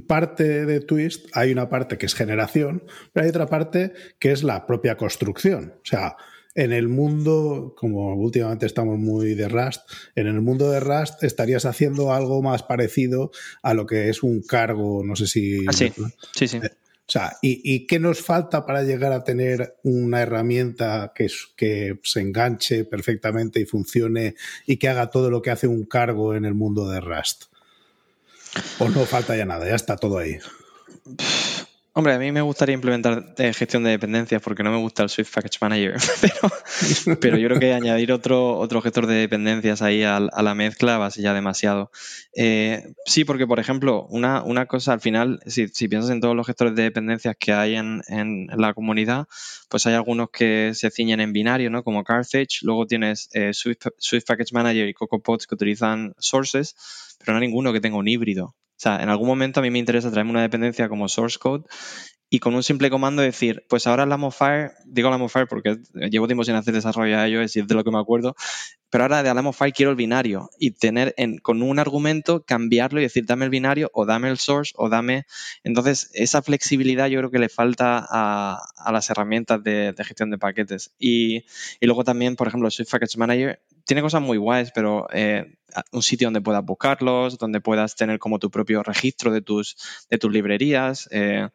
parte 0.07 0.65
de 0.65 0.79
Twist 0.79 1.27
hay 1.33 1.51
una 1.51 1.69
parte 1.69 1.97
que 1.97 2.05
es 2.05 2.15
generación, 2.15 2.83
pero 3.11 3.25
hay 3.25 3.29
otra 3.29 3.47
parte 3.47 3.93
que 4.19 4.31
es 4.31 4.43
la 4.43 4.65
propia 4.65 4.97
construcción. 4.97 5.73
O 5.77 5.85
sea, 5.85 6.15
en 6.55 6.71
el 6.71 6.87
mundo, 6.87 7.73
como 7.77 8.15
últimamente 8.15 8.65
estamos 8.65 8.99
muy 8.99 9.33
de 9.33 9.49
Rust, 9.49 9.81
en 10.15 10.27
el 10.27 10.41
mundo 10.41 10.69
de 10.69 10.79
Rust 10.79 11.23
estarías 11.23 11.65
haciendo 11.65 12.13
algo 12.13 12.41
más 12.41 12.63
parecido 12.63 13.31
a 13.61 13.73
lo 13.73 13.85
que 13.85 14.09
es 14.09 14.23
un 14.23 14.41
cargo, 14.41 15.03
no 15.03 15.15
sé 15.15 15.27
si... 15.27 15.65
Ah, 15.67 15.73
sí, 15.73 15.91
sí, 16.35 16.47
sí. 16.47 16.59
O 17.05 17.11
sea, 17.11 17.33
¿y, 17.41 17.85
qué 17.85 17.99
nos 17.99 18.21
falta 18.21 18.65
para 18.65 18.81
llegar 18.83 19.11
a 19.11 19.25
tener 19.25 19.75
una 19.83 20.21
herramienta 20.21 21.11
que, 21.13 21.27
que 21.57 21.99
se 22.01 22.21
enganche 22.21 22.85
perfectamente 22.85 23.59
y 23.59 23.65
funcione 23.65 24.35
y 24.65 24.77
que 24.77 24.87
haga 24.87 25.09
todo 25.09 25.29
lo 25.29 25.41
que 25.41 25.51
hace 25.51 25.67
un 25.67 25.83
cargo 25.83 26.33
en 26.33 26.45
el 26.45 26.53
mundo 26.53 26.89
de 26.89 27.01
Rust? 27.01 27.52
¿O 28.79 28.89
no 28.89 29.05
falta 29.05 29.35
ya 29.35 29.45
nada? 29.45 29.67
Ya 29.67 29.75
está 29.75 29.95
todo 29.95 30.17
ahí. 30.17 30.39
Hombre, 31.95 32.13
a 32.13 32.17
mí 32.17 32.31
me 32.31 32.41
gustaría 32.41 32.73
implementar 32.73 33.35
eh, 33.37 33.53
gestión 33.53 33.83
de 33.83 33.91
dependencias 33.91 34.41
porque 34.41 34.63
no 34.63 34.71
me 34.71 34.77
gusta 34.77 35.03
el 35.03 35.09
Swift 35.09 35.31
Package 35.31 35.59
Manager, 35.61 35.93
pero, 37.21 37.37
yo 37.37 37.47
creo 37.49 37.59
que 37.59 37.71
añadir 37.71 38.11
otro, 38.11 38.57
otro 38.57 38.81
gestor 38.81 39.05
de 39.05 39.13
dependencias 39.13 39.83
ahí 39.83 40.01
a, 40.01 40.19
la 40.19 40.55
mezcla 40.55 40.97
va 40.97 41.05
a 41.05 41.11
ser 41.11 41.25
ya 41.25 41.35
demasiado. 41.35 41.91
Eh, 42.35 42.95
sí, 43.05 43.25
porque 43.25 43.45
por 43.45 43.59
ejemplo, 43.59 44.07
una, 44.09 44.41
una 44.41 44.65
cosa 44.65 44.93
al 44.93 45.01
final, 45.01 45.39
si, 45.45 45.67
piensas 45.87 46.09
en 46.09 46.19
todos 46.19 46.35
los 46.35 46.47
gestores 46.47 46.73
de 46.73 46.81
dependencias 46.81 47.35
que 47.39 47.53
hay 47.53 47.75
en, 47.75 48.01
la 48.57 48.73
comunidad, 48.73 49.27
pues 49.69 49.85
hay 49.85 49.93
algunos 49.93 50.31
que 50.31 50.71
se 50.73 50.89
ciñen 50.89 51.19
en 51.19 51.31
binario, 51.31 51.69
¿no? 51.69 51.83
Como 51.83 52.03
Carthage, 52.03 52.63
luego 52.63 52.87
tienes 52.87 53.29
eh, 53.33 53.53
Swift, 53.53 53.85
Swift 53.99 54.25
Package 54.25 54.51
Manager 54.51 54.87
y 54.87 54.95
CocoaPods 54.95 55.45
que 55.45 55.53
utilizan 55.53 56.15
sources, 56.17 56.75
pero 57.19 57.33
no 57.33 57.39
hay 57.39 57.45
ninguno 57.45 57.71
que 57.71 57.81
tenga 57.81 57.97
un 57.97 58.07
híbrido. 58.07 58.55
O 58.75 58.83
sea, 58.83 59.01
en 59.01 59.09
algún 59.09 59.27
momento 59.27 59.59
a 59.59 59.63
mí 59.63 59.69
me 59.71 59.79
interesa 59.79 60.11
traerme 60.11 60.31
una 60.31 60.41
dependencia 60.41 60.89
como 60.89 61.07
source 61.07 61.37
code 61.39 61.63
y 62.33 62.39
con 62.39 62.55
un 62.55 62.63
simple 62.63 62.89
comando 62.89 63.21
decir, 63.21 63.63
pues 63.69 63.85
ahora 63.85 64.07
la 64.07 64.17
Mofire, 64.17 64.71
digo 64.85 65.11
la 65.11 65.19
Mofire 65.19 65.45
porque 65.45 65.77
llevo 65.93 66.25
tiempo 66.25 66.43
sin 66.43 66.55
hacer 66.55 66.73
desarrollo 66.73 67.19
a 67.19 67.27
iOS 67.27 67.55
y 67.55 67.59
es 67.59 67.67
de 67.67 67.75
lo 67.75 67.83
que 67.83 67.91
me 67.91 67.99
acuerdo, 67.99 68.35
pero 68.89 69.03
ahora 69.03 69.21
de 69.21 69.31
la 69.31 69.43
Mofire 69.43 69.71
quiero 69.71 69.91
el 69.91 69.97
binario 69.97 70.49
y 70.57 70.71
tener 70.71 71.13
en, 71.17 71.37
con 71.37 71.61
un 71.61 71.77
argumento 71.77 72.43
cambiarlo 72.43 72.99
y 72.99 73.03
decir 73.03 73.27
dame 73.27 73.45
el 73.45 73.51
binario 73.51 73.91
o 73.93 74.07
dame 74.07 74.29
el 74.29 74.39
source 74.39 74.73
o 74.77 74.89
dame... 74.89 75.25
Entonces, 75.63 76.09
esa 76.15 76.41
flexibilidad 76.41 77.05
yo 77.05 77.19
creo 77.19 77.29
que 77.29 77.37
le 77.37 77.49
falta 77.49 78.03
a, 78.09 78.91
las 78.91 79.09
herramientas 79.11 79.63
de, 79.63 79.93
gestión 79.99 80.31
de 80.31 80.39
paquetes. 80.39 80.91
Y, 80.97 81.45
y, 81.79 81.85
luego 81.85 82.03
también, 82.03 82.35
por 82.35 82.47
ejemplo, 82.47 82.71
Swift 82.71 82.89
Package 82.89 83.17
Manager 83.17 83.61
tiene 83.85 84.01
cosas 84.01 84.21
muy 84.21 84.37
guays, 84.37 84.71
pero 84.73 85.07
eh, 85.11 85.55
un 85.91 86.01
sitio 86.01 86.27
donde 86.27 86.41
puedas 86.41 86.63
buscarlos, 86.63 87.37
donde 87.37 87.61
puedas 87.61 87.95
tener 87.95 88.19
como 88.19 88.39
tu 88.39 88.49
propio 88.49 88.83
registro 88.83 89.31
de 89.31 89.41
tus, 89.41 89.75
de 90.09 90.17
tus 90.17 90.31
librerías. 90.31 91.07
Eh, 91.11 91.47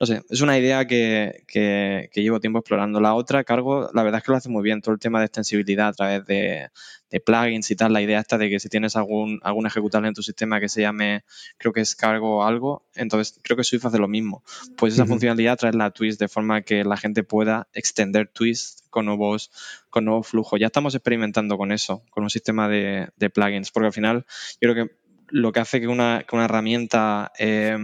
no 0.00 0.06
sé, 0.06 0.22
es 0.28 0.40
una 0.40 0.58
idea 0.58 0.86
que, 0.86 1.44
que, 1.46 2.10
llevo 2.14 2.40
tiempo 2.40 2.58
explorando. 2.58 3.00
La 3.00 3.14
otra, 3.14 3.44
Cargo, 3.44 3.90
la 3.94 4.02
verdad 4.02 4.18
es 4.18 4.24
que 4.24 4.32
lo 4.32 4.38
hace 4.38 4.48
muy 4.48 4.62
bien, 4.62 4.80
todo 4.80 4.94
el 4.94 5.00
tema 5.00 5.20
de 5.20 5.26
extensibilidad 5.26 5.88
a 5.88 5.92
través 5.92 6.26
de, 6.26 6.68
de 7.10 7.20
plugins 7.20 7.70
y 7.70 7.76
tal. 7.76 7.92
La 7.92 8.02
idea 8.02 8.20
está 8.20 8.38
de 8.38 8.48
que 8.50 8.60
si 8.60 8.68
tienes 8.68 8.96
algún, 8.96 9.40
algún 9.42 9.66
ejecutable 9.66 10.08
en 10.08 10.14
tu 10.14 10.22
sistema 10.22 10.60
que 10.60 10.68
se 10.68 10.82
llame, 10.82 11.24
creo 11.56 11.72
que 11.72 11.80
es 11.80 11.94
Cargo 11.94 12.38
o 12.38 12.42
algo, 12.44 12.86
entonces 12.94 13.38
creo 13.42 13.56
que 13.56 13.64
Swift 13.64 13.86
hace 13.86 13.98
lo 13.98 14.08
mismo. 14.08 14.42
Pues 14.76 14.94
esa 14.94 15.06
funcionalidad 15.06 15.58
traerla 15.58 15.86
a 15.86 15.90
Twist 15.90 16.20
de 16.20 16.28
forma 16.28 16.62
que 16.62 16.84
la 16.84 16.96
gente 16.96 17.22
pueda 17.22 17.68
extender 17.72 18.28
Twist 18.28 18.80
con 18.90 19.06
nuevos, 19.06 19.50
con 19.90 20.04
nuevos 20.04 20.26
flujos. 20.26 20.58
Ya 20.58 20.66
estamos 20.66 20.94
experimentando 20.94 21.56
con 21.56 21.72
eso, 21.72 22.02
con 22.10 22.24
un 22.24 22.30
sistema 22.30 22.68
de, 22.68 23.10
plugins, 23.32 23.57
porque 23.72 23.86
al 23.86 23.92
final 23.92 24.26
yo 24.60 24.72
creo 24.72 24.74
que 24.74 24.96
lo 25.30 25.52
que 25.52 25.60
hace 25.60 25.80
que 25.80 25.88
una, 25.88 26.24
que 26.26 26.34
una 26.34 26.46
herramienta, 26.46 27.32
eh, 27.38 27.76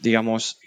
digamos, 0.00 0.60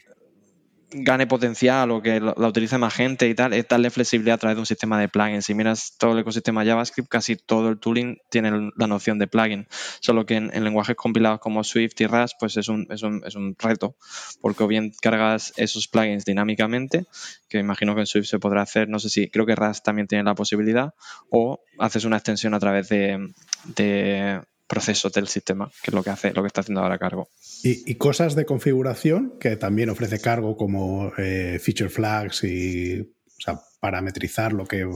gane 1.03 1.27
potencial 1.27 1.91
o 1.91 2.01
que 2.01 2.19
la 2.19 2.47
utilice 2.47 2.77
más 2.77 2.93
gente 2.93 3.27
y 3.27 3.35
tal, 3.35 3.53
es 3.53 3.67
darle 3.67 3.89
flexibilidad 3.89 4.35
a 4.35 4.37
través 4.37 4.55
de 4.55 4.61
un 4.61 4.65
sistema 4.65 4.99
de 4.99 5.09
plugins. 5.09 5.45
Si 5.45 5.53
miras 5.53 5.95
todo 5.97 6.13
el 6.13 6.19
ecosistema 6.19 6.63
JavaScript, 6.63 7.09
casi 7.09 7.35
todo 7.35 7.69
el 7.69 7.79
tooling 7.79 8.17
tiene 8.29 8.71
la 8.75 8.87
noción 8.87 9.19
de 9.19 9.27
plugin, 9.27 9.67
solo 9.99 10.25
que 10.25 10.35
en, 10.35 10.63
lenguajes 10.63 10.95
compilados 10.95 11.39
como 11.39 11.63
Swift 11.63 11.99
y 11.99 12.07
Rust, 12.07 12.35
pues 12.39 12.57
es 12.57 12.69
un, 12.69 12.87
es 12.89 13.03
un, 13.03 13.21
es 13.25 13.35
un 13.35 13.55
reto, 13.59 13.97
porque 14.41 14.63
o 14.63 14.67
bien 14.67 14.91
cargas 15.01 15.53
esos 15.57 15.87
plugins 15.87 16.25
dinámicamente, 16.25 17.05
que 17.49 17.59
imagino 17.59 17.93
que 17.95 18.01
en 18.01 18.07
Swift 18.07 18.27
se 18.27 18.39
podrá 18.39 18.61
hacer, 18.61 18.87
no 18.87 18.99
sé 18.99 19.09
si, 19.09 19.29
creo 19.29 19.45
que 19.45 19.55
Rust 19.55 19.83
también 19.83 20.07
tiene 20.07 20.23
la 20.23 20.35
posibilidad, 20.35 20.93
o 21.29 21.59
haces 21.77 22.05
una 22.05 22.17
extensión 22.17 22.53
a 22.53 22.59
través 22.59 22.89
de, 22.89 23.33
de 23.75 24.41
procesos 24.67 25.13
del 25.13 25.27
sistema, 25.27 25.69
que 25.83 25.91
es 25.91 25.93
lo 25.93 26.03
que 26.03 26.09
hace, 26.09 26.33
lo 26.33 26.41
que 26.41 26.47
está 26.47 26.61
haciendo 26.61 26.81
ahora 26.81 26.97
cargo. 26.97 27.29
Y, 27.63 27.95
cosas 27.95 28.35
de 28.35 28.45
configuración 28.45 29.37
que 29.39 29.55
también 29.55 29.89
ofrece 29.89 30.19
cargo 30.19 30.57
como 30.57 31.11
eh, 31.17 31.59
feature 31.61 31.89
flags 31.89 32.43
y 32.43 33.01
o 33.01 33.41
sea, 33.41 33.61
parametrizar 33.79 34.53
lo 34.53 34.65
que 34.65 34.89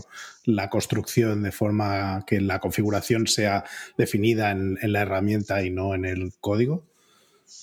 la 0.46 0.70
construcción 0.70 1.44
de 1.44 1.52
forma 1.52 2.24
que 2.26 2.42
la 2.42 2.60
configuración 2.60 3.28
sea 3.28 3.64
definida 3.98 4.52
en, 4.52 4.78
la 4.82 5.02
herramienta 5.02 5.62
y 5.64 5.70
no 5.70 5.94
en 5.94 6.06
el 6.06 6.34
código. 6.40 6.88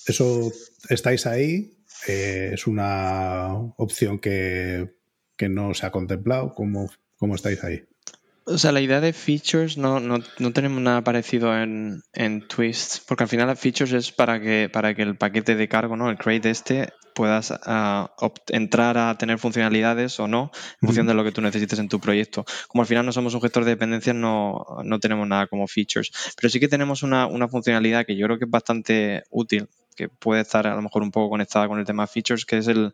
Eso 0.05 0.51
estáis 0.89 1.25
ahí. 1.25 1.73
Eh, 2.07 2.51
es 2.53 2.67
una 2.67 3.53
opción 3.77 4.19
que, 4.19 4.95
no 5.49 5.73
se 5.73 5.85
ha 5.85 5.91
contemplado. 5.91 6.53
¿Cómo, 6.53 6.89
cómo 7.17 7.35
estáis 7.35 7.63
ahí? 7.63 7.83
O 8.49 8.57
sea, 8.57 8.71
la 8.71 8.79
idea 8.79 9.01
de 9.01 9.11
features 9.11 9.77
no, 9.77 9.99
no, 9.99 10.19
no 10.39 10.53
tenemos 10.53 10.81
nada 10.81 11.03
parecido 11.03 11.53
en, 11.53 12.01
en, 12.13 12.47
Twist, 12.47 13.05
porque 13.05 13.23
al 13.23 13.29
final 13.29 13.47
las 13.47 13.59
features 13.59 13.91
es 13.91 14.13
para 14.13 14.39
que, 14.39 14.69
para 14.71 14.95
que 14.95 15.01
el 15.01 15.17
paquete 15.17 15.55
de 15.55 15.67
cargo, 15.67 15.97
¿no? 15.97 16.09
El 16.09 16.17
crate 16.17 16.49
este, 16.49 16.93
puedas 17.13 17.51
ah, 17.65 18.09
entrar 18.47 18.97
a 18.97 19.17
tener 19.17 19.37
funcionalidades 19.37 20.17
o 20.21 20.29
no 20.29 20.51
en 20.81 20.87
función 20.87 21.07
de 21.07 21.13
lo 21.13 21.25
que 21.25 21.33
tú 21.33 21.41
necesites 21.41 21.77
en 21.79 21.89
tu 21.89 21.99
proyecto. 21.99 22.45
Como 22.69 22.83
al 22.83 22.87
final 22.87 23.05
no 23.05 23.11
somos 23.11 23.33
un 23.33 23.41
gestor 23.41 23.65
de 23.65 23.71
dependencias, 23.71 24.15
no, 24.15 24.65
no 24.81 24.99
tenemos 25.01 25.27
nada 25.27 25.47
como 25.47 25.67
features, 25.67 26.11
pero 26.37 26.49
sí 26.49 26.61
que 26.61 26.69
tenemos 26.69 27.03
una, 27.03 27.27
una 27.27 27.49
funcionalidad 27.49 28.05
que 28.05 28.15
yo 28.15 28.27
creo 28.27 28.37
que 28.37 28.45
es 28.45 28.51
bastante 28.51 29.23
útil, 29.29 29.67
que 29.97 30.07
puede 30.07 30.41
estar 30.41 30.65
a 30.67 30.75
lo 30.75 30.81
mejor 30.81 31.01
un 31.01 31.11
poco 31.11 31.31
conectada 31.31 31.67
con 31.67 31.79
el 31.79 31.85
tema 31.85 32.07
features, 32.07 32.45
que 32.45 32.59
es 32.59 32.67
el, 32.67 32.93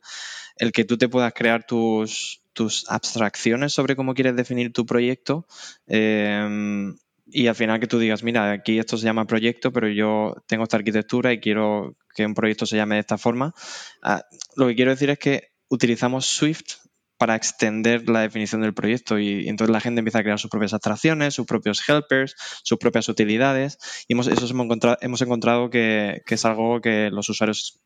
el 0.57 0.71
que 0.71 0.85
tú 0.85 0.97
te 0.97 1.09
puedas 1.09 1.33
crear 1.33 1.65
tus 1.65 2.39
tus 2.53 2.85
abstracciones 2.89 3.73
sobre 3.73 3.95
cómo 3.95 4.13
quieres 4.13 4.35
definir 4.35 4.71
tu 4.71 4.85
proyecto 4.85 5.47
em, 5.87 6.95
y 7.25 7.47
al 7.47 7.55
final 7.55 7.79
que 7.79 7.87
tú 7.87 7.99
digas, 7.99 8.23
mira, 8.23 8.51
aquí 8.51 8.77
esto 8.77 8.97
se 8.97 9.05
llama 9.05 9.25
proyecto, 9.25 9.71
pero 9.71 9.89
yo 9.89 10.35
tengo 10.47 10.63
esta 10.63 10.77
arquitectura 10.77 11.33
y 11.33 11.39
quiero 11.39 11.95
que 12.15 12.25
un 12.25 12.35
proyecto 12.35 12.65
se 12.65 12.75
llame 12.75 12.95
de 12.95 13.01
esta 13.01 13.17
forma. 13.17 13.53
Ah, 14.01 14.23
lo 14.55 14.67
que 14.67 14.75
quiero 14.75 14.91
decir 14.91 15.09
es 15.09 15.17
que 15.17 15.51
utilizamos 15.69 16.27
Swift 16.27 16.75
para 17.23 17.37
extender 17.37 18.09
la 18.09 18.19
definición 18.19 18.59
del 18.59 18.73
proyecto 18.73 19.17
y, 19.17 19.47
entonces 19.47 19.71
la 19.71 19.79
gente 19.79 19.99
empieza 19.99 20.19
a 20.19 20.23
crear 20.23 20.37
sus 20.37 20.49
propias 20.49 20.73
abstracciones, 20.73 21.33
sus 21.33 21.45
propios 21.45 21.81
helpers, 21.87 22.35
sus 22.63 22.77
propias 22.77 23.07
utilidades 23.07 23.77
y 24.09 24.11
hemos, 24.11 24.27
eso 24.27 24.45
hemos 24.45 24.65
encontrado, 24.65 24.97
hemos 24.99 25.21
encontrado 25.21 25.69
que, 25.69 26.21
es 26.27 26.43
algo 26.43 26.81
que 26.81 27.09
los 27.11 27.29
usuarios, 27.29 27.79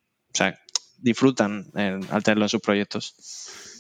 disfrutan 0.98 1.68
al 1.76 2.24
tenerlo 2.24 2.46
en 2.46 2.50
sus 2.50 2.62
proyectos. 2.62 3.14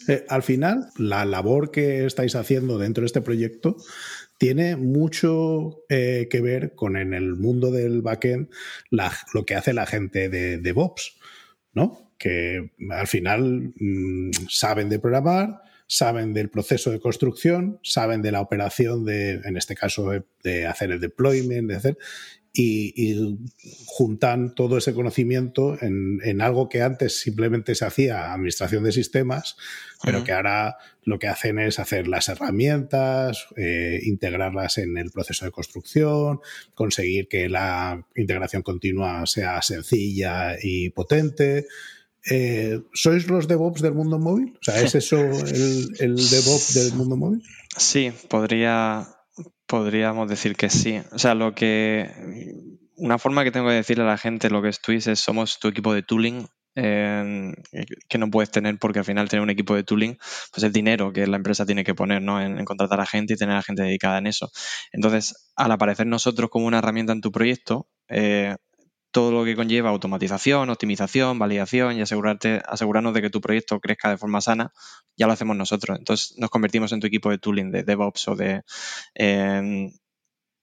Eh, 0.08 0.26
al 0.30 0.44
final, 0.44 0.92
la 0.96 1.26
labor 1.26 1.72
que 1.72 2.06
estáis 2.06 2.36
haciendo 2.36 2.78
dentro 2.78 3.02
de 3.02 3.08
este 3.08 3.22
proyecto 3.22 3.78
tiene 4.38 4.76
mucho 4.76 5.86
eh, 5.90 6.28
que 6.30 6.40
ver 6.40 6.76
con 6.76 6.98
en 6.98 7.16
el 7.16 7.36
mundo 7.36 7.72
del 7.72 8.04
backend 8.04 8.50
lo 8.92 9.44
que 9.44 9.56
hace 9.56 9.74
la 9.74 9.88
gente 9.88 10.30
de 10.30 10.60
DevOps, 10.60 11.18
¿no? 11.74 12.07
Que 12.18 12.72
al 12.90 13.08
final 13.08 13.74
mm, 13.80 14.32
saben 14.50 14.90
de 14.90 15.00
programar, 15.00 15.62
saben 15.88 16.34
del 16.34 16.50
proceso 16.50 16.92
de 16.92 17.00
construcción, 17.00 17.80
saben 17.84 18.22
de 18.22 18.32
la 18.32 18.42
operación 18.42 19.06
de, 19.06 19.36
en 19.44 19.58
este 19.58 19.76
caso, 19.76 20.12
de 20.44 20.66
hacer 20.66 20.92
el 20.92 21.00
deployment, 21.00 21.70
de 21.70 21.76
hacer, 21.76 21.98
y, 22.60 23.38
juntan 23.86 24.56
todo 24.56 24.78
ese 24.78 24.94
conocimiento 24.94 25.78
en, 25.82 26.42
algo 26.42 26.70
que 26.70 26.82
antes 26.82 27.20
simplemente 27.20 27.76
se 27.76 27.86
hacía 27.86 28.34
administración 28.34 28.84
de 28.84 28.92
sistemas, 28.92 29.58
pero 30.04 30.24
que 30.24 30.32
ahora 30.32 30.78
lo 31.04 31.20
que 31.20 31.28
hacen 31.28 31.60
es 31.60 31.80
hacer 31.80 32.08
las 32.08 32.30
herramientas, 32.30 33.48
eh, 33.56 34.00
integrarlas 34.04 34.78
en 34.78 34.98
el 34.98 35.12
proceso 35.12 35.46
de 35.46 35.52
construcción, 35.52 36.40
conseguir 36.74 37.28
que 37.28 37.50
la 37.50 38.06
integración 38.16 38.62
continua 38.62 39.26
sea 39.26 39.62
sencilla 39.62 40.56
y 40.62 40.90
potente. 40.90 41.68
Eh, 42.30 42.82
¿Sois 42.94 43.28
los 43.28 43.48
DevOps 43.48 43.82
del 43.82 43.94
mundo 43.94 44.20
móvil? 44.20 44.54
O 44.60 44.64
sea, 44.64 44.82
¿es 44.82 44.96
eso 44.96 45.18
el, 45.18 45.96
el 46.00 46.16
DevOps 46.16 46.74
del 46.74 46.94
mundo 46.94 47.16
móvil? 47.16 47.44
Sí, 47.78 48.12
podría, 48.30 49.08
Podríamos 49.68 50.30
decir 50.30 50.56
que 50.56 50.70
sí. 50.70 51.02
O 51.12 51.20
sea, 51.20 51.36
lo 51.36 51.54
que. 51.54 52.10
Una 52.96 53.20
forma 53.20 53.44
que 53.44 53.52
tengo 53.52 53.70
de 53.70 53.76
decirle 53.76 54.06
a 54.06 54.08
la 54.08 54.18
gente 54.18 54.50
lo 54.50 54.62
que 54.62 54.70
es 54.70 54.82
Twist 54.82 55.08
es 55.08 55.20
somos 55.20 55.60
tu 55.60 55.68
equipo 55.68 55.94
de 55.94 56.02
tooling 56.02 56.48
que 56.74 58.18
no 58.20 58.30
puedes 58.30 58.52
tener 58.52 58.78
porque 58.78 59.00
al 59.00 59.06
final 59.06 59.28
tener 59.28 59.42
un 59.42 59.50
equipo 59.50 59.76
de 59.76 59.84
tooling, 59.84 60.16
pues 60.54 60.64
el 60.64 60.72
dinero 60.72 61.12
que 61.12 61.26
la 61.26 61.38
empresa 61.38 61.66
tiene 61.66 61.84
que 61.84 61.96
poner 61.96 62.22
¿no? 62.22 62.40
en, 62.40 62.64
contratar 62.66 63.00
a 63.00 63.06
gente 63.08 63.34
y 63.34 63.36
tener 63.36 63.56
a 63.56 63.64
gente 63.64 63.82
dedicada 63.82 64.20
en 64.20 64.28
eso. 64.28 64.52
Entonces, 64.92 65.50
al 65.56 65.72
aparecer 65.72 66.06
nosotros 66.06 66.52
como 66.52 66.68
una 66.68 66.78
herramienta 66.78 67.14
en 67.14 67.22
tu 67.22 67.32
proyecto, 67.32 67.90
eh, 68.10 68.56
todo 69.12 69.32
lo 69.32 69.46
que 69.46 69.56
conlleva 69.56 69.90
automatización, 69.90 70.70
optimización, 70.70 71.40
validación 71.40 71.98
y 71.98 72.02
asegurarte, 72.02 72.62
asegurarnos 72.66 73.14
de 73.14 73.22
que 73.22 73.30
tu 73.30 73.42
proyecto 73.42 73.80
crezca 73.80 74.10
de 74.10 74.18
forma 74.18 74.42
sana, 74.42 74.74
ya 75.16 75.28
lo 75.28 75.34
hacemos 75.34 75.56
nosotros. 75.56 75.98
Entonces 75.98 76.36
nos 76.38 76.50
convertimos 76.50 76.92
en 76.92 77.00
tu 77.00 77.08
equipo 77.08 77.30
de 77.30 77.38
tooling, 77.38 77.72
de 77.72 77.84
DevOps 77.84 78.28
o 78.28 78.36
de... 78.36 78.64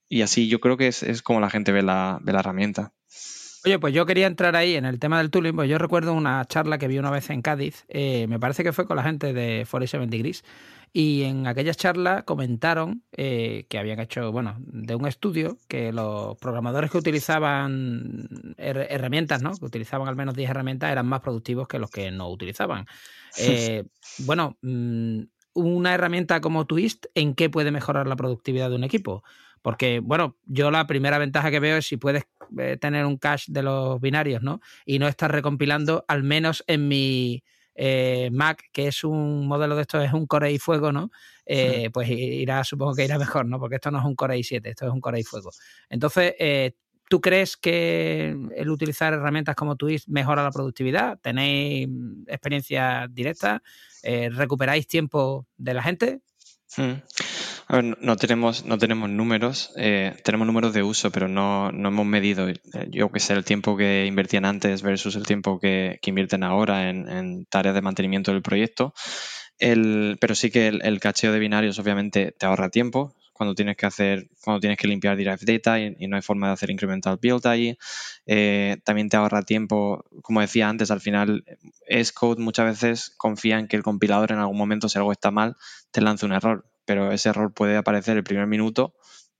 y 0.08 0.22
así 0.22 0.48
yo 0.48 0.60
creo 0.60 0.76
que 0.76 0.88
es, 0.88 1.22
como 1.22 1.40
la 1.40 1.50
gente 1.50 1.72
ve 1.72 1.82
la, 1.82 2.18
ve 2.22 2.32
la 2.32 2.40
herramienta. 2.40 2.92
Oye, 3.64 3.78
pues 3.78 3.94
yo 3.94 4.04
quería 4.04 4.26
entrar 4.26 4.56
ahí 4.56 4.74
en 4.74 4.84
el 4.84 4.98
tema 4.98 5.16
del 5.18 5.30
tooling, 5.30 5.56
pues 5.56 5.70
yo 5.70 5.78
recuerdo 5.78 6.12
una 6.12 6.44
charla 6.44 6.76
que 6.76 6.86
vi 6.86 6.98
una 6.98 7.10
vez 7.10 7.30
en 7.30 7.40
Cádiz, 7.40 7.86
eh, 7.88 8.26
me 8.28 8.38
parece 8.38 8.62
que 8.62 8.74
fue 8.74 8.86
con 8.86 8.96
la 8.96 9.02
gente 9.02 9.32
de 9.32 9.66
47 9.68 10.06
Degrees, 10.06 10.44
y 10.96 11.24
en 11.24 11.48
aquella 11.48 11.74
charla 11.74 12.22
comentaron 12.22 13.02
eh, 13.10 13.66
que 13.68 13.78
habían 13.78 13.98
hecho, 13.98 14.30
bueno, 14.30 14.54
de 14.60 14.94
un 14.94 15.08
estudio 15.08 15.58
que 15.66 15.92
los 15.92 16.36
programadores 16.38 16.88
que 16.88 16.98
utilizaban 16.98 18.54
herramientas, 18.56 19.42
¿no? 19.42 19.56
Que 19.56 19.64
utilizaban 19.64 20.06
al 20.06 20.14
menos 20.14 20.36
10 20.36 20.50
herramientas 20.50 20.92
eran 20.92 21.06
más 21.06 21.20
productivos 21.20 21.66
que 21.66 21.80
los 21.80 21.90
que 21.90 22.10
no 22.12 22.30
utilizaban. 22.30 22.86
Eh, 23.36 23.82
bueno, 24.18 24.56
mm, 24.62 25.22
una 25.54 25.92
herramienta 25.92 26.40
como 26.40 26.68
Twist, 26.68 27.06
¿en 27.16 27.34
qué 27.34 27.50
puede 27.50 27.72
mejorar 27.72 28.06
la 28.06 28.14
productividad 28.14 28.70
de 28.70 28.76
un 28.76 28.84
equipo? 28.84 29.24
Porque, 29.60 29.98
bueno, 29.98 30.36
yo 30.46 30.70
la 30.70 30.86
primera 30.86 31.18
ventaja 31.18 31.50
que 31.50 31.58
veo 31.58 31.78
es 31.78 31.86
si 31.88 31.96
puedes 31.96 32.28
eh, 32.56 32.76
tener 32.80 33.06
un 33.06 33.16
cache 33.16 33.50
de 33.50 33.64
los 33.64 34.00
binarios, 34.00 34.40
¿no? 34.40 34.60
Y 34.86 35.00
no 35.00 35.08
estar 35.08 35.32
recompilando, 35.32 36.04
al 36.06 36.22
menos 36.22 36.62
en 36.68 36.86
mi 36.86 37.42
eh, 37.74 38.30
Mac, 38.32 38.64
que 38.72 38.88
es 38.88 39.04
un 39.04 39.46
modelo 39.46 39.76
de 39.76 39.82
esto, 39.82 40.00
es 40.00 40.12
un 40.12 40.26
Core 40.26 40.52
y 40.52 40.58
Fuego, 40.58 40.92
¿no? 40.92 41.10
Eh, 41.46 41.90
pues 41.92 42.08
irá, 42.08 42.64
supongo 42.64 42.94
que 42.94 43.04
irá 43.04 43.18
mejor, 43.18 43.46
¿no? 43.46 43.58
Porque 43.58 43.76
esto 43.76 43.90
no 43.90 43.98
es 43.98 44.04
un 44.04 44.14
Core 44.14 44.36
i7, 44.36 44.68
esto 44.68 44.86
es 44.86 44.92
un 44.92 45.00
Core 45.00 45.20
y 45.20 45.24
Fuego. 45.24 45.50
Entonces, 45.88 46.34
eh, 46.38 46.76
¿tú 47.08 47.20
crees 47.20 47.56
que 47.56 48.36
el 48.56 48.70
utilizar 48.70 49.12
herramientas 49.12 49.56
como 49.56 49.76
Twist 49.76 50.08
mejora 50.08 50.42
la 50.42 50.50
productividad? 50.50 51.18
¿Tenéis 51.20 51.88
experiencia 52.26 53.06
directa? 53.10 53.62
¿Recuperáis 54.02 54.86
tiempo 54.86 55.46
de 55.56 55.74
la 55.74 55.82
gente? 55.82 56.20
No 57.68 58.16
tenemos, 58.16 58.66
no 58.66 58.76
tenemos 58.76 59.08
números, 59.08 59.72
eh, 59.76 60.14
tenemos 60.22 60.46
números 60.46 60.74
de 60.74 60.82
uso, 60.82 61.10
pero 61.10 61.28
no, 61.28 61.70
hemos 61.70 62.06
medido, 62.06 62.48
eh, 62.48 62.60
yo 62.90 63.10
que 63.10 63.20
sé, 63.20 63.32
el 63.32 63.44
tiempo 63.44 63.76
que 63.76 64.04
invertían 64.06 64.44
antes 64.44 64.82
versus 64.82 65.16
el 65.16 65.24
tiempo 65.24 65.58
que, 65.58 65.98
invierten 66.02 66.42
ahora 66.42 66.90
en, 66.90 67.46
tareas 67.46 67.74
de 67.74 67.80
mantenimiento 67.80 68.32
del 68.32 68.42
proyecto. 68.42 68.92
pero 69.58 70.34
sí 70.34 70.50
que 70.50 70.68
el, 70.68 71.00
cacheo 71.00 71.32
de 71.32 71.38
binarios 71.38 71.78
obviamente 71.78 72.32
te 72.32 72.46
ahorra 72.46 72.68
tiempo, 72.68 73.16
cuando 73.32 73.54
tienes 73.54 73.76
que 73.76 73.86
hacer, 73.86 74.28
cuando 74.42 74.60
tienes 74.60 74.78
que 74.78 74.86
limpiar 74.86 75.16
Direct 75.16 75.42
Data 75.42 75.80
y, 75.80 76.06
no 76.06 76.16
hay 76.16 76.22
forma 76.22 76.48
de 76.48 76.52
hacer 76.52 76.70
incremental 76.70 77.18
build 77.20 77.46
ahí. 77.46 77.76
Eh, 78.26 78.76
también 78.84 79.08
te 79.08 79.16
ahorra 79.16 79.42
tiempo, 79.42 80.04
como 80.22 80.40
decía 80.40 80.68
antes, 80.68 80.90
al 80.90 81.00
final 81.00 81.44
Xcode 81.88 82.40
muchas 82.40 82.66
veces 82.66 83.10
confía 83.16 83.58
en 83.58 83.68
que 83.68 83.76
el 83.76 83.82
compilador 83.82 84.32
en 84.32 84.38
algún 84.38 84.58
momento, 84.58 84.88
si 84.88 84.98
algo 84.98 85.12
está 85.12 85.30
mal, 85.30 85.56
te 85.90 86.00
lance 86.00 86.26
un 86.26 86.32
error 86.32 86.66
pero 86.84 87.12
ese 87.12 87.30
error 87.30 87.52
puede 87.52 87.76
aparecer 87.76 88.16
el 88.16 88.24
primer 88.24 88.46
minuto, 88.46 88.94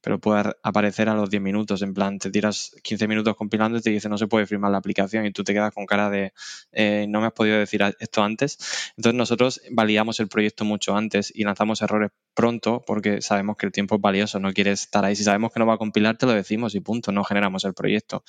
pero 0.05 0.19
puede 0.19 0.53
aparecer 0.61 1.09
a 1.09 1.15
los 1.15 1.31
10 1.31 1.41
minutos. 1.41 1.81
En 1.81 1.95
plan, 1.95 2.19
te 2.19 2.29
tiras 2.29 2.75
15 2.83 3.07
minutos 3.07 3.35
compilando 3.35 3.79
y 3.79 3.81
te 3.81 3.89
dice 3.89 4.07
no 4.07 4.19
se 4.19 4.27
puede 4.27 4.45
firmar 4.45 4.69
la 4.69 4.77
aplicación 4.77 5.25
y 5.25 5.31
tú 5.31 5.43
te 5.43 5.51
quedas 5.51 5.73
con 5.73 5.87
cara 5.87 6.11
de 6.11 6.31
eh, 6.73 7.07
no 7.09 7.21
me 7.21 7.25
has 7.25 7.33
podido 7.33 7.57
decir 7.57 7.81
esto 7.99 8.21
antes. 8.21 8.93
Entonces 8.97 9.17
nosotros 9.17 9.61
validamos 9.71 10.19
el 10.19 10.27
proyecto 10.27 10.63
mucho 10.63 10.95
antes 10.95 11.31
y 11.33 11.43
lanzamos 11.43 11.81
errores 11.81 12.11
pronto 12.35 12.83
porque 12.85 13.23
sabemos 13.23 13.57
que 13.57 13.65
el 13.65 13.71
tiempo 13.71 13.95
es 13.95 14.01
valioso, 14.01 14.39
no 14.39 14.53
quieres 14.53 14.83
estar 14.83 15.03
ahí. 15.03 15.15
Si 15.15 15.23
sabemos 15.23 15.51
que 15.51 15.59
no 15.59 15.65
va 15.65 15.73
a 15.73 15.79
compilar, 15.79 16.15
te 16.17 16.27
lo 16.27 16.33
decimos 16.33 16.75
y 16.75 16.81
punto, 16.81 17.11
no 17.11 17.23
generamos 17.23 17.65
el 17.65 17.73
proyecto. 17.73 18.23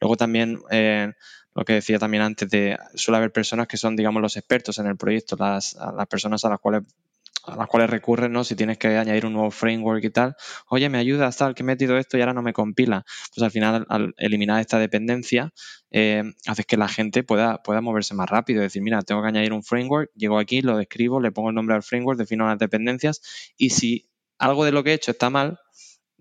Luego 0.00 0.16
también... 0.16 0.58
Eh, 0.70 1.12
lo 1.52 1.64
que 1.64 1.72
decía 1.72 1.98
también 1.98 2.22
antes 2.22 2.48
de 2.48 2.78
suele 2.94 3.18
haber 3.18 3.32
personas 3.32 3.66
que 3.66 3.76
son 3.76 3.96
digamos 3.96 4.22
los 4.22 4.36
expertos 4.36 4.78
en 4.78 4.86
el 4.86 4.96
proyecto 4.96 5.34
las, 5.36 5.74
las 5.74 6.06
personas 6.06 6.44
a 6.44 6.48
las 6.48 6.60
cuales 6.60 6.84
a 7.52 7.56
las 7.56 7.66
cuales 7.68 7.90
recurren, 7.90 8.32
¿no? 8.32 8.44
Si 8.44 8.54
tienes 8.54 8.78
que 8.78 8.88
añadir 8.88 9.26
un 9.26 9.32
nuevo 9.32 9.50
framework 9.50 10.04
y 10.04 10.10
tal, 10.10 10.36
oye, 10.68 10.88
me 10.88 10.98
ayuda, 10.98 11.30
tal, 11.30 11.54
que 11.54 11.62
he 11.62 11.66
metido 11.66 11.98
esto 11.98 12.16
y 12.16 12.20
ahora 12.20 12.34
no 12.34 12.42
me 12.42 12.52
compila. 12.52 13.04
Pues 13.34 13.42
al 13.44 13.50
final, 13.50 13.86
al 13.88 14.14
eliminar 14.18 14.60
esta 14.60 14.78
dependencia, 14.78 15.52
eh, 15.90 16.22
haces 16.46 16.66
que 16.66 16.76
la 16.76 16.88
gente 16.88 17.22
pueda, 17.22 17.62
pueda 17.62 17.80
moverse 17.80 18.14
más 18.14 18.28
rápido. 18.28 18.62
decir, 18.62 18.82
mira, 18.82 19.02
tengo 19.02 19.22
que 19.22 19.28
añadir 19.28 19.52
un 19.52 19.62
framework, 19.62 20.10
llego 20.14 20.38
aquí, 20.38 20.62
lo 20.62 20.76
describo, 20.76 21.20
le 21.20 21.32
pongo 21.32 21.50
el 21.50 21.54
nombre 21.54 21.74
al 21.74 21.82
framework, 21.82 22.18
defino 22.18 22.46
las 22.46 22.58
dependencias 22.58 23.20
y 23.56 23.70
si 23.70 24.10
algo 24.38 24.64
de 24.64 24.72
lo 24.72 24.82
que 24.84 24.90
he 24.90 24.94
hecho 24.94 25.10
está 25.10 25.30
mal, 25.30 25.58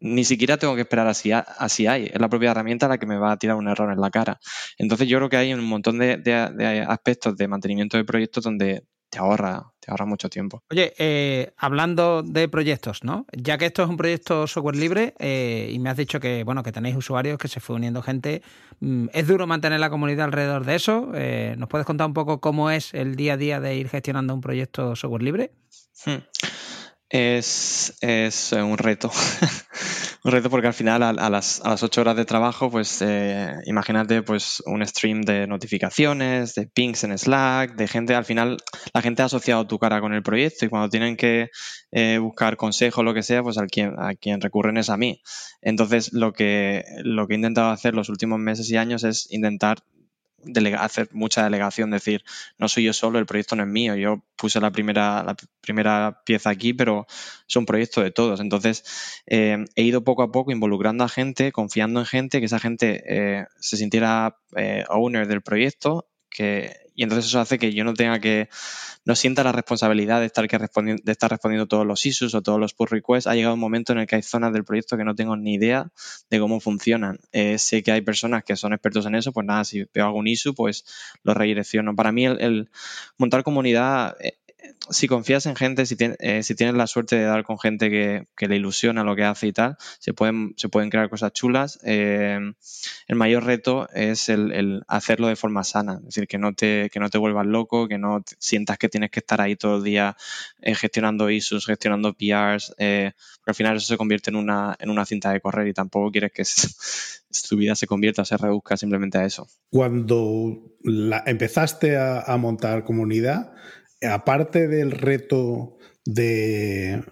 ni 0.01 0.23
siquiera 0.23 0.57
tengo 0.57 0.75
que 0.75 0.81
esperar 0.81 1.07
así, 1.07 1.31
así 1.31 1.87
hay. 1.87 2.05
Es 2.05 2.19
la 2.19 2.29
propia 2.29 2.51
herramienta 2.51 2.87
la 2.87 2.97
que 2.97 3.05
me 3.05 3.17
va 3.17 3.33
a 3.33 3.37
tirar 3.37 3.57
un 3.57 3.67
error 3.67 3.91
en 3.91 3.99
la 3.99 4.09
cara. 4.09 4.39
Entonces 4.77 5.07
yo 5.07 5.17
creo 5.17 5.29
que 5.29 5.37
hay 5.37 5.53
un 5.53 5.63
montón 5.65 5.99
de, 5.99 6.17
de 6.17 6.85
aspectos 6.87 7.35
de 7.35 7.47
mantenimiento 7.47 7.97
de 7.97 8.05
proyectos 8.05 8.43
donde 8.43 8.83
te 9.09 9.19
ahorra, 9.19 9.73
te 9.89 9.93
ahorra 9.93 10.05
mucho 10.05 10.29
tiempo. 10.29 10.61
Oye, 10.69 10.93
eh, 10.99 11.51
hablando 11.57 12.21
de 12.21 12.47
proyectos, 12.47 13.03
¿no? 13.03 13.25
Ya 13.35 13.57
que 13.57 13.65
esto 13.65 13.81
es 13.81 13.89
un 13.89 13.97
proyecto 13.97 14.45
software 14.45 14.75
libre 14.75 15.15
eh, 15.17 15.71
y 15.73 15.79
me 15.79 15.89
has 15.89 15.97
dicho 15.97 16.19
que, 16.19 16.43
bueno, 16.43 16.61
que 16.61 16.71
tenéis 16.71 16.95
usuarios, 16.95 17.39
que 17.39 17.47
se 17.47 17.59
fue 17.59 17.75
uniendo 17.75 18.03
gente, 18.03 18.43
mm, 18.81 19.07
¿es 19.13 19.27
duro 19.27 19.47
mantener 19.47 19.79
la 19.79 19.89
comunidad 19.89 20.25
alrededor 20.25 20.63
de 20.65 20.75
eso? 20.75 21.11
Eh, 21.15 21.55
¿Nos 21.57 21.69
puedes 21.69 21.87
contar 21.87 22.05
un 22.05 22.13
poco 22.13 22.39
cómo 22.39 22.69
es 22.69 22.93
el 22.93 23.15
día 23.15 23.33
a 23.33 23.37
día 23.37 23.59
de 23.59 23.77
ir 23.77 23.89
gestionando 23.89 24.33
un 24.35 24.41
proyecto 24.41 24.95
software 24.95 25.23
libre? 25.23 25.51
Hmm. 26.05 26.17
Es, 27.09 27.97
es 28.01 28.51
un 28.51 28.77
reto. 28.77 29.11
un 30.23 30.31
reto 30.31 30.49
porque 30.49 30.67
al 30.67 30.73
final 30.73 31.01
a, 31.01 31.11
las, 31.11 31.59
a, 31.61 31.69
las, 31.69 31.81
ocho 31.81 32.01
horas 32.01 32.15
de 32.15 32.25
trabajo, 32.25 32.69
pues 32.69 33.01
eh, 33.01 33.51
imagínate 33.65 34.21
pues 34.21 34.61
un 34.67 34.85
stream 34.85 35.21
de 35.21 35.47
notificaciones, 35.47 36.53
de 36.53 36.67
pings 36.67 37.03
en 37.05 37.17
Slack, 37.17 37.75
de 37.75 37.87
gente, 37.87 38.13
al 38.13 38.25
final 38.25 38.57
la 38.93 39.01
gente 39.01 39.23
ha 39.23 39.25
asociado 39.25 39.65
tu 39.65 39.79
cara 39.79 40.01
con 40.01 40.13
el 40.13 40.21
proyecto 40.21 40.65
y 40.65 40.69
cuando 40.69 40.89
tienen 40.89 41.17
que 41.17 41.49
eh, 41.91 42.19
buscar 42.19 42.57
consejo 42.57 43.01
o 43.01 43.03
lo 43.03 43.15
que 43.15 43.23
sea, 43.23 43.41
pues 43.41 43.57
a 43.57 43.65
quien, 43.65 43.95
a 43.97 44.13
quien 44.13 44.39
recurren 44.39 44.77
es 44.77 44.91
a 44.91 44.97
mí. 44.97 45.21
Entonces 45.61 46.13
lo 46.13 46.31
que, 46.31 46.83
lo 47.03 47.27
que 47.27 47.33
he 47.33 47.37
intentado 47.37 47.71
hacer 47.71 47.95
los 47.95 48.09
últimos 48.09 48.39
meses 48.39 48.69
y 48.69 48.77
años 48.77 49.03
es 49.03 49.31
intentar 49.31 49.79
hacer 50.77 51.09
mucha 51.11 51.43
delegación, 51.43 51.91
decir, 51.91 52.23
no 52.57 52.67
soy 52.67 52.83
yo 52.85 52.93
solo, 52.93 53.19
el 53.19 53.25
proyecto 53.25 53.55
no 53.55 53.63
es 53.63 53.69
mío, 53.69 53.95
yo 53.95 54.23
puse 54.35 54.59
la 54.59 54.71
primera, 54.71 55.23
la 55.23 55.35
primera 55.61 56.21
pieza 56.25 56.49
aquí, 56.49 56.73
pero 56.73 57.05
es 57.47 57.55
un 57.55 57.65
proyecto 57.65 58.01
de 58.01 58.11
todos. 58.11 58.39
Entonces, 58.39 58.83
eh, 59.27 59.65
he 59.75 59.83
ido 59.83 60.03
poco 60.03 60.23
a 60.23 60.31
poco 60.31 60.51
involucrando 60.51 61.03
a 61.03 61.09
gente, 61.09 61.51
confiando 61.51 61.99
en 61.99 62.05
gente, 62.05 62.39
que 62.39 62.45
esa 62.45 62.59
gente 62.59 63.03
eh, 63.07 63.45
se 63.59 63.77
sintiera 63.77 64.37
eh, 64.55 64.83
owner 64.89 65.27
del 65.27 65.41
proyecto, 65.41 66.08
que 66.29 66.75
Y 66.95 67.03
entonces 67.03 67.27
eso 67.27 67.39
hace 67.39 67.57
que 67.57 67.73
yo 67.73 67.83
no 67.83 67.93
tenga 67.93 68.19
que, 68.19 68.49
no 69.05 69.15
sienta 69.15 69.43
la 69.43 69.51
responsabilidad 69.51 70.19
de 70.19 70.25
estar, 70.25 70.47
que 70.47 70.57
respondiendo, 70.57 71.01
de 71.03 71.11
estar 71.11 71.31
respondiendo 71.31 71.67
todos 71.67 71.85
los 71.85 72.05
issues 72.05 72.35
o 72.35 72.41
todos 72.41 72.59
los 72.59 72.73
pull 72.73 72.89
requests. 72.89 73.27
Ha 73.27 73.35
llegado 73.35 73.53
un 73.53 73.59
momento 73.59 73.93
en 73.93 73.99
el 73.99 74.07
que 74.07 74.17
hay 74.17 74.21
zonas 74.21 74.53
del 74.53 74.65
proyecto 74.65 74.97
que 74.97 75.03
no 75.03 75.15
tengo 75.15 75.35
ni 75.35 75.55
idea 75.55 75.89
de 76.29 76.39
cómo 76.39 76.59
funcionan. 76.59 77.19
Eh, 77.31 77.57
sé 77.57 77.81
que 77.83 77.91
hay 77.91 78.01
personas 78.01 78.43
que 78.43 78.55
son 78.55 78.73
expertos 78.73 79.05
en 79.05 79.15
eso, 79.15 79.31
pues 79.31 79.45
nada, 79.47 79.63
si 79.63 79.85
veo 79.93 80.05
algún 80.05 80.27
issue, 80.27 80.53
pues 80.53 80.85
lo 81.23 81.33
redirecciono. 81.33 81.95
Para 81.95 82.11
mí 82.11 82.25
el, 82.25 82.69
montar 83.17 83.43
comunidad 83.43 84.15
eh, 84.19 84.37
si 84.89 85.07
confías 85.07 85.45
en 85.45 85.55
gente, 85.55 85.85
si, 85.85 85.95
eh, 85.99 86.43
si, 86.43 86.55
tienes 86.55 86.75
la 86.75 86.87
suerte 86.87 87.15
de 87.15 87.23
dar 87.23 87.43
con 87.43 87.59
gente 87.59 87.89
que, 87.89 88.47
le 88.47 88.55
ilusiona 88.55 89.03
lo 89.03 89.15
que 89.15 89.23
hace 89.23 89.47
y 89.47 89.53
tal, 89.53 89.77
se 89.99 90.13
pueden, 90.13 90.53
crear 90.89 91.09
cosas 91.09 91.33
chulas. 91.33 91.79
Eh, 91.83 92.39
el 93.07 93.15
mayor 93.15 93.45
reto 93.45 93.87
es 93.93 94.29
el, 94.29 94.83
hacerlo 94.87 95.27
de 95.27 95.35
forma 95.35 95.63
sana, 95.63 95.95
es 95.99 96.05
decir, 96.05 96.27
que 96.27 96.37
no 96.37 96.53
te, 96.53 96.89
vuelvas 97.19 97.45
loco, 97.45 97.87
que 97.87 97.97
no 97.97 98.23
sientas 98.39 98.77
que 98.77 98.89
tienes 98.89 99.11
que 99.11 99.19
estar 99.19 99.41
ahí 99.41 99.55
todo 99.55 99.77
el 99.77 99.83
día 99.83 100.17
eh, 100.61 100.75
gestionando 100.75 101.29
issues, 101.29 101.65
gestionando 101.65 102.13
PRs, 102.13 102.73
porque 102.77 103.13
al 103.47 103.55
final 103.55 103.77
eso 103.77 103.87
se 103.87 103.97
convierte 103.97 104.29
en 104.31 104.37
una, 104.37 104.75
en 104.79 104.89
una 104.89 105.05
cinta 105.05 105.31
de 105.31 105.41
correr 105.41 105.67
y 105.67 105.73
tampoco 105.73 106.11
quieres 106.11 106.31
que 106.31 106.43
tu 107.49 107.57
vida 107.57 107.75
se 107.75 107.85
convierta, 107.85 108.25
se 108.25 108.37
reduzca 108.37 108.75
simplemente 108.75 109.17
a 109.19 109.25
eso. 109.25 109.47
Cuando 109.69 110.75
empezaste 111.25 111.97
a 111.97 112.35
montar 112.37 112.83
comunidad, 112.83 113.53
aparte 114.01 114.67
del 114.67 114.91
reto 114.91 115.77
de 116.05 117.03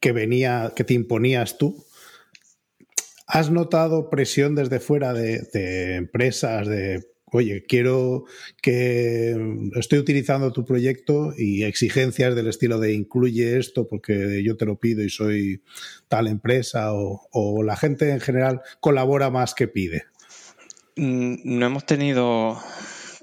que 0.00 0.12
venía, 0.12 0.72
que 0.76 0.84
te 0.84 0.94
imponías 0.94 1.58
tú, 1.58 1.84
¿has 3.26 3.50
notado 3.50 4.10
presión 4.10 4.54
desde 4.54 4.80
fuera 4.80 5.12
de, 5.12 5.96
empresas, 5.96 6.68
de 6.68 7.08
oye, 7.32 7.64
quiero 7.66 8.24
que 8.62 9.36
estoy 9.74 9.98
utilizando 9.98 10.52
tu 10.52 10.64
proyecto 10.64 11.34
y 11.36 11.64
exigencias 11.64 12.34
del 12.34 12.46
estilo 12.46 12.78
de 12.78 12.92
incluye 12.92 13.58
esto 13.58 13.88
porque 13.88 14.42
yo 14.44 14.56
te 14.56 14.64
lo 14.64 14.78
pido 14.78 15.02
y 15.02 15.10
soy 15.10 15.62
tal 16.08 16.28
empresa 16.28 16.92
o, 16.92 17.62
la 17.62 17.76
gente 17.76 18.10
en 18.10 18.20
general 18.20 18.62
colabora 18.80 19.30
más 19.30 19.54
que 19.54 19.66
pide? 19.66 20.04
Mm, 20.96 21.58
no 21.58 21.66
hemos 21.66 21.84
tenido 21.84 22.58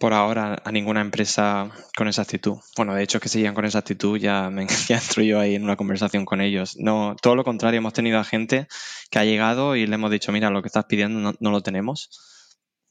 por 0.04 0.14
ahora 0.14 0.62
a 0.66 0.72
ninguna 0.74 1.00
empresa 1.00 1.72
con 1.96 2.10
esa 2.10 2.24
actitud. 2.24 2.58
Bueno, 2.76 2.94
de 2.94 3.04
hecho, 3.04 3.22
que 3.22 3.30
sigan 3.30 3.54
con 3.54 3.64
esa 3.64 3.80
actitud 3.80 4.18
ya 4.18 4.50
me 4.50 4.68
ya 4.90 5.00
yo 5.00 5.40
ahí 5.40 5.56
en 5.56 5.64
una 5.64 5.78
conversación 5.78 6.26
con 6.26 6.42
ellos. 6.42 6.76
No, 6.78 7.16
todo 7.22 7.38
lo 7.38 7.46
contrario, 7.46 7.78
hemos 7.78 7.94
tenido 7.94 8.20
a 8.20 8.26
gente 8.26 8.68
que 9.10 9.20
ha 9.20 9.24
llegado 9.24 9.78
y 9.78 9.88
le 9.88 9.96
hemos 9.96 10.12
dicho, 10.12 10.34
mira, 10.34 10.50
lo 10.50 10.62
que 10.62 10.68
estás 10.68 10.84
pidiendo 10.90 11.34
no, 11.40 11.52
lo 11.52 11.62
tenemos. 11.62 12.10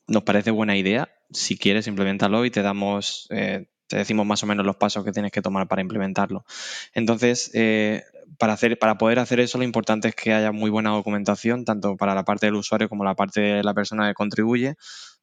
Nos 0.07 0.23
parece 0.23 0.53
buena 0.53 0.75
idea. 0.75 1.11
Si 1.31 1.59
quieres, 1.59 1.87
implementalo 1.87 2.47
y 2.47 2.51
te 2.51 2.63
damos, 2.63 3.27
eh, 3.29 3.67
te 3.89 3.99
decimos 3.99 4.25
más 4.25 4.43
o 4.43 4.47
menos 4.47 4.65
los 4.65 4.77
pasos 4.77 5.05
que 5.05 5.13
tienes 5.13 5.33
que 5.33 5.43
tomar 5.43 5.69
para 5.69 5.83
implementarlo. 5.83 6.47
Entonces, 6.95 7.51
eh, 7.53 8.05
para, 8.39 8.55
hacer, 8.55 8.79
para 8.79 8.97
poder 8.97 9.19
hacer 9.19 9.39
eso, 9.39 9.59
lo 9.59 9.65
importante 9.65 10.09
es 10.09 10.15
que 10.15 10.33
haya 10.33 10.51
muy 10.51 10.71
buena 10.71 10.89
documentación, 10.89 11.67
tanto 11.67 11.95
para 11.99 12.15
la 12.15 12.25
parte 12.25 12.47
del 12.47 12.55
usuario 12.55 12.89
como 12.89 13.05
la 13.05 13.15
parte 13.15 13.43
de 13.43 13.63
la 13.63 13.75
persona 13.75 14.09
que 14.09 14.15
contribuye 14.15 14.77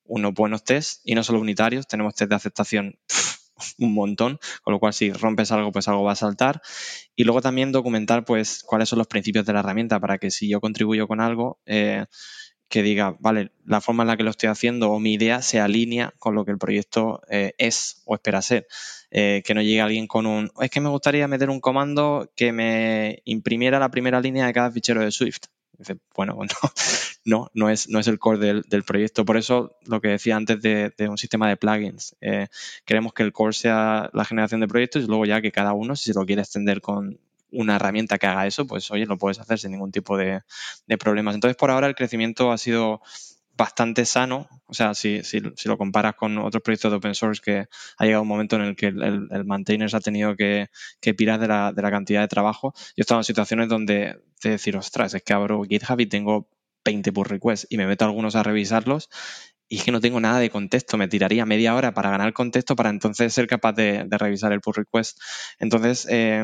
unos 0.10 0.34
buenos 0.34 0.63
test 0.63 1.02
y 1.06 1.15
no 1.15 1.24
solo 1.24 1.39
unitarios, 1.39 1.88
tenemos 1.88 2.15
test 2.15 2.30
de 2.30 2.36
aceptación 2.36 3.00
un 3.78 3.93
montón, 3.93 4.39
con 4.63 4.74
lo 4.74 4.80
cual 4.80 4.93
si 4.93 5.12
rompes 5.12 5.52
algo, 5.52 5.72
pues 5.72 5.88
algo 5.88 6.04
va 6.04 6.13
a 6.13 6.15
saltar. 6.15 6.62
Y 7.15 7.24
luego 7.24 7.41
también 7.41 7.72
documentar 7.72 8.26
pues 8.26 8.63
cuáles 8.63 8.89
son 8.89 9.00
los 9.00 9.08
principios 9.08 9.45
de 9.45 9.54
la 9.54 9.60
herramienta 9.60 10.00
para 10.00 10.17
que 10.17 10.32
si 10.32 10.50
yo 10.50 10.62
contribuyo 10.62 11.08
con 11.08 11.22
algo, 11.22 11.60
eh, 11.65 12.06
que 12.69 12.84
diga, 12.84 13.17
vale, 13.19 13.52
la 13.65 13.82
forma 13.82 14.04
en 14.04 14.08
la 14.08 14.17
que 14.17 14.24
lo 14.24 14.30
estoy 14.30 14.50
haciendo 14.50 14.91
o 14.91 15.00
mi 15.00 15.13
idea 15.13 15.41
se 15.41 15.60
alinea 15.60 16.13
con 16.19 16.36
lo 16.36 16.45
que 16.45 16.52
el 16.52 16.60
proyecto 16.60 17.22
eh, 17.30 17.54
es 17.58 18.04
o 18.06 18.15
espera 18.15 18.41
ser. 18.41 18.67
Eh, 19.12 19.41
que 19.43 19.56
no 19.56 19.62
llegue 19.62 19.82
alguien 19.82 20.06
con 20.06 20.28
un, 20.28 20.52
es 20.62 20.69
que 20.69 20.82
me 20.82 20.89
gustaría 20.89 21.28
meter 21.28 21.50
un 21.50 21.60
comando 21.60 22.32
que 22.36 22.52
me 22.52 23.22
imprimiera 23.26 23.80
la 23.80 23.89
primera 23.89 24.22
línea 24.22 24.45
de 24.45 24.54
cada 24.54 24.72
fichero 24.72 25.02
de 25.02 25.12
Swift 25.12 25.45
bueno, 26.15 26.38
no, 27.25 27.49
no, 27.53 27.69
es, 27.69 27.89
no 27.89 27.99
es 27.99 28.08
el 28.08 28.19
core 28.19 28.63
del, 28.67 28.84
proyecto. 28.84 29.25
Por 29.25 29.38
eso 29.38 29.77
lo 29.86 30.01
que 30.01 30.10
decía 30.10 30.36
antes 30.36 30.62
de, 30.62 30.93
un 31.10 31.17
sistema 31.17 31.47
de 31.49 31.58
plugins. 31.58 32.15
Eh, 32.21 32.47
queremos 32.86 33.13
que 33.13 33.23
el 33.23 33.32
core 33.32 33.53
sea 33.53 34.10
la 34.13 34.25
generación 34.25 34.62
de 34.62 34.67
proyectos 34.67 35.03
y 35.03 35.08
luego 35.08 35.25
ya 35.25 35.41
que 35.41 35.51
cada 35.51 35.73
uno, 35.73 35.95
si 35.95 36.12
se 36.12 36.19
lo 36.19 36.25
quiere 36.25 36.41
extender 36.41 36.82
con 36.82 37.19
una 37.51 37.77
herramienta 37.77 38.17
que 38.17 38.27
haga 38.27 38.45
eso, 38.45 38.67
pues 38.67 38.91
oye, 38.91 39.05
lo 39.05 39.17
puedes 39.17 39.39
hacer 39.39 39.60
sin 39.60 39.71
ningún 39.71 39.91
tipo 39.91 40.17
de, 40.17 40.41
de 40.88 40.97
problemas. 40.97 41.36
Entonces, 41.36 41.58
por 41.58 41.71
ahora 41.71 41.88
el 41.88 41.95
crecimiento 41.95 42.51
ha 42.51 42.58
sido 42.58 43.01
bastante 43.60 44.06
sano. 44.06 44.48
O 44.67 44.74
sea, 44.74 44.93
si, 44.93 45.22
si, 45.24 45.41
lo 45.41 45.78
comparas 45.78 46.15
con 46.15 46.38
otros 46.38 46.63
proyectos 46.63 46.91
de 46.91 46.98
open 46.98 47.13
source 47.13 47.41
que 47.43 47.67
ha 47.98 48.06
llegado 48.06 48.24
un 48.24 48.28
momento 48.28 48.56
en 48.56 48.62
el 48.63 48.76
que 48.76 48.88
el, 48.88 49.28
el, 49.30 49.45
maintainer 49.45 49.93
ha 49.93 50.00
tenido 50.00 50.36
que, 50.36 50.69
que 51.02 51.13
pirar 51.13 51.39
de 51.39 51.48
la, 51.50 51.74
de 51.74 51.82
la, 51.82 51.91
cantidad 51.91 52.22
de 52.22 52.30
trabajo. 52.30 52.74
Yo 52.76 52.93
he 52.98 53.02
estado 53.02 53.19
en 53.19 53.26
situaciones 53.26 53.67
donde 53.67 54.15
te 54.39 54.52
decir, 54.52 54.78
ostras, 54.78 55.13
es 55.13 55.24
que 55.24 55.34
abro 55.34 55.62
GitHub 55.63 56.00
y 56.00 56.06
tengo 56.08 56.50
20 56.86 57.12
pull 57.12 57.26
requests 57.26 57.67
y 57.69 57.78
me 57.78 57.86
meto 57.86 58.06
algunos 58.06 58.36
a 58.36 58.43
revisarlos 58.43 59.10
y 59.69 59.78
es 59.78 59.84
que 59.84 59.91
no 59.91 60.02
tengo 60.02 60.19
nada 60.19 60.39
de 60.39 60.50
contexto. 60.50 60.98
Me 60.98 61.08
tiraría 61.08 61.45
media 61.45 61.76
hora 61.76 61.93
para 61.93 62.10
ganar 62.10 62.34
contexto 62.34 62.76
para 62.76 62.89
entonces 62.89 63.34
ser 63.34 63.45
capaz 63.45 63.74
de, 63.74 64.04
de 64.06 64.17
revisar 64.17 64.52
el 64.52 64.62
pull 64.62 64.74
request. 64.74 65.19
Entonces, 65.60 66.08
eh, 66.10 66.43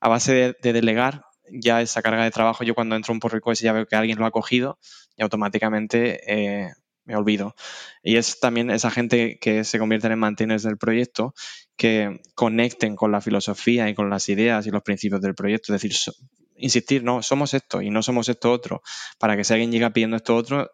a 0.00 0.08
base 0.08 0.34
de, 0.34 0.56
de, 0.60 0.72
delegar 0.72 1.22
ya 1.52 1.80
esa 1.80 2.02
carga 2.02 2.24
de 2.24 2.30
trabajo, 2.30 2.64
yo 2.64 2.74
cuando 2.74 2.96
entro 2.96 3.12
un 3.12 3.20
pull 3.20 3.30
request 3.30 3.62
ya 3.62 3.72
veo 3.72 3.86
que 3.86 3.96
alguien 3.96 4.18
lo 4.18 4.26
ha 4.26 4.30
cogido, 4.30 4.78
y 5.16 5.22
automáticamente 5.22 6.20
eh, 6.32 6.72
me 7.04 7.16
olvido. 7.16 7.54
Y 8.02 8.16
es 8.16 8.38
también 8.38 8.70
esa 8.70 8.90
gente 8.90 9.38
que 9.40 9.64
se 9.64 9.78
convierten 9.78 10.12
en 10.12 10.18
manteners 10.18 10.62
del 10.62 10.78
proyecto 10.78 11.34
que 11.76 12.20
conecten 12.34 12.96
con 12.96 13.12
la 13.12 13.20
filosofía 13.20 13.88
y 13.88 13.94
con 13.94 14.10
las 14.10 14.28
ideas 14.28 14.66
y 14.66 14.70
los 14.70 14.82
principios 14.82 15.20
del 15.20 15.34
proyecto. 15.34 15.74
Es 15.74 15.82
decir, 15.82 16.14
insistir, 16.56 17.02
no, 17.02 17.22
somos 17.22 17.54
esto 17.54 17.80
y 17.80 17.90
no 17.90 18.02
somos 18.02 18.28
esto 18.28 18.52
otro. 18.52 18.82
Para 19.18 19.36
que 19.36 19.44
si 19.44 19.54
alguien 19.54 19.72
llega 19.72 19.90
pidiendo 19.90 20.16
esto 20.16 20.36
otro, 20.36 20.70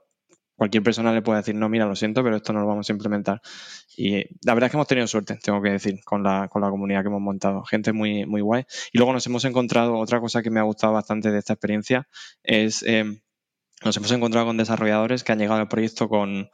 cualquier 0.56 0.82
persona 0.82 1.12
le 1.12 1.22
puede 1.22 1.38
decir, 1.38 1.54
no, 1.54 1.68
mira, 1.68 1.86
lo 1.86 1.96
siento, 1.96 2.22
pero 2.22 2.36
esto 2.36 2.52
no 2.52 2.60
lo 2.60 2.66
vamos 2.66 2.88
a 2.88 2.92
implementar. 2.92 3.40
Y 3.96 4.24
la 4.44 4.54
verdad 4.54 4.66
es 4.66 4.70
que 4.70 4.76
hemos 4.76 4.86
tenido 4.86 5.06
suerte, 5.06 5.38
tengo 5.42 5.60
que 5.62 5.70
decir, 5.70 6.00
con 6.04 6.22
la, 6.22 6.48
con 6.48 6.62
la 6.62 6.70
comunidad 6.70 7.02
que 7.02 7.08
hemos 7.08 7.20
montado. 7.20 7.64
Gente 7.64 7.92
muy, 7.92 8.26
muy 8.26 8.40
guay. 8.40 8.64
Y 8.92 8.98
luego 8.98 9.12
nos 9.12 9.26
hemos 9.26 9.44
encontrado, 9.44 9.98
otra 9.98 10.20
cosa 10.20 10.42
que 10.42 10.50
me 10.50 10.60
ha 10.60 10.64
gustado 10.64 10.92
bastante 10.92 11.30
de 11.30 11.38
esta 11.38 11.54
experiencia 11.54 12.08
es... 12.42 12.82
Eh, 12.82 13.20
nos 13.84 13.96
hemos 13.98 14.10
encontrado 14.12 14.46
con 14.46 14.56
desarrolladores 14.56 15.24
que 15.24 15.32
han 15.32 15.38
llegado 15.38 15.60
al 15.60 15.68
proyecto 15.68 16.08
con 16.08 16.48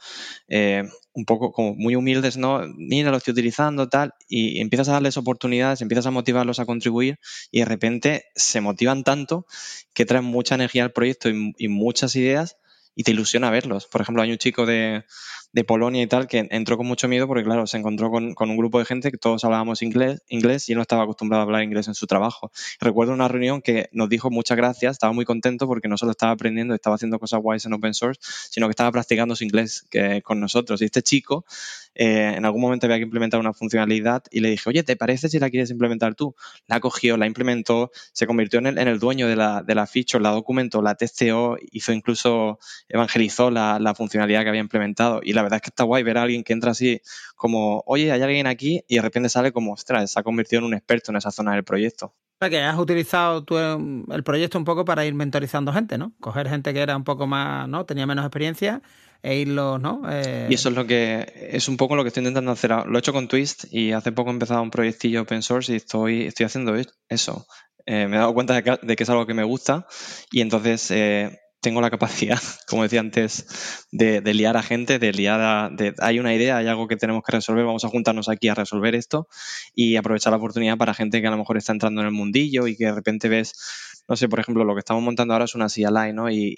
eh, 0.48 0.82
un 1.12 1.24
poco 1.24 1.52
como 1.52 1.74
muy 1.74 1.94
humildes, 1.94 2.36
¿no? 2.36 2.60
Mira, 2.76 3.12
lo 3.12 3.18
estoy 3.18 3.32
utilizando, 3.32 3.88
tal, 3.88 4.14
y 4.28 4.60
empiezas 4.60 4.88
a 4.88 4.92
darles 4.92 5.16
oportunidades, 5.16 5.80
empiezas 5.80 6.06
a 6.06 6.10
motivarlos 6.10 6.58
a 6.58 6.66
contribuir 6.66 7.20
y 7.52 7.60
de 7.60 7.66
repente 7.66 8.24
se 8.34 8.60
motivan 8.60 9.04
tanto 9.04 9.46
que 9.92 10.06
traen 10.06 10.24
mucha 10.24 10.56
energía 10.56 10.82
al 10.82 10.92
proyecto 10.92 11.28
y 11.28 11.68
muchas 11.68 12.16
ideas 12.16 12.56
y 12.94 13.04
te 13.04 13.12
ilusiona 13.12 13.50
verlos. 13.50 13.86
Por 13.86 14.00
ejemplo, 14.00 14.22
hay 14.22 14.32
un 14.32 14.38
chico 14.38 14.66
de, 14.66 15.04
de 15.52 15.64
Polonia 15.64 16.02
y 16.02 16.06
tal, 16.06 16.28
que 16.28 16.46
entró 16.50 16.76
con 16.76 16.86
mucho 16.86 17.08
miedo 17.08 17.26
porque, 17.26 17.42
claro, 17.42 17.66
se 17.66 17.76
encontró 17.76 18.10
con, 18.10 18.34
un 18.38 18.56
grupo 18.56 18.78
de 18.78 18.84
gente 18.84 19.10
que 19.10 19.18
todos 19.18 19.44
hablábamos 19.44 19.82
inglés, 19.82 20.22
inglés 20.28 20.68
y 20.68 20.72
él 20.72 20.76
no 20.76 20.82
estaba 20.82 21.02
acostumbrado 21.02 21.42
a 21.42 21.44
hablar 21.44 21.62
inglés 21.62 21.88
en 21.88 21.94
su 21.94 22.06
trabajo. 22.06 22.52
Recuerdo 22.80 23.12
una 23.12 23.28
reunión 23.28 23.60
que 23.60 23.88
nos 23.92 24.08
dijo 24.08 24.30
muchas 24.30 24.56
gracias, 24.56 24.92
estaba 24.92 25.12
muy 25.12 25.24
contento 25.24 25.66
porque 25.66 25.88
no 25.88 25.96
solo 25.96 26.12
estaba 26.12 26.32
aprendiendo, 26.32 26.74
estaba 26.74 26.96
haciendo 26.96 27.18
cosas 27.18 27.40
guays 27.40 27.66
en 27.66 27.72
open 27.72 27.94
source, 27.94 28.20
sino 28.50 28.66
que 28.66 28.72
estaba 28.72 28.92
practicando 28.92 29.34
su 29.34 29.44
inglés 29.44 29.86
con 30.22 30.40
nosotros. 30.40 30.80
Y 30.82 30.84
este 30.84 31.02
chico, 31.02 31.44
eh, 32.02 32.32
en 32.34 32.46
algún 32.46 32.62
momento 32.62 32.86
había 32.86 32.96
que 32.96 33.02
implementar 33.02 33.38
una 33.40 33.52
funcionalidad 33.52 34.22
y 34.30 34.40
le 34.40 34.48
dije, 34.48 34.70
oye, 34.70 34.82
¿te 34.82 34.96
parece 34.96 35.28
si 35.28 35.38
la 35.38 35.50
quieres 35.50 35.70
implementar 35.70 36.14
tú? 36.14 36.34
La 36.66 36.80
cogió, 36.80 37.18
la 37.18 37.26
implementó, 37.26 37.90
se 38.14 38.26
convirtió 38.26 38.58
en 38.58 38.68
el, 38.68 38.78
en 38.78 38.88
el 38.88 38.98
dueño 38.98 39.28
de 39.28 39.36
la, 39.36 39.62
de 39.62 39.74
la 39.74 39.86
la 40.20 40.30
documentó, 40.30 40.80
la 40.80 40.94
testeó, 40.94 41.58
hizo 41.72 41.92
incluso, 41.92 42.58
evangelizó 42.88 43.50
la, 43.50 43.78
la 43.78 43.94
funcionalidad 43.94 44.44
que 44.44 44.48
había 44.48 44.62
implementado. 44.62 45.20
Y 45.22 45.34
la 45.34 45.42
verdad 45.42 45.56
es 45.56 45.62
que 45.62 45.68
está 45.68 45.84
guay 45.84 46.02
ver 46.02 46.16
a 46.16 46.22
alguien 46.22 46.42
que 46.42 46.54
entra 46.54 46.70
así 46.70 47.02
como, 47.36 47.82
oye, 47.84 48.10
hay 48.10 48.22
alguien 48.22 48.46
aquí 48.46 48.82
y 48.88 48.96
de 48.96 49.02
repente 49.02 49.28
sale 49.28 49.52
como, 49.52 49.74
ostras, 49.74 50.10
se 50.10 50.18
ha 50.18 50.22
convertido 50.22 50.60
en 50.60 50.66
un 50.68 50.74
experto 50.74 51.12
en 51.12 51.16
esa 51.18 51.30
zona 51.30 51.52
del 51.52 51.64
proyecto. 51.64 52.14
Que 52.48 52.62
has 52.62 52.78
utilizado 52.78 53.44
tú 53.44 53.58
el 53.58 54.22
proyecto 54.24 54.56
un 54.56 54.64
poco 54.64 54.86
para 54.86 55.04
ir 55.04 55.12
mentorizando 55.12 55.74
gente, 55.74 55.98
¿no? 55.98 56.12
Coger 56.20 56.48
gente 56.48 56.72
que 56.72 56.80
era 56.80 56.96
un 56.96 57.04
poco 57.04 57.26
más, 57.26 57.68
¿no? 57.68 57.84
Tenía 57.84 58.06
menos 58.06 58.24
experiencia 58.24 58.80
e 59.22 59.36
irlos, 59.36 59.78
¿no? 59.78 60.02
Eh, 60.10 60.46
y 60.48 60.54
eso 60.54 60.70
es 60.70 60.74
lo 60.74 60.86
que 60.86 61.50
es 61.52 61.68
un 61.68 61.76
poco 61.76 61.96
lo 61.96 62.02
que 62.02 62.08
estoy 62.08 62.22
intentando 62.22 62.50
hacer. 62.50 62.70
Lo 62.86 62.96
he 62.96 62.98
hecho 62.98 63.12
con 63.12 63.28
Twist 63.28 63.64
y 63.70 63.92
hace 63.92 64.12
poco 64.12 64.30
he 64.30 64.32
empezado 64.32 64.62
un 64.62 64.70
proyectillo 64.70 65.20
open 65.20 65.42
source 65.42 65.72
y 65.72 65.76
estoy, 65.76 66.22
estoy 66.22 66.46
haciendo 66.46 66.74
eso. 67.08 67.46
Eh, 67.84 68.06
me 68.06 68.16
he 68.16 68.18
dado 68.18 68.32
cuenta 68.32 68.54
de 68.54 68.96
que, 68.96 69.02
es 69.02 69.10
algo 69.10 69.26
que 69.26 69.34
me 69.34 69.44
gusta 69.44 69.86
y 70.30 70.40
entonces 70.40 70.90
eh, 70.90 71.38
tengo 71.60 71.80
la 71.80 71.90
capacidad, 71.90 72.40
como 72.66 72.82
decía 72.82 73.00
antes, 73.00 73.86
de, 73.90 74.22
liar 74.34 74.56
a 74.56 74.62
gente, 74.62 74.98
de 74.98 75.12
liar 75.12 75.40
a... 75.40 75.70
De, 75.70 75.94
hay 75.98 76.18
una 76.18 76.34
idea, 76.34 76.56
hay 76.56 76.66
algo 76.68 76.88
que 76.88 76.96
tenemos 76.96 77.22
que 77.22 77.32
resolver, 77.32 77.64
vamos 77.64 77.84
a 77.84 77.88
juntarnos 77.88 78.28
aquí 78.28 78.48
a 78.48 78.54
resolver 78.54 78.94
esto 78.94 79.28
y 79.74 79.96
aprovechar 79.96 80.32
la 80.32 80.38
oportunidad 80.38 80.76
para 80.76 80.94
gente 80.94 81.20
que 81.20 81.26
a 81.26 81.30
lo 81.30 81.38
mejor 81.38 81.56
está 81.56 81.72
entrando 81.72 82.00
en 82.00 82.06
el 82.06 82.12
mundillo 82.12 82.66
y 82.66 82.76
que 82.76 82.86
de 82.86 82.92
repente 82.92 83.28
ves 83.28 83.52
no 84.08 84.16
sé, 84.16 84.28
por 84.28 84.40
ejemplo, 84.40 84.64
lo 84.64 84.74
que 84.74 84.80
estamos 84.80 85.02
montando 85.02 85.34
ahora 85.34 85.44
es 85.44 85.54
una 85.54 85.68
CLI, 85.68 86.12
¿no? 86.12 86.30
Y, 86.30 86.56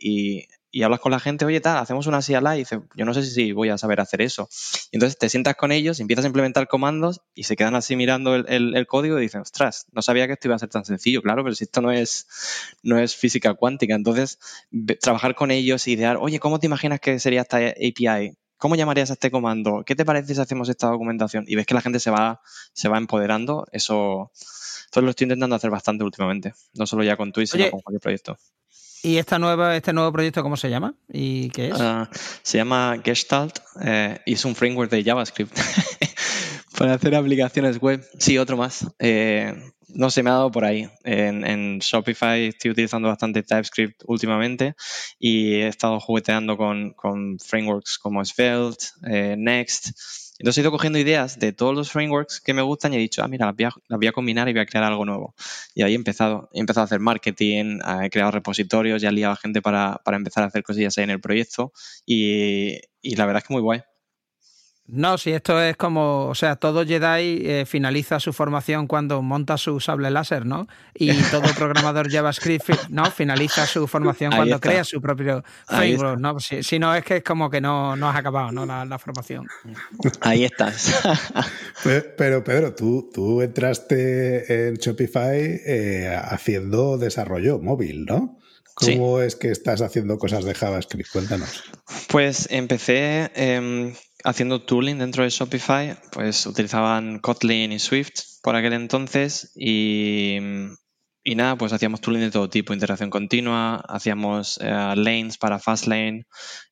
y, 0.73 0.83
hablas 0.83 1.01
con 1.01 1.13
la 1.13 1.21
gente, 1.21 1.45
oye, 1.45 1.61
tal, 1.61 1.77
hacemos 1.77 2.07
una 2.07 2.21
CLI 2.21 2.55
y 2.55 2.59
dices, 2.59 2.81
yo 2.97 3.05
no 3.05 3.13
sé 3.13 3.23
si 3.25 3.53
voy 3.53 3.69
a 3.69 3.77
saber 3.77 4.01
hacer 4.01 4.23
eso. 4.23 4.49
Y 4.91 4.97
entonces 4.97 5.19
te 5.19 5.29
sientas 5.29 5.55
con 5.55 5.71
ellos, 5.71 6.01
empiezas 6.01 6.25
a 6.25 6.29
implementar 6.29 6.67
comandos 6.67 7.21
y 7.35 7.45
se 7.45 7.57
quedan 7.57 7.75
así 7.75 7.95
mirando 7.95 8.35
el, 8.35 8.87
código 8.87 9.19
y 9.19 9.23
dicen, 9.23 9.43
ostras, 9.43 9.87
no 9.93 10.01
sabía 10.01 10.27
que 10.27 10.33
esto 10.33 10.49
iba 10.49 10.57
a 10.57 10.59
ser 10.59 10.71
tan 10.71 10.85
sencillo, 10.87 11.21
claro, 11.21 11.45
pero 11.45 11.55
si 11.55 11.65
esto 11.65 11.83
no 11.83 11.93
es, 11.93 12.27
no 12.83 12.99
es 12.99 13.15
física 13.15 13.53
cuántica. 13.55 13.95
Entonces, 13.95 14.39
trabajar 15.01 15.35
con 15.35 15.51
ellos, 15.51 15.87
idear, 15.89 16.17
oye, 16.19 16.39
¿cómo 16.39 16.59
te 16.59 16.67
imaginas 16.67 17.01
que 17.01 17.19
sería 17.19 17.43
esta 17.43 17.59
API? 17.59 18.39
¿Cómo 18.63 18.77
llamarías 18.77 19.11
a 19.11 19.15
este 19.15 19.33
comando? 19.33 19.83
¿Qué 19.85 19.97
te 19.97 20.05
parece 20.05 20.37
si 20.37 20.41
hacemos 20.41 20.69
esta 20.69 20.87
documentación? 20.87 21.45
Y 21.49 21.57
ves 21.57 21.67
que 21.67 21.75
la 21.75 21.81
gente 21.81 21.99
se 21.99 22.13
va, 22.13 22.43
se 22.73 22.89
va 22.89 22.97
empoderando. 22.97 23.67
Eso, 23.73 24.31
lo 24.95 25.11
estoy 25.11 25.25
intentando 25.25 25.57
hacer 25.57 25.69
bastante 25.69 26.05
últimamente. 26.05 26.55
No 26.75 26.87
solo 26.87 27.03
ya 27.03 27.17
con 27.17 27.33
Twitch, 27.33 27.51
sino 27.51 27.69
con 27.73 27.81
cualquier 27.81 28.01
proyecto. 28.01 28.39
¿Y 29.03 29.17
esta 29.17 29.41
nueva, 29.41 29.75
este 29.75 29.93
nuevo 29.93 30.13
proyecto 30.13 30.45
cómo 30.45 30.57
se 30.57 30.71
llama? 30.71 30.95
¿Y 31.09 31.51
qué 31.51 31.71
es? 31.71 31.81
Ah, 31.81 32.09
se 32.43 32.59
llama 32.59 33.01
Gestalt 33.05 33.59
eh, 33.81 34.21
y 34.27 34.35
es 34.35 34.45
un 34.45 34.55
framework 34.55 34.93
de 34.93 35.03
JavaScript 35.03 35.59
para 36.79 36.95
hacer 36.95 37.17
aplicaciones 37.17 37.81
web. 37.81 38.09
Sí, 38.21 38.39
otro 38.39 38.57
más. 38.57 38.87
Eh, 39.01 39.72
no 39.95 40.11
se 40.11 40.23
me 40.23 40.31
ha 40.31 40.35
dado 40.35 40.51
por 40.51 40.65
ahí. 40.65 40.89
En, 41.05 41.79
Shopify 41.79 42.47
estoy 42.47 42.71
utilizando 42.71 43.09
bastante 43.09 43.43
TypeScript 43.43 44.03
últimamente 44.07 44.75
y 45.19 45.55
he 45.55 45.69
estado 45.69 46.01
jugueteando 46.01 46.57
con, 46.57 46.95
frameworks 47.39 47.99
como 47.99 48.25
Svelte, 48.25 48.87
eh, 49.07 49.37
Next. 49.39 49.91
Entonces 50.39 50.59
he 50.59 50.63
ido 50.63 50.73
cogiendo 50.73 50.99
ideas 50.99 51.39
de 51.39 51.53
todos 51.53 51.75
los 51.75 51.93
frameworks 51.93 52.41
que 52.41 52.55
me 52.55 52.63
gustan 52.63 52.93
y 52.93 52.97
he 52.97 52.99
dicho, 52.99 53.23
ah, 53.23 53.29
mira, 53.29 53.47
las 53.47 53.99
voy 53.99 54.07
a, 54.07 54.13
combinar 54.13 54.49
y 54.49 54.53
voy 54.53 54.63
a 54.63 54.67
crear 54.67 54.85
algo 54.85 55.05
nuevo. 55.05 55.35
Y 55.75 55.83
ahí 55.83 55.93
he 55.93 55.95
empezado. 55.95 56.49
He 56.53 56.61
empezado 56.61 56.83
a 56.83 56.87
hacer 56.87 57.01
marketing, 57.01 57.79
he 58.03 58.11
creado 58.11 58.33
repositorios, 58.33 59.03
ya 59.03 59.11
he 59.11 59.13
liado 59.13 59.37
gente 59.37 59.63
para, 59.63 60.01
empezar 60.07 60.45
a 60.45 60.47
hacer 60.47 60.63
cosillas 60.63 60.99
ahí 60.99 61.05
en 61.05 61.11
el 61.11 61.21
proyecto 61.21 61.73
y, 62.07 62.79
y 63.01 63.17
la 63.17 63.27
verdad 63.27 63.43
es 63.43 63.49
que 63.49 63.55
muy 63.55 63.63
guay. 63.63 63.83
No, 64.87 65.17
si 65.17 65.31
esto 65.31 65.63
es 65.63 65.77
como, 65.77 66.27
o 66.27 66.35
sea, 66.35 66.57
todo 66.57 66.85
Jedi 66.85 67.41
eh, 67.47 67.65
finaliza 67.67 68.19
su 68.19 68.33
formación 68.33 68.87
cuando 68.89 69.23
monta 69.23 69.57
su 69.57 69.79
sable 69.79 70.11
láser, 70.11 70.45
¿no? 70.45 70.67
Y 70.95 71.13
todo 71.31 71.43
programador 71.57 72.11
JavaScript, 72.11 72.69
¿no? 72.91 73.11
Finaliza 73.11 73.67
su 73.67 73.87
formación 73.87 74.33
cuando 74.35 74.61
crea 74.61 74.85
su 74.85 75.01
propio 75.01 75.45
framework, 75.67 76.19
¿no? 76.19 76.39
Si, 76.41 76.79
no, 76.79 76.95
es 76.95 77.05
que 77.05 77.19
es 77.19 77.23
como 77.23 77.49
que 77.49 77.61
no, 77.61 77.97
no 77.97 78.11
has 78.11 78.17
acabado, 78.17 78.51
¿no? 78.51 78.67
La, 78.67 78.99
formación. 78.99 79.47
Ahí 80.21 80.45
estás. 80.45 81.01
pero, 82.17 82.45
Pedro, 82.45 82.75
tú, 82.75 83.09
tú 83.13 83.41
entraste 83.41 84.69
en 84.69 84.75
Shopify 84.75 85.61
eh, 85.65 86.21
haciendo 86.23 86.99
desarrollo 86.99 87.59
móvil, 87.61 88.05
¿no? 88.05 88.39
¿Cómo 88.75 89.21
es 89.21 89.37
que 89.37 89.51
estás 89.51 89.81
haciendo 89.83 90.19
cosas 90.19 90.45
de 90.45 90.55
JavaScript? 90.55 91.11
Cuéntanos. 91.11 91.63
Pues 92.09 92.49
empecé 92.51 93.31
em, 93.35 93.93
haciendo 94.25 94.63
tooling 94.63 94.99
dentro 94.99 95.25
de 95.25 95.31
Shopify, 95.31 95.97
pues 96.13 96.47
utilizaban 96.47 97.19
Kotlin 97.19 97.73
y 97.73 97.79
Swift 97.79 98.41
por 98.43 98.57
aquel 98.57 98.73
entonces 98.73 99.53
y, 99.55 100.39
nada, 101.25 101.57
pues 101.57 101.73
hacíamos 101.73 102.01
tooling 102.01 102.23
de 102.23 102.31
todo 102.31 102.49
tipo, 102.49 102.73
integración 102.73 103.11
continua, 103.11 103.77
hacíamos 103.89 104.59
eh, 104.63 104.71
lanes 104.97 105.39
para 105.39 105.59
Fastlane, 105.59 106.27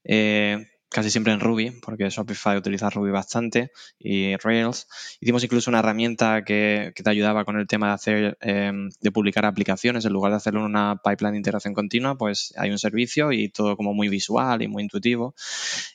eh, 0.04 0.66
casi 0.90 1.10
siempre 1.10 1.32
en 1.32 1.40
Ruby, 1.40 1.70
porque 1.82 2.10
Shopify 2.10 2.56
utiliza 2.56 2.90
Ruby 2.90 3.10
bastante 3.10 3.70
y 3.98 4.36
Rails. 4.36 4.88
Hicimos 5.20 5.44
incluso 5.44 5.70
una 5.70 5.78
herramienta 5.78 6.42
que, 6.44 6.92
te 6.94 7.10
ayudaba 7.10 7.44
con 7.44 7.58
el 7.58 7.68
tema 7.68 7.88
de 7.88 7.92
hacer, 7.92 8.38
em, 8.40 8.90
de 9.00 9.12
publicar 9.12 9.46
aplicaciones. 9.46 10.04
En 10.04 10.12
lugar 10.12 10.32
de 10.32 10.38
hacerlo 10.38 10.60
en 10.60 10.66
una 10.66 11.00
pipeline 11.02 11.32
de 11.32 11.38
integración 11.38 11.74
continua, 11.74 12.16
pues 12.18 12.52
hay 12.56 12.70
un 12.70 12.78
servicio 12.78 13.30
y 13.30 13.48
todo 13.50 13.76
como 13.76 13.94
muy 13.94 14.08
visual 14.08 14.62
y 14.62 14.68
muy 14.68 14.82
intuitivo. 14.82 15.34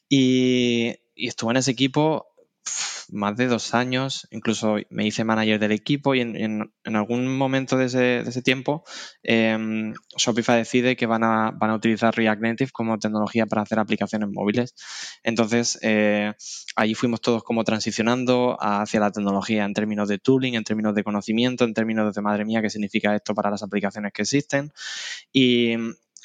Y, 0.08 0.96
y 1.16 1.28
estuve 1.28 1.52
en 1.52 1.58
ese 1.58 1.72
equipo 1.72 2.28
más 3.10 3.36
de 3.38 3.48
dos 3.48 3.74
años, 3.74 4.28
incluso 4.32 4.78
me 4.90 5.06
hice 5.06 5.24
manager 5.24 5.60
del 5.60 5.72
equipo 5.72 6.16
y 6.16 6.22
en, 6.22 6.72
algún 6.84 7.38
momento 7.38 7.78
de 7.78 7.86
ese, 7.86 8.42
tiempo 8.42 8.84
em, 9.24 9.94
Shopify 10.18 10.58
decide 10.58 10.96
que 10.96 11.06
van 11.06 11.24
a, 11.24 11.52
van 11.52 11.70
a, 11.72 11.76
utilizar 11.76 12.16
React 12.16 12.42
Native 12.42 12.72
como 12.72 12.98
tecnología 12.98 13.46
para 13.46 13.62
hacer 13.62 13.80
aplicaciones 13.80 14.30
móviles. 14.30 14.76
Entonces, 15.24 15.78
eh, 15.82 16.34
ahí 16.76 16.96
fuimos 16.96 17.22
todos 17.22 17.44
como 17.44 17.64
transicionando 17.64 18.58
hacia 18.60 19.00
la 19.00 19.12
tecnología 19.12 19.66
en 19.66 19.74
términos 19.74 20.08
de 20.08 20.18
tooling, 20.18 20.56
en 20.56 20.64
términos 20.64 20.96
de 20.96 21.04
conocimiento, 21.04 21.64
en 21.64 21.74
términos 21.74 22.14
de 22.14 22.22
madre 22.22 22.46
mía, 22.46 22.62
qué 22.62 22.70
significa 22.70 23.16
esto 23.16 23.36
para 23.36 23.50
las 23.50 23.64
aplicaciones 23.64 24.14
que 24.14 24.24
existen. 24.24 24.72
Y, 25.32 25.76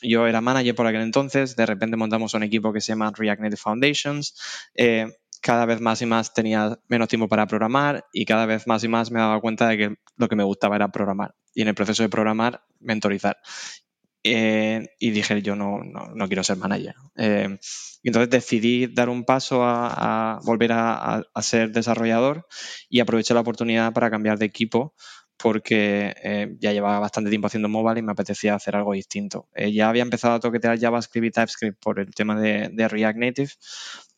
yo 0.03 0.27
era 0.27 0.41
manager 0.41 0.75
por 0.75 0.87
aquel 0.87 1.03
entonces, 1.03 1.57
de 1.57 1.67
repente 1.67 1.97
montamos 1.97 2.35
un 2.35 2.43
equipo 2.43 2.73
que 2.73 2.81
se 2.81 2.93
llama 2.93 3.13
React 3.15 3.43
Native 3.43 3.57
Foundations. 3.57 4.35
Eh, 4.75 5.07
cada 5.41 5.65
vez 5.65 5.81
más 5.81 6.03
y 6.03 6.07
más 6.07 6.35
tenía 6.35 6.79
menos 6.89 7.09
tiempo 7.09 7.29
para 7.29 7.47
programar 7.47 8.07
y 8.13 8.25
cada 8.27 8.47
vez 8.47 8.67
más 8.67 8.85
y 8.85 8.89
más 8.89 9.11
me 9.11 9.21
daba 9.21 9.41
cuenta 9.41 9.69
de 9.69 9.79
que 9.79 9.95
lo 10.17 10.29
que 10.29 10.37
me 10.37 10.45
gustaba 10.45 10.77
era 10.77 10.89
programar. 10.89 11.35
Y 11.55 11.63
en 11.63 11.69
el 11.69 11.75
proceso 11.75 12.03
de 12.03 12.09
programar, 12.09 12.63
mentorizar. 12.79 13.39
Eh, 14.23 14.87
y 14.99 15.11
dije, 15.11 15.41
yo 15.41 15.57
no, 15.57 15.81
no, 15.83 16.27
quiero 16.27 16.45
ser 16.45 16.59
manager. 16.59 16.95
Eh, 17.17 17.59
y 18.03 18.09
entonces 18.09 18.31
decidí 18.31 18.87
dar 18.87 19.09
un 19.09 19.25
paso 19.25 19.63
a, 19.65 20.41
volver 20.45 20.73
a, 20.73 21.23
ser 21.41 21.73
desarrollador 21.73 22.47
y 22.89 23.01
aproveché 23.01 23.35
la 23.35 23.41
oportunidad 23.41 23.93
para 23.93 24.11
cambiar 24.11 24.39
de 24.39 24.47
equipo 24.47 24.95
porque 25.43 26.15
eh, 26.23 26.55
ya 26.59 26.73
llevaba 26.73 26.99
bastante 26.99 27.31
tiempo 27.31 27.47
haciendo 27.47 27.69
mobile 27.69 28.01
y 28.01 28.03
me 28.03 28.13
apetecía 28.13 28.55
hacer 28.55 28.77
algo 28.77 28.93
distinto. 28.93 29.49
Eh, 29.55 29.73
ya 29.73 29.89
había 29.89 30.03
empezado 30.03 30.35
a 30.35 30.41
toquetear 30.41 30.79
JavaScript 30.79 31.27
y 31.27 31.31
TypeScript 31.31 31.83
por 31.83 31.99
el 31.99 32.15
tema 32.15 32.39
de, 32.39 32.89
React 32.89 33.19
Native, 33.19 33.51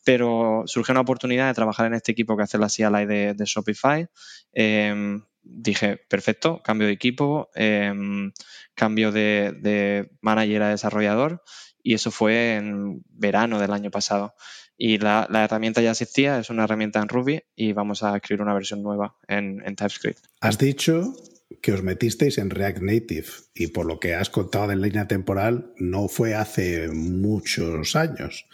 pero 0.04 0.64
surgió 0.66 0.92
una 0.92 1.02
oportunidad 1.02 1.48
de 1.48 1.54
trabajar 1.54 1.86
en 1.86 1.94
este 1.94 2.12
equipo 2.12 2.36
que 2.36 2.42
hace 2.42 2.58
la 2.58 2.68
CLI 2.68 3.06
de, 3.06 3.44
Shopify. 3.44 4.06
Em, 4.52 5.22
dije, 5.42 5.98
perfecto, 6.08 6.60
cambio 6.62 6.88
de 6.88 6.92
equipo, 6.94 7.50
em, 7.54 8.32
cambio 8.74 9.12
de, 9.12 9.52
de 9.60 10.10
manager 10.22 10.62
a 10.62 10.68
desarrollador 10.70 11.42
y 11.82 11.94
eso 11.94 12.10
fue 12.10 12.56
en 12.56 13.02
verano 13.10 13.58
del 13.58 13.72
año 13.72 13.90
pasado. 13.90 14.34
Y 14.84 14.98
la, 14.98 15.28
herramienta 15.32 15.80
ya 15.80 15.92
existía, 15.92 16.40
es 16.40 16.50
una 16.50 16.64
herramienta 16.64 17.00
en 17.00 17.06
Ruby 17.06 17.40
y 17.54 17.72
vamos 17.72 18.02
a 18.02 18.16
escribir 18.16 18.42
una 18.42 18.52
versión 18.52 18.82
nueva 18.82 19.14
en, 19.28 19.62
TypeScript. 19.76 20.18
Has 20.40 20.58
dicho 20.58 21.14
que 21.60 21.72
os 21.72 21.84
metisteis 21.84 22.36
en 22.38 22.50
React 22.50 22.82
Native 22.82 23.28
y 23.54 23.68
por 23.68 23.86
lo 23.86 24.00
que 24.00 24.16
has 24.16 24.28
contado 24.28 24.72
en 24.72 24.80
línea 24.80 25.06
temporal 25.06 25.72
no 25.76 26.08
fue 26.08 26.34
hace 26.34 26.88
muchos 26.88 27.94
años. 27.94 28.46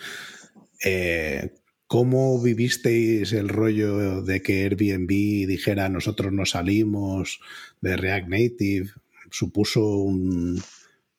Eh, 0.85 1.55
¿Cómo 1.87 2.43
vivisteis 2.43 3.33
el 3.33 3.49
rollo 3.49 4.21
de 4.21 4.43
que 4.43 4.65
Airbnb 4.65 5.09
dijera 5.09 5.89
nosotros 5.89 6.31
no 6.31 6.45
salimos 6.45 7.41
de 7.81 7.97
React 7.97 8.29
Native? 8.29 8.91
¿Supuso 9.31 9.97
un, 9.97 10.63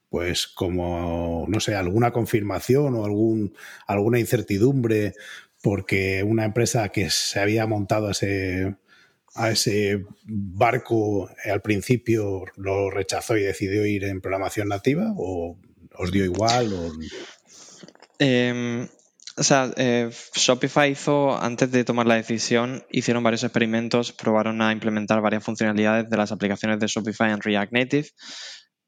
pues 0.10 0.48
como, 0.48 1.45
no 1.48 1.60
sé, 1.60 1.76
alguna 1.76 2.12
confirmación 2.12 2.95
o 2.95 3.06
algún, 3.06 3.54
alguna 3.88 4.19
incertidumbre 4.19 5.13
porque 5.62 6.24
una 6.24 6.45
empresa 6.45 6.89
que 6.89 7.10
se 7.10 7.39
había 7.39 7.67
montado 7.67 8.08
a 8.08 8.12
ese, 8.12 8.76
a 9.36 9.52
ese 9.52 10.06
barco 10.24 11.30
al 11.45 11.62
principio 11.62 12.45
lo 12.56 12.89
rechazó 12.89 13.38
y 13.38 13.43
decidió 13.43 13.86
ir 13.86 14.06
en 14.06 14.22
programación 14.22 14.69
nativa 14.69 15.13
o 15.17 15.58
os 15.98 16.12
dio 16.12 16.24
igual? 16.24 16.74
O... 16.74 16.91
Em, 18.19 18.88
sea, 19.38 19.72
eh, 19.76 20.10
Shopify 20.36 20.91
hizo, 20.91 21.38
antes 21.41 21.72
de 21.72 21.84
tomar 21.84 22.08
la 22.08 22.15
decisión, 22.15 22.84
hicieron 22.89 23.24
varios 23.24 23.43
experimentos, 23.43 24.12
probaron 24.12 24.62
a 24.62 24.72
implementar 24.72 25.22
varias 25.22 25.43
funcionalidades 25.43 26.10
de 26.10 26.17
las 26.17 26.32
aplicaciones 26.32 26.80
de 26.80 26.88
Shopify 26.88 27.32
en 27.32 27.41
React 27.41 27.74
Native. 27.74 28.08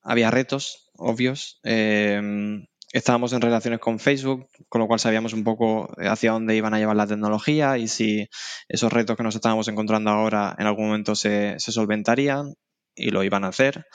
Había 0.03 0.31
retos, 0.31 0.91
obvios. 0.97 1.59
Em, 1.63 2.65
estábamos 2.93 3.33
en 3.33 3.41
relaciones 3.41 3.79
con 3.79 3.99
Facebook, 3.99 4.47
con 4.69 4.81
lo 4.81 4.87
cual 4.87 4.99
sabíamos 4.99 5.33
un 5.33 5.43
poco 5.43 5.89
hacia 5.97 6.31
dónde 6.31 6.55
iban 6.55 6.73
a 6.73 6.79
llevar 6.79 6.95
la 6.95 7.07
tecnología 7.07 7.77
y 7.77 7.87
si 7.87 8.27
esos 8.67 8.91
retos 8.91 9.15
que 9.17 9.23
nos 9.23 9.35
estábamos 9.35 9.67
encontrando 9.67 10.11
ahora 10.11 10.55
en 10.57 10.67
algún 10.67 10.87
momento 10.87 11.15
se, 11.15 11.55
solventarían 11.59 12.53
y 12.95 13.11
lo 13.11 13.23
iban 13.23 13.45
a 13.45 13.49
hacer. 13.49 13.85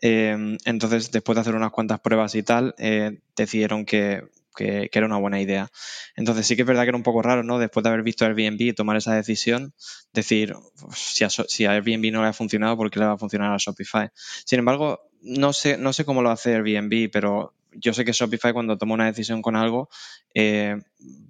Em, 0.00 0.58
entonces, 0.64 1.10
después 1.10 1.34
de 1.36 1.40
hacer 1.40 1.54
unas 1.54 1.72
cuantas 1.72 2.00
pruebas 2.00 2.34
y 2.34 2.42
tal, 2.42 2.74
eh, 2.78 3.18
decidieron 3.36 3.84
que, 3.84 4.22
era 4.58 5.06
una 5.06 5.18
buena 5.18 5.40
idea. 5.40 5.68
Entonces, 6.16 6.46
sí 6.46 6.56
que 6.56 6.62
es 6.62 6.68
verdad 6.68 6.82
que 6.82 6.88
era 6.90 6.96
un 6.96 7.02
poco 7.02 7.22
raro, 7.22 7.42
¿no? 7.42 7.58
Después 7.58 7.84
de 7.84 7.90
haber 7.90 8.02
visto 8.02 8.24
Airbnb 8.24 8.60
y 8.60 8.72
tomar 8.72 8.96
esa 8.96 9.14
decisión, 9.14 9.74
decir, 10.12 10.54
si 10.94 11.64
a, 11.64 11.70
Airbnb 11.70 12.12
no 12.12 12.22
le 12.22 12.28
ha 12.28 12.32
funcionado, 12.32 12.76
¿por 12.76 12.90
qué 12.90 12.98
le 12.98 13.06
va 13.06 13.12
a 13.12 13.18
funcionar 13.18 13.52
a 13.52 13.56
Shopify? 13.58 14.10
Sin 14.14 14.58
embargo, 14.58 15.10
no 15.22 15.52
sé, 15.52 15.76
no 15.78 15.92
sé 15.92 16.04
cómo 16.04 16.22
lo 16.22 16.30
hace 16.30 16.54
Airbnb, 16.54 17.10
pero 17.10 17.54
yo 17.78 17.92
sé 17.92 18.04
que 18.04 18.12
Shopify 18.12 18.52
cuando 18.52 18.78
toma 18.78 18.94
una 18.94 19.06
decisión 19.06 19.42
con 19.42 19.56
algo 19.56 19.88
eh, 20.34 20.76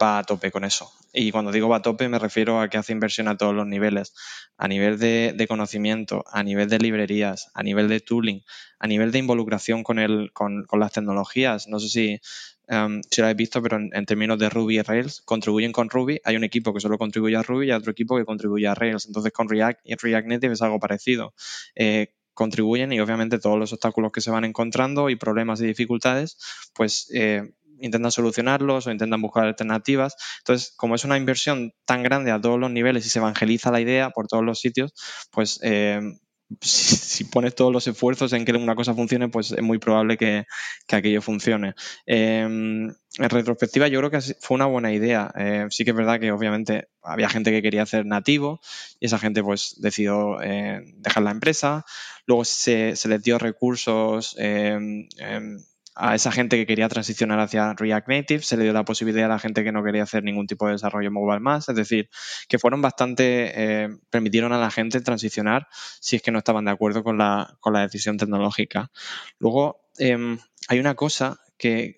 va 0.01 0.19
a 0.19 0.25
tope 0.25 0.51
con 0.51 0.65
eso. 0.65 0.91
Y 1.13 1.31
cuando 1.33 1.51
digo 1.51 1.69
va 1.69 1.79
a 1.79 1.83
tope 1.83 2.09
me 2.09 2.19
refiero 2.19 2.61
a 2.61 2.69
que 2.69 2.79
hace 2.79 2.93
inversión 2.93 3.29
a 3.29 3.37
todos 3.37 3.55
los 3.55 3.67
niveles, 3.67 4.15
a 4.57 4.69
nivel 4.69 4.99
de, 4.99 5.47
conocimiento, 5.49 6.25
a 6.31 6.43
nivel 6.43 6.69
de 6.69 6.79
librerías, 6.79 7.51
a 7.55 7.63
nivel 7.63 7.89
de 7.89 8.01
tooling, 8.01 8.43
a 8.79 8.87
nivel 8.87 9.13
de 9.13 9.19
involucración 9.19 9.83
con, 9.83 9.99
el, 9.99 10.31
con, 10.33 10.67
las 10.73 10.93
tecnologías. 10.93 11.69
No 11.69 11.81
sé 11.81 11.89
si, 11.89 12.21
um, 12.69 13.01
si 13.11 13.21
lo 13.21 13.27
habéis 13.27 13.37
visto, 13.37 13.63
pero 13.63 13.77
en, 13.77 14.07
términos 14.07 14.39
de 14.39 14.49
Ruby 14.49 14.79
y 14.79 14.83
Rails, 14.83 15.23
contribuyen 15.23 15.73
con 15.73 15.91
Ruby. 15.91 16.21
Hay 16.25 16.37
un 16.37 16.45
equipo 16.45 16.73
que 16.73 16.81
solo 16.81 16.99
contribuye 16.99 17.37
a 17.37 17.43
Ruby 17.43 17.69
y 17.69 17.73
otro 17.73 17.93
equipo 17.93 18.17
que 18.17 18.25
contribuye 18.25 18.67
a 18.67 18.75
Rails. 18.75 19.07
Entonces 19.07 19.33
con 19.33 19.49
React 19.49 19.81
y 19.85 19.95
React 19.95 20.29
Native 20.29 20.53
es 20.55 20.63
algo 20.63 20.79
parecido. 20.79 21.35
Eh, 21.75 22.15
contribuyen 22.35 22.93
y 22.93 23.01
obviamente 23.01 23.39
todos 23.39 23.59
los 23.59 23.73
obstáculos 23.73 24.13
que 24.13 24.21
se 24.21 24.31
van 24.31 24.45
encontrando 24.45 25.09
y 25.09 25.17
problemas 25.17 25.61
y 25.61 25.67
dificultades, 25.67 26.37
pues 26.75 27.11
eh, 27.15 27.51
intentan 27.81 28.13
solucionarlos 28.13 28.87
o 28.87 28.91
intentan 28.91 29.23
buscar 29.23 29.47
alternativas. 29.47 30.17
Entonces, 30.39 30.75
como 30.77 30.95
es 30.95 31.05
una 31.05 31.17
inversión 31.17 31.73
tan 31.85 32.03
grande 32.03 32.31
a 32.31 32.41
todos 32.41 32.59
los 32.59 32.71
niveles 32.71 33.07
y 33.07 33.09
se 33.09 33.19
evangeliza 33.19 33.71
la 33.71 33.81
idea 33.81 34.11
por 34.11 34.27
todos 34.27 34.45
los 34.45 34.61
sitios, 34.61 34.93
pues 35.31 35.59
eh, 35.63 36.01
si, 36.61 37.25
pones 37.25 37.55
todos 37.55 37.73
los 37.73 37.87
esfuerzos 37.87 38.33
en 38.33 38.45
que 38.45 38.53
una 38.53 38.77
cosa 38.77 38.95
funcione, 38.95 39.29
pues 39.29 39.53
es 39.53 39.63
muy 39.63 39.79
probable 39.79 40.17
que, 40.17 40.47
aquello 40.91 41.23
funcione. 41.23 41.75
Em, 42.07 42.89
en 43.19 43.31
retrospectiva, 43.31 43.89
yo 43.89 43.99
creo 44.01 44.11
que 44.11 44.21
fue 44.21 44.55
una 44.55 44.67
buena 44.67 44.93
idea. 44.93 45.33
Eh, 45.37 45.67
sí 45.71 45.85
que 45.85 45.91
es 45.91 45.97
verdad 45.97 46.21
que 46.21 46.33
obviamente 46.33 46.89
había 47.03 47.29
gente 47.29 47.51
que 47.51 47.63
quería 47.63 47.83
hacer 47.83 48.07
nativo 48.07 48.61
y 49.01 49.07
esa 49.07 49.19
gente 49.19 49.43
pues 49.43 49.77
decidió 49.79 50.41
eh, 50.43 50.83
dejar 50.97 51.23
la 51.23 51.31
empresa. 51.31 51.85
Luego 52.27 52.45
se, 52.45 52.97
se 52.97 53.09
les 53.09 53.23
dio 53.23 53.39
recursos 53.39 54.37
em, 54.39 55.09
em, 55.19 55.59
a 55.97 56.15
esa 56.15 56.31
gente 56.31 56.57
que 56.57 56.67
quería 56.67 56.89
transicionar 56.89 57.41
hacia 57.41 57.73
React 57.73 58.09
Native, 58.09 58.43
se 58.43 58.57
le 58.59 58.65
dio 58.65 58.73
la 58.75 58.85
posibilidad 58.85 59.25
a 59.25 59.29
la 59.35 59.39
gente 59.39 59.65
que 59.65 59.73
no 59.73 59.83
quería 59.83 60.03
hacer 60.03 60.23
ningún 60.23 60.47
tipo 60.47 60.67
de 60.67 60.73
desarrollo 60.73 61.11
mobile 61.11 61.41
más, 61.41 61.69
es 61.71 61.75
decir, 61.75 62.11
que 62.49 62.59
fueron 62.59 62.83
bastante, 62.83 63.53
eh, 63.55 63.89
permitieron 64.11 64.53
a 64.53 64.59
la 64.59 64.71
gente 64.71 65.01
transicionar 65.01 65.69
si 66.01 66.17
es 66.17 66.23
que 66.23 66.31
no 66.31 66.39
estaban 66.39 66.67
de 66.67 66.71
acuerdo 66.71 67.03
con 67.03 67.17
la, 67.17 67.57
con 67.61 67.73
la 67.73 67.81
decisión 67.81 68.19
tecnológica. 68.19 68.91
Luego, 69.39 69.81
em, 69.99 70.39
hay 70.69 70.79
una 70.81 70.95
cosa 70.95 71.41
que, 71.57 71.97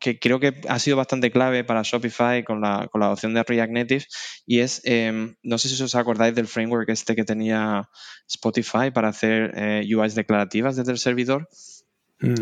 que 0.00 0.18
creo 0.18 0.40
que 0.40 0.60
ha 0.68 0.78
sido 0.78 0.96
bastante 0.96 1.30
clave 1.30 1.62
para 1.62 1.82
Shopify 1.82 2.42
con 2.44 2.60
la, 2.60 2.88
con 2.90 3.00
la 3.00 3.06
adopción 3.06 3.32
de 3.34 3.44
React 3.44 3.72
Native 3.72 4.04
y 4.44 4.60
es, 4.60 4.80
em, 4.84 5.36
no 5.42 5.58
sé 5.58 5.68
si 5.68 5.80
os 5.80 5.94
acordáis 5.94 6.34
del 6.34 6.48
framework 6.48 6.88
este 6.88 7.14
que 7.14 7.24
tenía 7.24 7.88
Spotify 8.28 8.90
para 8.92 9.08
hacer 9.08 9.52
eh, 9.56 9.86
UIs 9.94 10.14
declarativas 10.16 10.76
desde 10.76 10.92
el 10.92 10.98
servidor. 10.98 11.48
Mm. 12.20 12.34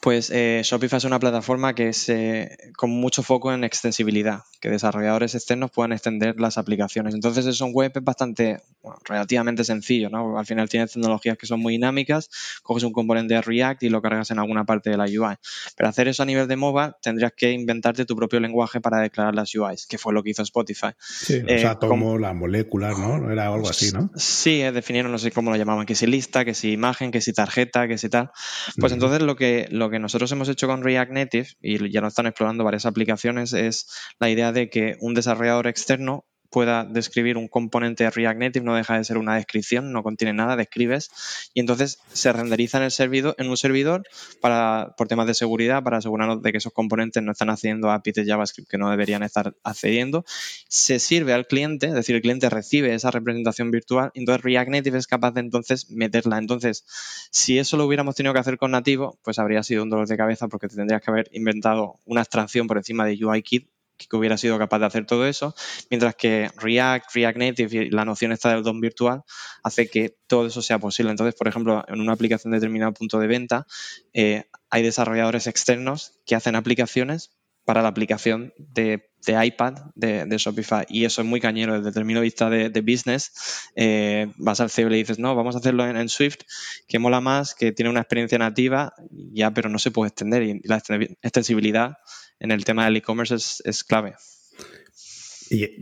Pues 0.00 0.30
eh, 0.30 0.62
Shopify 0.64 0.96
es 0.96 1.04
una 1.04 1.20
plataforma 1.20 1.76
que 1.76 1.90
es 1.90 2.08
eh, 2.08 2.58
con 2.76 2.90
mucho 2.90 3.22
foco 3.22 3.52
en 3.52 3.62
extensibilidad, 3.62 4.40
que 4.60 4.68
desarrolladores 4.68 5.36
externos 5.36 5.70
puedan 5.70 5.92
extender 5.92 6.40
las 6.40 6.58
aplicaciones. 6.58 7.14
Entonces, 7.14 7.46
eso 7.46 7.66
en 7.66 7.72
web 7.72 7.92
es 7.94 8.02
bastante, 8.02 8.62
relativamente 9.04 9.62
sencillo, 9.62 10.10
¿no? 10.10 10.36
Al 10.36 10.44
final 10.44 10.68
tienes 10.68 10.92
tecnologías 10.92 11.38
que 11.38 11.46
son 11.46 11.60
muy 11.60 11.74
dinámicas, 11.74 12.30
coges 12.64 12.82
un 12.82 12.92
componente 12.92 13.34
de 13.34 13.42
React 13.42 13.84
y 13.84 13.90
lo 13.90 14.02
cargas 14.02 14.32
en 14.32 14.40
alguna 14.40 14.64
parte 14.64 14.90
de 14.90 14.96
la 14.96 15.04
UI. 15.04 15.36
Pero 15.76 15.88
hacer 15.88 16.08
eso 16.08 16.24
a 16.24 16.26
nivel 16.26 16.48
de 16.48 16.56
mobile, 16.56 16.94
tendrías 17.00 17.32
que 17.36 17.52
inventarte 17.52 18.04
tu 18.04 18.16
propio 18.16 18.40
lenguaje 18.40 18.80
para 18.80 18.98
declarar 18.98 19.36
las 19.36 19.54
UIs, 19.54 19.86
que 19.86 19.98
fue 19.98 20.12
lo 20.12 20.24
que 20.24 20.30
hizo 20.30 20.42
Spotify. 20.42 20.90
Sí, 20.98 21.42
o 21.44 21.58
sea, 21.58 21.72
eh, 21.72 21.76
como 21.78 22.18
la 22.18 22.32
molécula, 22.32 22.90
¿no? 22.90 23.30
Era 23.30 23.46
algo 23.46 23.68
así, 23.68 23.92
¿no? 23.92 24.10
Sí, 24.16 24.62
definieron, 24.62 25.12
no 25.12 25.18
sé 25.18 25.30
cómo 25.30 25.52
lo 25.52 25.56
llamaban, 25.56 25.86
que 25.86 25.94
si 25.94 26.08
lista, 26.08 26.44
que 26.44 26.54
si 26.54 26.72
imagen, 26.72 27.12
que 27.12 27.20
si 27.20 27.32
tarjeta, 27.32 27.86
que 27.86 27.98
si 27.98 28.08
tal. 28.08 28.32
Pues 28.80 28.92
entonces 28.92 29.11
lo 29.20 29.36
que, 29.36 29.68
lo 29.70 29.90
que 29.90 29.98
nosotros 29.98 30.32
hemos 30.32 30.48
hecho 30.48 30.66
con 30.66 30.82
React 30.82 31.12
Native, 31.12 31.48
y 31.60 31.90
ya 31.90 32.00
nos 32.00 32.12
están 32.12 32.26
explorando 32.26 32.64
varias 32.64 32.86
aplicaciones, 32.86 33.52
es 33.52 33.86
la 34.18 34.30
idea 34.30 34.52
de 34.52 34.70
que 34.70 34.96
un 35.00 35.12
desarrollador 35.12 35.66
externo 35.66 36.24
pueda 36.52 36.84
describir 36.84 37.38
un 37.38 37.48
componente 37.48 38.04
de 38.04 38.10
React 38.10 38.38
Native, 38.38 38.64
no 38.64 38.76
deja 38.76 38.98
de 38.98 39.04
ser 39.04 39.16
una 39.16 39.34
descripción, 39.36 39.90
no 39.90 40.02
contiene 40.02 40.34
nada, 40.34 40.54
describes, 40.54 41.10
y 41.54 41.60
entonces 41.60 41.98
se 42.12 42.30
renderiza 42.32 42.76
en 42.78 42.84
el 42.84 42.90
servidor, 42.90 43.34
en 43.38 43.48
un 43.48 43.56
servidor 43.56 44.04
para, 44.40 44.94
por 44.98 45.08
temas 45.08 45.26
de 45.26 45.34
seguridad, 45.34 45.82
para 45.82 45.96
asegurarnos 45.96 46.42
de 46.42 46.52
que 46.52 46.58
esos 46.58 46.72
componentes 46.72 47.22
no 47.22 47.32
están 47.32 47.48
haciendo 47.48 47.90
APIs 47.90 48.14
de 48.14 48.26
JavaScript 48.26 48.68
que 48.70 48.76
no 48.76 48.90
deberían 48.90 49.22
estar 49.22 49.54
accediendo. 49.64 50.24
Se 50.68 50.98
sirve 50.98 51.32
al 51.32 51.46
cliente, 51.46 51.86
es 51.86 51.94
decir, 51.94 52.14
el 52.14 52.22
cliente 52.22 52.50
recibe 52.50 52.94
esa 52.94 53.10
representación 53.10 53.70
virtual, 53.70 54.10
y 54.12 54.20
entonces 54.20 54.44
React 54.44 54.70
Native 54.70 54.98
es 54.98 55.06
capaz 55.06 55.32
de 55.32 55.40
entonces 55.40 55.90
meterla. 55.90 56.36
Entonces, 56.36 56.84
si 57.30 57.58
eso 57.58 57.78
lo 57.78 57.86
hubiéramos 57.86 58.14
tenido 58.14 58.34
que 58.34 58.40
hacer 58.40 58.58
con 58.58 58.72
nativo, 58.72 59.18
pues 59.24 59.38
habría 59.38 59.62
sido 59.62 59.84
un 59.84 59.90
dolor 59.90 60.06
de 60.06 60.18
cabeza 60.18 60.48
porque 60.48 60.68
tendrías 60.68 61.00
que 61.00 61.10
haber 61.10 61.30
inventado 61.32 61.98
una 62.04 62.20
abstracción 62.20 62.66
por 62.66 62.76
encima 62.76 63.06
de 63.06 63.24
UIKit 63.24 63.68
que 63.96 64.16
hubiera 64.16 64.36
sido 64.36 64.58
capaz 64.58 64.78
de 64.80 64.86
hacer 64.86 65.06
todo 65.06 65.26
eso, 65.26 65.54
mientras 65.90 66.14
que 66.16 66.50
React, 66.56 67.14
React 67.14 67.38
Native 67.38 67.84
y 67.84 67.90
la 67.90 68.04
noción 68.04 68.32
esta 68.32 68.50
del 68.50 68.62
DOM 68.62 68.80
virtual 68.80 69.22
hace 69.62 69.88
que 69.88 70.16
todo 70.26 70.46
eso 70.46 70.62
sea 70.62 70.78
posible. 70.78 71.10
Entonces, 71.10 71.34
por 71.34 71.48
ejemplo, 71.48 71.84
en 71.88 72.00
una 72.00 72.12
aplicación 72.12 72.50
de 72.50 72.58
determinado 72.58 72.92
punto 72.92 73.18
de 73.18 73.26
venta, 73.26 73.66
eh, 74.12 74.44
hay 74.70 74.82
desarrolladores 74.82 75.46
externos 75.46 76.18
que 76.26 76.34
hacen 76.34 76.56
aplicaciones 76.56 77.30
para 77.64 77.82
la 77.82 77.88
aplicación 77.88 78.52
de, 78.58 79.08
iPad 79.26 79.74
de, 79.94 80.36
Shopify. 80.36 80.84
Y 80.88 81.04
eso 81.04 81.22
es 81.22 81.28
muy 81.28 81.40
cañero 81.40 81.80
desde 81.80 82.00
el 82.00 82.06
de 82.06 82.20
vista 82.20 82.50
de, 82.50 82.80
business. 82.80 83.32
Eh, 83.76 84.32
vas 84.36 84.60
al 84.60 84.70
CEO 84.70 84.88
y 84.88 84.90
le 84.90 84.96
dices, 84.96 85.18
no, 85.18 85.34
vamos 85.34 85.54
a 85.54 85.58
hacerlo 85.58 85.86
en, 85.86 86.08
Swift, 86.08 86.40
que 86.88 86.98
mola 86.98 87.20
más, 87.20 87.54
que 87.54 87.72
tiene 87.72 87.90
una 87.90 88.00
experiencia 88.00 88.38
nativa, 88.38 88.94
ya, 89.10 89.52
pero 89.52 89.68
no 89.68 89.78
se 89.78 89.90
puede 89.90 90.08
extender. 90.08 90.42
Y 90.42 90.60
la 90.64 90.82
extensibilidad 91.22 91.98
en 92.40 92.50
el 92.50 92.64
tema 92.64 92.84
del 92.84 92.96
e-commerce 92.96 93.34
es, 93.64 93.84
clave. 93.84 94.14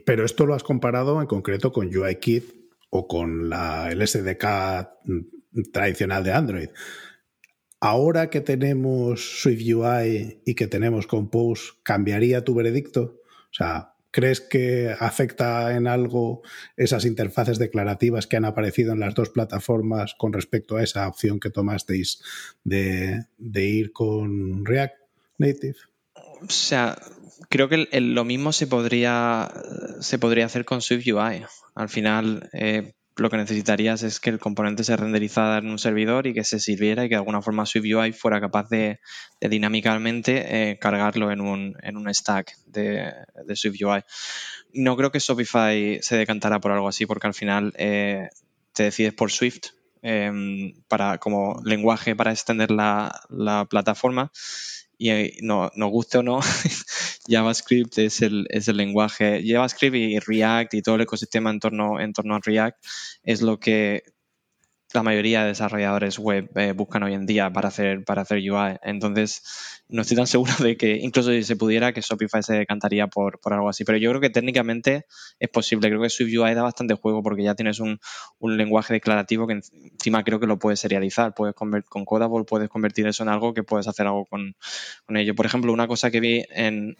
pero 0.04 0.24
esto 0.24 0.44
lo 0.44 0.54
has 0.54 0.62
comparado 0.62 1.20
en 1.20 1.26
concreto 1.26 1.72
con 1.72 1.94
UIKit 1.96 2.44
o 2.90 3.06
con 3.06 3.48
la, 3.48 3.90
el 3.90 4.06
SDK 4.06 4.88
tradicional 5.72 6.24
de 6.24 6.32
Android. 6.32 6.68
Ahora 7.80 8.28
que 8.28 8.42
tenemos 8.42 9.40
Swift 9.40 9.62
UI 9.74 10.42
y 10.44 10.54
que 10.54 10.66
tenemos 10.66 11.06
Compose, 11.06 11.72
¿cambiaría 11.82 12.44
tu 12.44 12.54
veredicto? 12.54 13.22
O 13.50 13.54
sea, 13.54 13.94
¿crees 14.10 14.42
que 14.42 14.94
afecta 14.98 15.74
en 15.74 15.86
algo 15.86 16.42
esas 16.76 17.06
interfaces 17.06 17.58
declarativas 17.58 18.26
que 18.26 18.36
han 18.36 18.44
aparecido 18.44 18.92
en 18.92 19.00
las 19.00 19.14
dos 19.14 19.30
plataformas 19.30 20.14
con 20.18 20.32
respecto 20.32 20.76
a 20.76 20.82
esa 20.82 21.08
opción 21.08 21.40
que 21.40 21.50
tomasteis 21.50 22.22
de 22.64 23.24
ir 23.38 23.92
con 23.92 24.64
React 24.66 24.96
Native? 25.38 25.76
O 26.42 26.50
sea, 26.50 26.98
creo 27.48 27.68
que 27.68 27.88
lo 28.00 28.24
mismo 28.24 28.52
se 28.52 28.66
podría, 28.66 29.50
se 30.00 30.18
podría 30.18 30.46
hacer 30.46 30.64
con 30.64 30.82
Swift 30.82 31.06
UI. 31.06 31.44
Al 31.74 31.88
final, 31.88 32.48
eh, 32.52 32.92
lo 33.20 33.28
que 33.28 33.36
necesitarías 33.36 34.02
es 34.02 34.18
que 34.18 34.30
el 34.30 34.38
componente 34.38 34.82
se 34.82 34.96
renderizara 34.96 35.58
en 35.58 35.70
un 35.70 35.78
servidor 35.78 36.26
y 36.26 36.32
que 36.32 36.42
se 36.42 36.58
sirviera 36.58 37.04
y 37.04 37.08
que 37.08 37.14
de 37.14 37.18
alguna 37.18 37.42
forma 37.42 37.66
Swift 37.66 37.84
UI 37.94 38.12
fuera 38.12 38.40
capaz 38.40 38.70
de, 38.70 38.98
dinámicamente 39.40 40.70
eh, 40.70 40.78
cargarlo 40.78 41.30
en 41.30 41.42
un, 41.42 41.76
en 41.82 41.96
un 41.98 42.12
stack 42.12 42.56
de, 42.66 43.12
de, 43.46 43.56
Swift 43.56 43.82
UI. 43.82 44.02
No 44.72 44.96
creo 44.96 45.12
que 45.12 45.18
Shopify 45.18 45.98
se 46.00 46.16
decantara 46.16 46.60
por 46.60 46.72
algo 46.72 46.88
así 46.88 47.04
porque 47.04 47.26
al 47.26 47.34
final 47.34 47.74
eh, 47.76 48.30
te 48.72 48.84
decides 48.84 49.12
por 49.12 49.30
Swift 49.30 49.68
em, 50.00 50.72
para, 50.88 51.18
como 51.18 51.60
lenguaje 51.62 52.16
para 52.16 52.32
extender 52.32 52.70
la 52.70 53.66
plataforma 53.68 54.32
y 55.00 55.08
eh, 55.08 55.38
no, 55.40 55.70
nos 55.76 55.90
guste 55.90 56.18
o 56.18 56.22
no, 56.22 56.40
JavaScript 57.26 57.96
es 57.96 58.20
el, 58.20 58.46
es 58.50 58.68
el 58.68 58.76
lenguaje, 58.76 59.42
JavaScript 59.42 59.96
y 59.96 60.18
React 60.18 60.74
y 60.74 60.82
todo 60.82 60.96
el 60.96 61.00
ecosistema 61.00 61.48
en 61.48 61.58
torno, 61.58 61.98
en 61.98 62.12
torno 62.12 62.34
a 62.34 62.40
React 62.44 62.76
es 63.22 63.40
lo 63.40 63.58
que 63.58 64.02
la 64.92 65.02
mayoría 65.02 65.42
de 65.42 65.48
desarrolladores 65.48 66.18
web 66.18 66.50
eh, 66.56 66.72
buscan 66.72 67.02
hoy 67.02 67.14
en 67.14 67.26
día 67.26 67.52
para 67.52 67.68
hacer, 67.68 68.04
para 68.04 68.22
hacer 68.22 68.38
UI. 68.38 68.76
Entonces, 68.82 69.42
no 69.88 70.02
estoy 70.02 70.16
tan 70.16 70.26
seguro 70.26 70.52
de 70.58 70.76
que, 70.76 70.96
incluso 70.96 71.30
si 71.30 71.42
se 71.42 71.56
pudiera, 71.56 71.92
que 71.92 72.00
Shopify 72.00 72.42
se 72.42 72.54
decantaría 72.54 73.06
por, 73.06 73.40
por 73.40 73.52
algo 73.52 73.68
así. 73.68 73.84
Pero 73.84 73.98
yo 73.98 74.10
creo 74.10 74.20
que 74.20 74.30
técnicamente 74.30 75.06
es 75.38 75.48
posible. 75.48 75.88
Creo 75.88 76.02
que 76.02 76.10
Swift 76.10 76.36
UI 76.36 76.54
da 76.54 76.62
bastante 76.62 76.94
juego 76.94 77.22
porque 77.22 77.42
ya 77.42 77.54
tienes 77.54 77.80
un, 77.80 78.00
un 78.38 78.56
lenguaje 78.56 78.92
declarativo 78.94 79.46
que 79.46 79.60
encima 79.72 80.24
creo 80.24 80.40
que 80.40 80.46
lo 80.46 80.58
puedes 80.58 80.80
serializar. 80.80 81.34
Puedes 81.34 81.54
con 81.54 82.04
Codable 82.04 82.44
puedes 82.44 82.68
convertir 82.68 83.06
eso 83.06 83.22
en 83.22 83.28
algo 83.28 83.54
que 83.54 83.62
puedes 83.62 83.86
hacer 83.86 84.06
algo 84.06 84.26
con, 84.26 84.56
con 85.06 85.16
ello. 85.16 85.34
Por 85.34 85.46
ejemplo, 85.46 85.72
una 85.72 85.86
cosa 85.86 86.10
que 86.10 86.20
vi 86.20 86.44
en, 86.50 86.96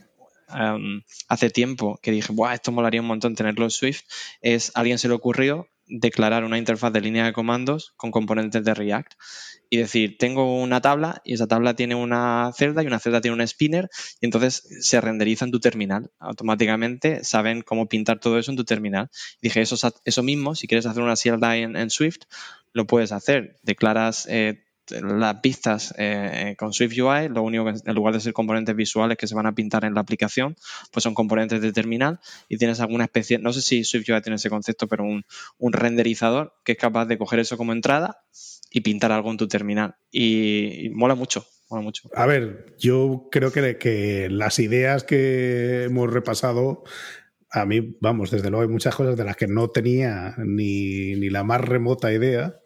um, 0.55 1.03
hace 1.29 1.51
tiempo 1.51 1.99
que 2.03 2.11
dije, 2.11 2.33
Buah, 2.33 2.55
esto 2.55 2.73
molaría 2.73 3.01
un 3.01 3.07
montón 3.07 3.35
tenerlo 3.35 3.65
en 3.65 3.71
Swift, 3.71 4.03
es 4.41 4.73
alguien 4.75 4.99
se 4.99 5.09
le 5.09 5.15
ocurrió 5.15 5.69
declarar 5.91 6.45
una 6.45 6.59
interfaz 6.59 6.93
de 6.93 7.01
línea 7.01 7.25
de 7.25 7.33
comandos 7.33 7.93
con 7.97 8.11
componentes 8.11 8.65
de 8.65 8.75
React 8.75 9.15
y 9.69 9.77
decir, 9.79 10.17
tengo 10.19 10.61
una 10.61 10.81
tabla 10.81 11.21
y 11.25 11.35
esa 11.35 11.47
tabla 11.47 11.75
tiene 11.75 11.95
una 11.95 12.51
celda 12.57 12.83
y 12.83 12.87
una 12.87 12.99
celda 12.99 13.21
tiene 13.21 13.37
un 13.37 13.47
spinner 13.47 13.91
y 14.21 14.27
entonces 14.27 14.67
se 14.81 15.01
renderiza 15.01 15.45
en 15.45 15.51
tu 15.51 15.61
terminal. 15.61 16.11
Automáticamente 16.19 17.25
saben 17.25 17.63
cómo 17.63 17.89
pintar 17.89 18.21
todo 18.21 18.39
eso 18.39 18.51
en 18.51 18.57
tu 18.57 18.65
terminal. 18.65 19.11
dije, 19.43 19.61
eso, 19.61 19.77
eso 20.05 20.23
mismo, 20.23 20.55
si 20.55 20.67
quieres 20.67 20.87
hacer 20.87 21.03
una 21.03 21.15
CLI 21.15 21.63
en, 21.63 21.77
en 21.77 21.91
Swift, 21.91 22.23
lo 22.73 22.87
puedes 22.87 23.13
hacer. 23.13 23.59
Declaras 23.63 24.27
eh, 24.29 24.65
las 24.93 25.41
vistas 25.43 25.95
eh, 25.99 26.55
con 26.59 26.73
Swift 26.73 26.99
UI, 26.99 27.29
lo 27.29 27.43
único 27.43 27.69
en 27.69 27.95
lugar 27.95 28.15
de 28.15 28.21
ser 28.21 28.33
componentes 28.33 28.75
visuales 28.75 29.17
que 29.17 29.27
se 29.27 29.35
van 29.35 29.47
a 29.47 29.55
pintar 29.55 29.85
en 29.85 29.95
la 29.95 30.01
aplicación, 30.01 30.57
pues 30.93 31.03
son 31.03 31.15
componentes 31.15 31.61
de 31.61 31.73
terminal 31.73 32.21
y 32.49 32.57
tienes 32.57 32.81
alguna 32.81 33.05
especie, 33.05 33.39
no 33.39 33.53
sé 33.53 33.63
si 33.63 33.85
Swift 33.85 34.09
UI 34.09 34.21
tiene 34.23 34.37
ese 34.37 34.51
concepto, 34.51 34.89
pero 34.89 35.05
un, 35.05 35.25
renderizador 35.73 36.55
que 36.65 36.73
es 36.73 36.79
capaz 36.79 37.07
de 37.07 37.19
coger 37.19 37.39
eso 37.39 37.57
como 37.57 37.73
entrada 37.73 38.23
y 38.71 38.81
pintar 38.81 39.13
algo 39.13 39.31
en 39.31 39.37
tu 39.37 39.49
terminal. 39.49 39.95
Y, 40.11 40.91
mola 40.95 41.15
mucho, 41.15 41.47
mucho. 41.71 42.11
A 42.15 42.27
ver, 42.27 42.75
yo 42.79 43.29
creo 43.31 43.53
que, 43.53 43.79
que 43.79 44.29
las 44.31 44.59
ideas 44.59 45.05
que 45.05 45.85
hemos 45.85 46.13
repasado 46.13 46.83
a 47.51 47.67
mí, 47.67 47.97
vamos, 48.01 48.31
desde 48.31 48.49
luego 48.51 48.63
hay 48.63 48.69
muchas 48.69 48.95
cosas 48.95 49.17
de 49.17 49.25
las 49.25 49.37
que 49.37 49.49
no 49.49 49.71
tenía 49.71 50.35
ni, 50.39 51.15
ni 51.17 51.31
la 51.31 51.43
más 51.43 51.61
remota 51.61 52.13
idea 52.13 52.61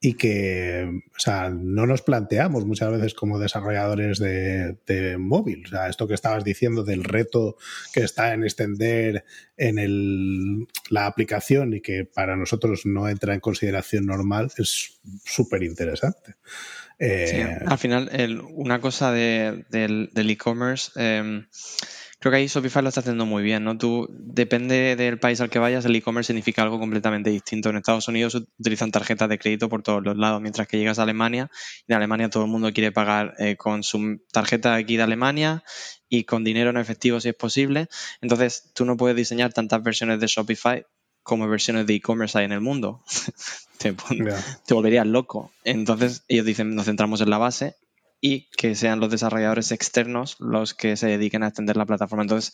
y 0.00 0.14
que 0.14 0.88
o 1.16 1.18
sea, 1.18 1.48
no 1.50 1.86
nos 1.86 2.02
planteamos 2.02 2.66
muchas 2.66 2.90
veces 2.90 3.14
como 3.14 3.38
desarrolladores 3.38 4.18
de, 4.18 5.16
móvil. 5.18 5.64
O 5.66 5.68
sea, 5.68 5.88
esto 5.88 6.06
que 6.06 6.14
estabas 6.14 6.44
diciendo 6.44 6.84
del 6.84 7.02
reto 7.02 7.56
que 7.92 8.00
está 8.00 8.34
en 8.34 8.44
extender 8.44 9.24
en 9.56 9.78
el, 9.78 10.66
la 10.90 11.06
aplicación 11.06 11.74
y 11.74 11.80
que 11.80 12.04
para 12.04 12.36
nosotros 12.36 12.84
no 12.84 13.08
entra 13.08 13.34
en 13.34 13.40
consideración 13.40 14.06
normal 14.06 14.52
es 14.58 15.00
súper 15.24 15.62
interesante. 15.62 16.34
Eh, 16.98 17.58
al 17.66 17.78
final, 17.78 18.10
una 18.52 18.80
cosa 18.80 19.12
del 19.12 19.66
e-commerce... 20.14 20.92
Creo 22.18 22.32
que 22.32 22.38
ahí 22.38 22.46
Shopify 22.46 22.82
lo 22.82 22.88
está 22.88 23.00
haciendo 23.00 23.26
muy 23.26 23.42
bien, 23.42 23.62
¿no? 23.64 23.76
Tú, 23.76 24.08
depende 24.10 24.96
del 24.96 25.18
país 25.18 25.40
al 25.42 25.50
que 25.50 25.58
vayas, 25.58 25.84
el 25.84 25.94
e-commerce 25.94 26.28
significa 26.28 26.62
algo 26.62 26.78
completamente 26.78 27.28
distinto. 27.28 27.68
En 27.68 27.76
Estados 27.76 28.08
Unidos 28.08 28.34
utilizan 28.34 28.90
tarjetas 28.90 29.28
de 29.28 29.38
crédito 29.38 29.68
por 29.68 29.82
todos 29.82 30.02
los 30.02 30.16
lados, 30.16 30.40
mientras 30.40 30.66
que 30.66 30.78
llegas 30.78 30.98
a 30.98 31.02
Alemania, 31.02 31.50
y 31.86 31.92
en 31.92 31.96
Alemania 31.96 32.30
todo 32.30 32.44
el 32.44 32.50
mundo 32.50 32.72
quiere 32.72 32.90
pagar 32.90 33.34
eh, 33.38 33.56
con 33.56 33.82
su 33.82 34.18
tarjeta 34.32 34.74
aquí 34.74 34.96
de 34.96 35.02
Alemania 35.02 35.62
y 36.08 36.24
con 36.24 36.42
dinero 36.42 36.70
en 36.70 36.78
efectivo 36.78 37.20
si 37.20 37.28
es 37.28 37.34
posible. 37.34 37.88
Entonces, 38.22 38.72
tú 38.74 38.86
no 38.86 38.96
puedes 38.96 39.16
diseñar 39.16 39.52
tantas 39.52 39.82
versiones 39.82 40.18
de 40.18 40.26
Shopify 40.26 40.86
como 41.22 41.46
versiones 41.48 41.86
de 41.86 41.94
e-commerce 41.96 42.38
hay 42.38 42.46
en 42.46 42.52
el 42.52 42.60
mundo. 42.62 43.02
te, 43.78 43.94
te 44.66 44.74
volverías 44.74 45.06
loco. 45.06 45.52
Entonces, 45.64 46.24
ellos 46.28 46.46
dicen, 46.46 46.74
nos 46.74 46.86
centramos 46.86 47.20
en 47.20 47.28
la 47.28 47.38
base 47.38 47.74
y 48.20 48.48
que 48.56 48.74
sean 48.74 49.00
los 49.00 49.10
desarrolladores 49.10 49.72
externos 49.72 50.36
los 50.38 50.74
que 50.74 50.96
se 50.96 51.06
dediquen 51.06 51.42
a 51.42 51.48
extender 51.48 51.76
la 51.76 51.86
plataforma. 51.86 52.22
Entonces, 52.22 52.52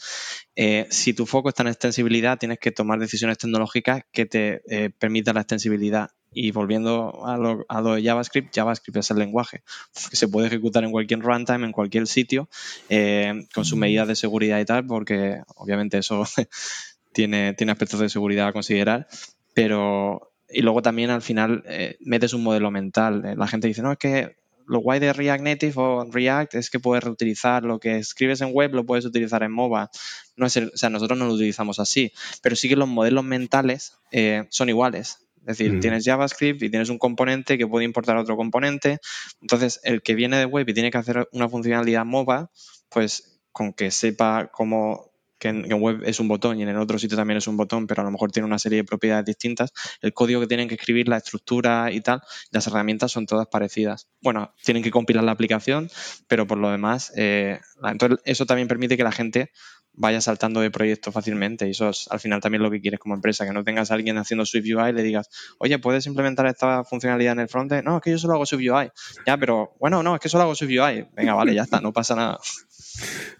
eh, 0.56 0.86
si 0.90 1.14
tu 1.14 1.26
foco 1.26 1.48
está 1.48 1.62
en 1.62 1.68
extensibilidad, 1.68 2.38
tienes 2.38 2.58
que 2.58 2.72
tomar 2.72 2.98
decisiones 2.98 3.38
tecnológicas 3.38 4.02
que 4.12 4.26
te 4.26 4.62
eh, 4.68 4.90
permitan 4.90 5.36
la 5.36 5.42
extensibilidad. 5.42 6.10
Y 6.34 6.50
volviendo 6.50 7.26
a 7.26 7.36
lo, 7.36 7.64
a 7.68 7.82
lo, 7.82 7.94
de 7.94 8.02
JavaScript, 8.02 8.54
JavaScript 8.54 8.96
es 8.96 9.10
el 9.10 9.18
lenguaje 9.18 9.62
que 10.10 10.16
se 10.16 10.28
puede 10.28 10.46
ejecutar 10.46 10.82
en 10.82 10.90
cualquier 10.90 11.20
runtime, 11.20 11.66
en 11.66 11.72
cualquier 11.72 12.06
sitio, 12.06 12.48
eh, 12.88 13.46
con 13.54 13.66
sus 13.66 13.78
medidas 13.78 14.08
de 14.08 14.16
seguridad 14.16 14.58
y 14.58 14.64
tal, 14.64 14.86
porque 14.86 15.42
obviamente 15.56 15.98
eso 15.98 16.24
tiene, 17.12 17.52
tiene 17.52 17.72
aspectos 17.72 18.00
de 18.00 18.08
seguridad 18.08 18.48
a 18.48 18.52
considerar, 18.52 19.06
pero 19.54 20.32
y 20.48 20.62
luego 20.62 20.82
también 20.82 21.10
al 21.10 21.22
final 21.22 21.64
metes 22.00 22.34
un 22.34 22.42
modelo 22.42 22.70
mental. 22.70 23.34
La 23.38 23.46
gente 23.46 23.68
dice, 23.68 23.80
no, 23.80 23.92
es 23.92 23.98
que 23.98 24.36
lo 24.72 24.78
guay 24.78 25.00
de 25.00 25.12
React 25.12 25.44
Native 25.44 25.72
o 25.76 26.04
React 26.10 26.54
es 26.54 26.70
que 26.70 26.80
puedes 26.80 27.04
reutilizar 27.04 27.62
lo 27.62 27.78
que 27.78 27.98
escribes 27.98 28.40
en 28.40 28.52
web, 28.54 28.72
lo 28.72 28.86
puedes 28.86 29.04
utilizar 29.04 29.42
en 29.42 29.52
mobile. 29.52 29.88
No 30.34 30.46
es 30.46 30.56
o 30.56 30.70
sea, 30.74 30.88
nosotros 30.88 31.18
no 31.18 31.26
lo 31.26 31.34
utilizamos 31.34 31.78
así, 31.78 32.10
pero 32.42 32.56
sí 32.56 32.70
que 32.70 32.76
los 32.76 32.88
modelos 32.88 33.22
mentales 33.22 33.98
eh, 34.12 34.46
son 34.48 34.70
iguales. 34.70 35.18
Es 35.40 35.58
decir, 35.58 35.80
tienes 35.80 36.04
JavaScript 36.04 36.62
y 36.62 36.70
tienes 36.70 36.88
un 36.88 36.98
componente 36.98 37.58
que 37.58 37.66
puede 37.66 37.84
importar 37.84 38.16
otro 38.16 38.36
componente. 38.36 38.98
Entonces, 39.40 39.80
el 39.82 40.00
que 40.00 40.14
viene 40.14 40.38
de 40.38 40.46
web 40.46 40.66
y 40.68 40.72
tiene 40.72 40.90
que 40.90 40.98
hacer 40.98 41.28
una 41.32 41.48
funcionalidad 41.48 42.06
mobile, 42.06 42.46
pues 42.88 43.40
con 43.50 43.72
que 43.74 43.90
sepa 43.90 44.50
cómo 44.52 45.11
que 45.42 45.48
en, 45.48 45.72
web 45.72 46.02
es 46.04 46.20
un 46.20 46.28
botón 46.28 46.60
y 46.60 46.62
en 46.62 46.68
el 46.68 46.76
otro 46.76 47.00
sitio 47.00 47.16
también 47.16 47.36
es 47.38 47.48
un 47.48 47.56
botón, 47.56 47.88
pero 47.88 48.02
a 48.02 48.04
lo 48.04 48.12
mejor 48.12 48.30
tiene 48.30 48.46
una 48.46 48.60
serie 48.60 48.78
de 48.78 48.84
propiedades 48.84 49.24
distintas, 49.24 49.72
el 50.00 50.14
código 50.14 50.40
que 50.40 50.46
tienen 50.46 50.68
que 50.68 50.76
escribir, 50.76 51.08
la 51.08 51.16
estructura 51.16 51.90
y 51.90 52.00
tal, 52.00 52.22
las 52.52 52.68
herramientas 52.68 53.10
son 53.10 53.26
todas 53.26 53.48
parecidas. 53.48 54.08
Bueno, 54.20 54.54
tienen 54.62 54.84
que 54.84 54.92
compilar 54.92 55.24
la 55.24 55.32
aplicación, 55.32 55.90
pero 56.28 56.46
por 56.46 56.58
lo 56.58 56.70
demás, 56.70 57.12
eh, 57.16 57.58
entonces 57.82 58.20
eso 58.24 58.46
también 58.46 58.68
permite 58.68 58.96
que 58.96 59.02
la 59.02 59.10
gente 59.10 59.50
vaya 59.94 60.20
saltando 60.20 60.60
de 60.60 60.70
proyecto 60.70 61.10
fácilmente 61.10 61.66
y 61.66 61.72
eso 61.72 61.88
es 61.90 62.06
al 62.08 62.20
final 62.20 62.40
también 62.40 62.62
lo 62.62 62.70
que 62.70 62.80
quieres 62.80 63.00
como 63.00 63.16
empresa, 63.16 63.44
que 63.44 63.52
no 63.52 63.64
tengas 63.64 63.90
a 63.90 63.94
alguien 63.94 64.18
haciendo 64.18 64.46
Swift 64.46 64.64
UI 64.64 64.90
y 64.90 64.92
le 64.92 65.02
digas, 65.02 65.28
oye, 65.58 65.76
¿puedes 65.80 66.06
implementar 66.06 66.46
esta 66.46 66.84
funcionalidad 66.84 67.32
en 67.32 67.40
el 67.40 67.48
frontend? 67.48 67.82
No, 67.82 67.96
es 67.96 68.02
que 68.02 68.12
yo 68.12 68.18
solo 68.18 68.34
hago 68.34 68.46
Swift 68.46 68.70
UI. 68.70 68.92
Ya, 69.26 69.36
pero 69.36 69.74
bueno, 69.80 70.04
no, 70.04 70.14
es 70.14 70.20
que 70.20 70.28
solo 70.28 70.44
hago 70.44 70.54
Swift 70.54 70.70
UI. 70.70 71.08
Venga, 71.14 71.34
vale, 71.34 71.52
ya 71.52 71.62
está, 71.62 71.80
no 71.80 71.92
pasa 71.92 72.14
nada. 72.14 72.38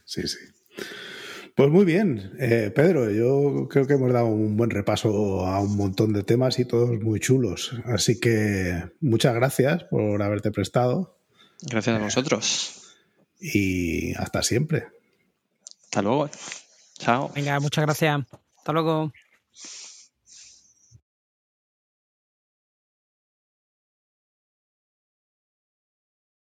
Sí, 0.05 0.27
sí. 0.27 0.39
Pues 1.55 1.69
muy 1.71 1.85
bien, 1.85 2.33
eh, 2.39 2.73
Pedro, 2.75 3.11
yo 3.11 3.69
creo 3.69 3.87
que 3.87 3.95
hemos 3.95 4.13
dado 4.13 4.27
un 4.27 4.57
buen 4.57 4.71
repaso 4.71 5.47
a 5.47 5.61
un 5.61 5.77
montón 5.77 6.15
de 6.15 6.23
temas 6.23 6.59
y 6.59 6.65
todos 6.65 6.99
muy 7.01 7.21
chulos. 7.21 7.75
Así 7.85 8.19
que 8.19 8.91
muchas 9.01 9.35
gracias 9.35 9.85
por 9.85 10.23
haberte 10.23 10.51
prestado. 10.51 11.19
Gracias 11.61 12.01
a 12.01 12.03
vosotros. 12.03 12.83
Y 13.39 14.15
hasta 14.15 14.43
siempre. 14.43 14.87
Hasta 15.85 16.01
luego. 16.01 16.31
Chao. 16.99 17.31
Venga, 17.35 17.61
muchas 17.61 17.85
gracias. 17.85 18.23
Hasta 18.57 18.73
luego. 18.73 19.13